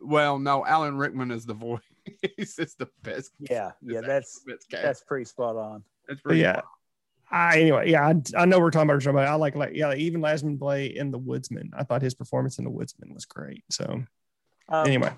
[0.00, 1.80] Well, no, Alan Rickman is the voice.
[2.36, 3.32] He's just the best.
[3.40, 4.82] yeah yeah that's actually best cast.
[4.82, 6.60] that's pretty spot on That's pretty yeah,
[7.30, 10.20] I anyway, yeah, I, I know we're talking about, but I like like yeah, even
[10.20, 11.70] Lasman Blay in The Woodsman.
[11.74, 13.64] I thought his performance in The Woodsman was great.
[13.70, 14.02] So
[14.68, 15.12] um, anyway,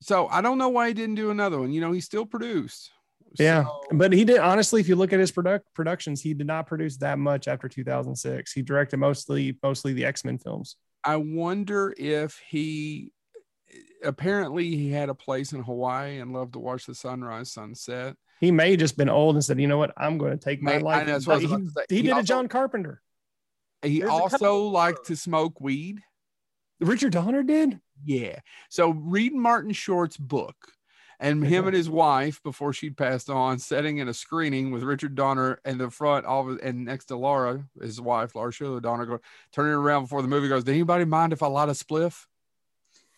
[0.00, 1.72] So I don't know why he didn't do another one.
[1.72, 2.90] You know, he still produced.
[3.38, 4.80] Yeah, So- but he did honestly.
[4.80, 8.52] If you look at his product productions, he did not produce that much after 2006.
[8.52, 10.76] He directed mostly mostly the X Men films.
[11.04, 13.12] I wonder if he
[14.04, 18.16] apparently he had a place in Hawaii and loved to watch the sunrise, sunset.
[18.40, 19.92] He may have just been old and said, "You know what?
[19.96, 21.70] I'm going to take my May- life." know, that's what I was he about to
[21.70, 21.84] say.
[21.88, 23.00] he He did a John Carpenter.
[23.82, 26.00] He There's also liked to smoke weed.
[26.80, 27.80] Richard Donner did.
[28.04, 28.40] Yeah.
[28.68, 30.56] So read Martin Short's book,
[31.22, 35.14] and him and his wife before she'd passed on, sitting in a screening with Richard
[35.14, 39.06] Donner in the front, all of, and next to Laura, his wife, Laura Shuler Donner,
[39.06, 39.20] go,
[39.52, 40.64] turning around before the movie goes.
[40.64, 42.26] Did anybody mind if I light a spliff?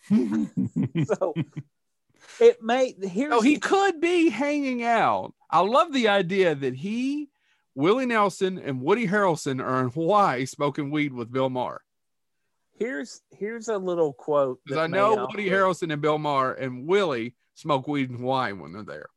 [1.07, 1.33] so
[2.39, 5.33] it may here's Oh, he could be hanging out.
[5.49, 7.29] I love the idea that he,
[7.73, 11.81] Willie Nelson, and Woody Harrelson are in Hawaii smoking weed with Bill Maher.
[12.77, 16.85] here's here's a little quote Because I know also- Woody Harrelson and Bill Maher and
[16.87, 19.09] Willie smoke weed and wine when they're there.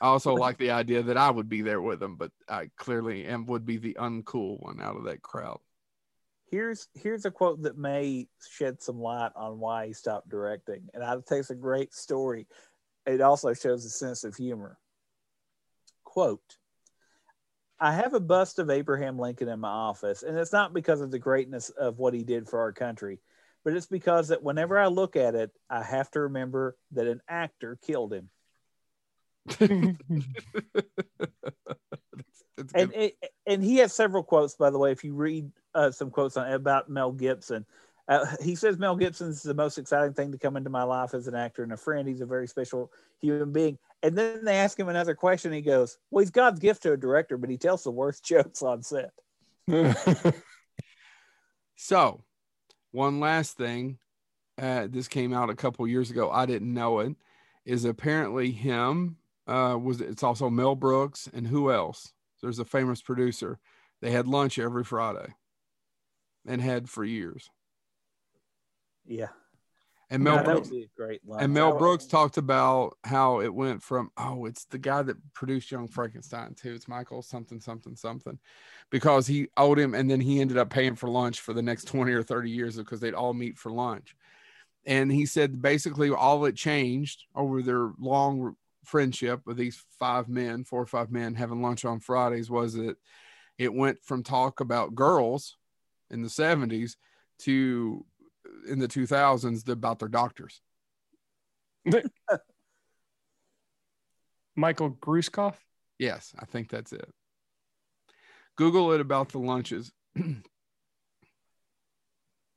[0.00, 3.24] I also like the idea that I would be there with them, but I clearly
[3.24, 5.60] am would be the uncool one out of that crowd.
[6.50, 11.02] here's here's a quote that may shed some light on why he stopped directing and
[11.02, 12.46] i think it's a great story
[13.06, 14.76] it also shows a sense of humor
[16.04, 16.58] quote
[17.80, 21.10] i have a bust of abraham lincoln in my office and it's not because of
[21.10, 23.18] the greatness of what he did for our country
[23.64, 27.20] but it's because that whenever i look at it i have to remember that an
[27.28, 28.28] actor killed him.
[32.74, 33.16] And it,
[33.46, 36.50] and he has several quotes by the way if you read uh, some quotes on
[36.52, 37.66] about mel gibson.
[38.08, 41.14] Uh, he says mel gibson is the most exciting thing to come into my life
[41.14, 42.06] as an actor and a friend.
[42.06, 43.78] He's a very special human being.
[44.02, 45.52] And then they ask him another question.
[45.52, 48.62] He goes well he's god's gift to a director but he tells the worst jokes
[48.62, 49.10] on set.
[51.82, 52.22] So,
[52.92, 53.98] one last thing,
[54.60, 56.30] uh, this came out a couple years ago.
[56.30, 57.16] I didn't know it.
[57.64, 59.16] Is apparently him.
[59.46, 62.12] Uh, was it's also Mel Brooks and who else?
[62.40, 63.58] There's a famous producer.
[64.00, 65.34] They had lunch every Friday,
[66.46, 67.50] and had for years.
[69.04, 69.28] yeah
[70.12, 73.40] And Mel Yeah, Brooks would be a great line and Mel Brooks talked about how
[73.40, 76.74] it went from oh, it's the guy that produced Young Frankenstein too.
[76.74, 78.38] It's Michael something something something,
[78.90, 81.84] because he owed him, and then he ended up paying for lunch for the next
[81.88, 84.14] twenty or thirty years because they'd all meet for lunch.
[84.84, 90.64] And he said basically all it changed over their long friendship with these five men,
[90.64, 92.96] four or five men having lunch on Fridays was that
[93.56, 95.56] it went from talk about girls
[96.10, 96.98] in the seventies
[97.38, 98.04] to
[98.68, 100.60] in the 2000s about their doctors.
[104.56, 105.56] Michael Gruskoff.
[105.98, 107.08] Yes, I think that's it.
[108.56, 109.92] Google it about the lunches.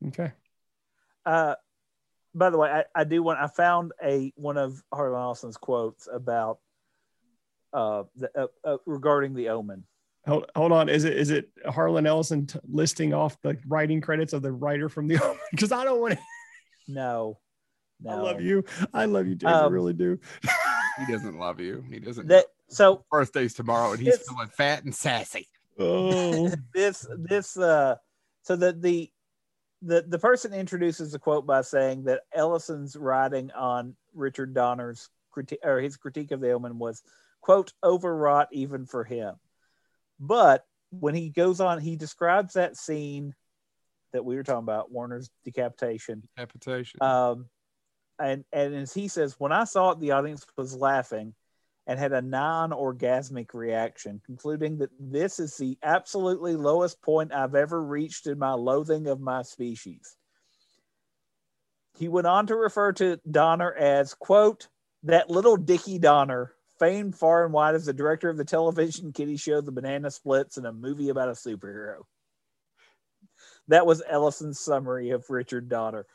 [0.07, 0.33] Okay.
[1.25, 1.55] uh
[2.35, 6.07] by the way I, I do want i found a one of harlan Ellison's quotes
[6.11, 6.59] about
[7.73, 9.85] uh, the, uh, uh regarding the omen
[10.27, 10.89] Hold, hold on.
[10.89, 14.89] Is it is it Harlan Ellison t- listing off the writing credits of the writer
[14.89, 15.37] from the Omen?
[15.51, 16.19] because I don't want to.
[16.87, 17.37] no
[18.01, 18.63] no I love you.
[18.93, 19.53] I love you, James.
[19.53, 20.19] I Um, really do.
[21.05, 21.83] He doesn't love you.
[21.89, 22.27] He doesn't.
[22.29, 25.47] that so birthday's tomorrow, and he's It's- feeling fat and sassy.
[25.77, 27.95] Oh, this this uh
[28.41, 29.11] so that the
[29.81, 35.59] the the person introduces the quote by saying that Ellison's writing on Richard Donner's critique
[35.63, 37.03] or his critique of the Omen was
[37.41, 39.35] quote overwrought even for him.
[40.19, 43.33] But when he goes on, he describes that scene
[44.13, 46.23] that we were talking about, Warner's decapitation.
[46.37, 47.01] Decapitation.
[47.01, 47.49] Um,
[48.17, 51.33] and and as he says, when I saw it, the audience was laughing
[51.87, 57.83] and had a non-orgasmic reaction, concluding that this is the absolutely lowest point I've ever
[57.83, 60.15] reached in my loathing of my species.
[61.97, 64.67] He went on to refer to Donner as, quote,
[65.03, 69.37] that little Dickie Donner, famed far and wide as the director of the television kiddie
[69.37, 72.01] show The Banana Splits and a movie about a superhero.
[73.67, 76.05] That was Ellison's summary of Richard Donner.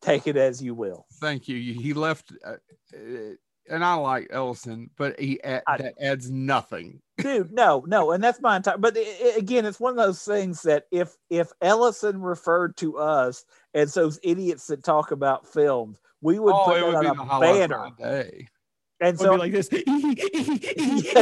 [0.00, 1.06] Take it as you will.
[1.20, 1.56] Thank you.
[1.74, 2.56] He left, uh,
[2.94, 3.34] uh,
[3.68, 7.00] and I like Ellison, but he add, I- that adds nothing.
[7.18, 10.24] dude no no and that's my entire but i- i- again it's one of those
[10.24, 13.44] things that if if ellison referred to us
[13.74, 17.40] as those idiots that talk about films we would oh, put it would on a
[17.40, 18.48] banner of my day.
[19.02, 19.68] And so like this.
[19.72, 19.80] yeah,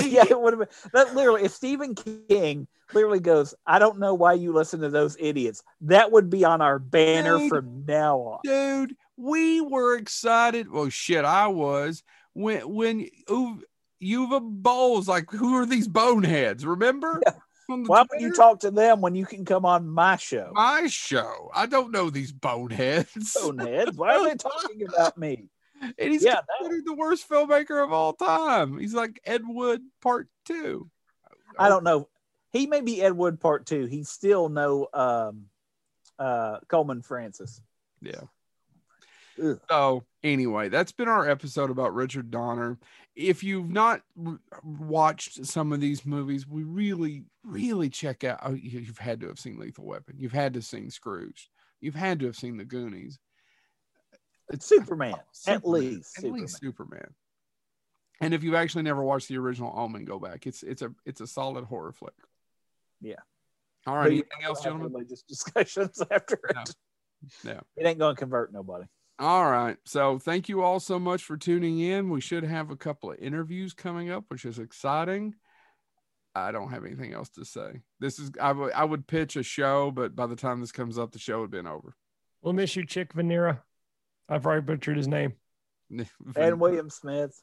[0.05, 0.91] yeah, it would have been.
[0.93, 5.17] That literally if stephen king literally goes i don't know why you listen to those
[5.19, 7.49] idiots that would be on our banner Dude.
[7.49, 8.39] from now on.
[8.45, 10.71] dude we were excited.
[10.71, 12.03] Well shit i was.
[12.33, 13.63] When when Uv-
[14.03, 16.65] Uwe Boll's like who are these boneheads?
[16.65, 17.21] Remember?
[17.27, 17.35] Yeah.
[17.67, 20.51] Why would you talk to them when you can come on my show?
[20.55, 21.51] My show.
[21.55, 23.37] I don't know these boneheads.
[23.41, 23.97] Boneheads?
[23.97, 25.45] Why are they talking about me
[25.81, 30.29] and he's Yeah, that- the worst filmmaker of all time he's like ed wood part
[30.45, 30.91] two
[31.59, 32.09] I don't know.
[32.53, 33.87] He may be Ed Wood part two.
[33.87, 35.47] He's still no um,
[36.19, 37.61] uh, Coleman Francis.
[38.01, 38.23] Yeah.
[39.43, 39.61] Ugh.
[39.69, 42.79] So anyway, that's been our episode about Richard Donner.
[43.17, 48.39] If you've not r- watched some of these movies, we really, really check out.
[48.43, 50.17] Oh, you- you've had to have seen Lethal Weapon.
[50.19, 51.51] You've had to have seen Scrooge.
[51.81, 53.19] You've had to have seen The Goonies.
[54.51, 55.15] It's oh, Superman,
[55.47, 56.17] at least.
[56.19, 56.41] At Superman.
[56.43, 57.15] least Superman.
[58.21, 60.47] And if you've actually never watched the original Omen, go back.
[60.47, 62.13] It's it's a it's a solid horror flick.
[63.01, 63.15] Yeah.
[63.87, 64.05] All right.
[64.05, 64.93] But Anything else, have gentlemen?
[64.93, 66.61] religious discussions after No.
[66.63, 66.75] it.
[67.45, 67.61] No.
[67.77, 68.85] It ain't going to convert nobody.
[69.19, 69.77] All right.
[69.85, 72.11] So thank you all so much for tuning in.
[72.11, 75.35] We should have a couple of interviews coming up, which is exciting.
[76.35, 77.81] I don't have anything else to say.
[78.01, 80.99] This is I would I would pitch a show, but by the time this comes
[80.99, 81.95] up, the show would have been over.
[82.43, 83.61] We'll miss you, Chick Vennera.
[84.31, 85.35] I've already butchered his name.
[86.37, 87.39] And William Smith.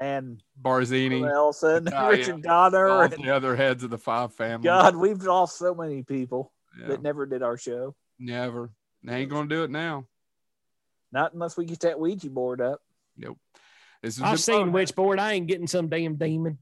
[0.00, 2.08] And Barzini, Nelson, Oh, yeah.
[2.08, 2.86] Richard Donner.
[2.86, 4.64] all and- the other heads of the five family.
[4.64, 7.94] God, we've lost so many people Yeah, that never did our show.
[8.18, 8.70] never.
[9.02, 10.06] They ain't gonna do it now.
[11.12, 12.80] Not unless we get that Ouija board up.
[13.16, 13.38] Nope.
[14.02, 14.92] This is I've the seen bonus.
[14.92, 15.18] Witchboard.
[15.18, 16.58] I ain't getting some damn demon.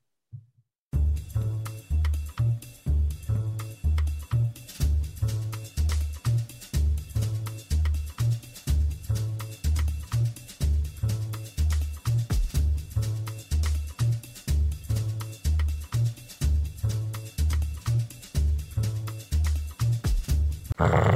[20.79, 21.08] Brrr.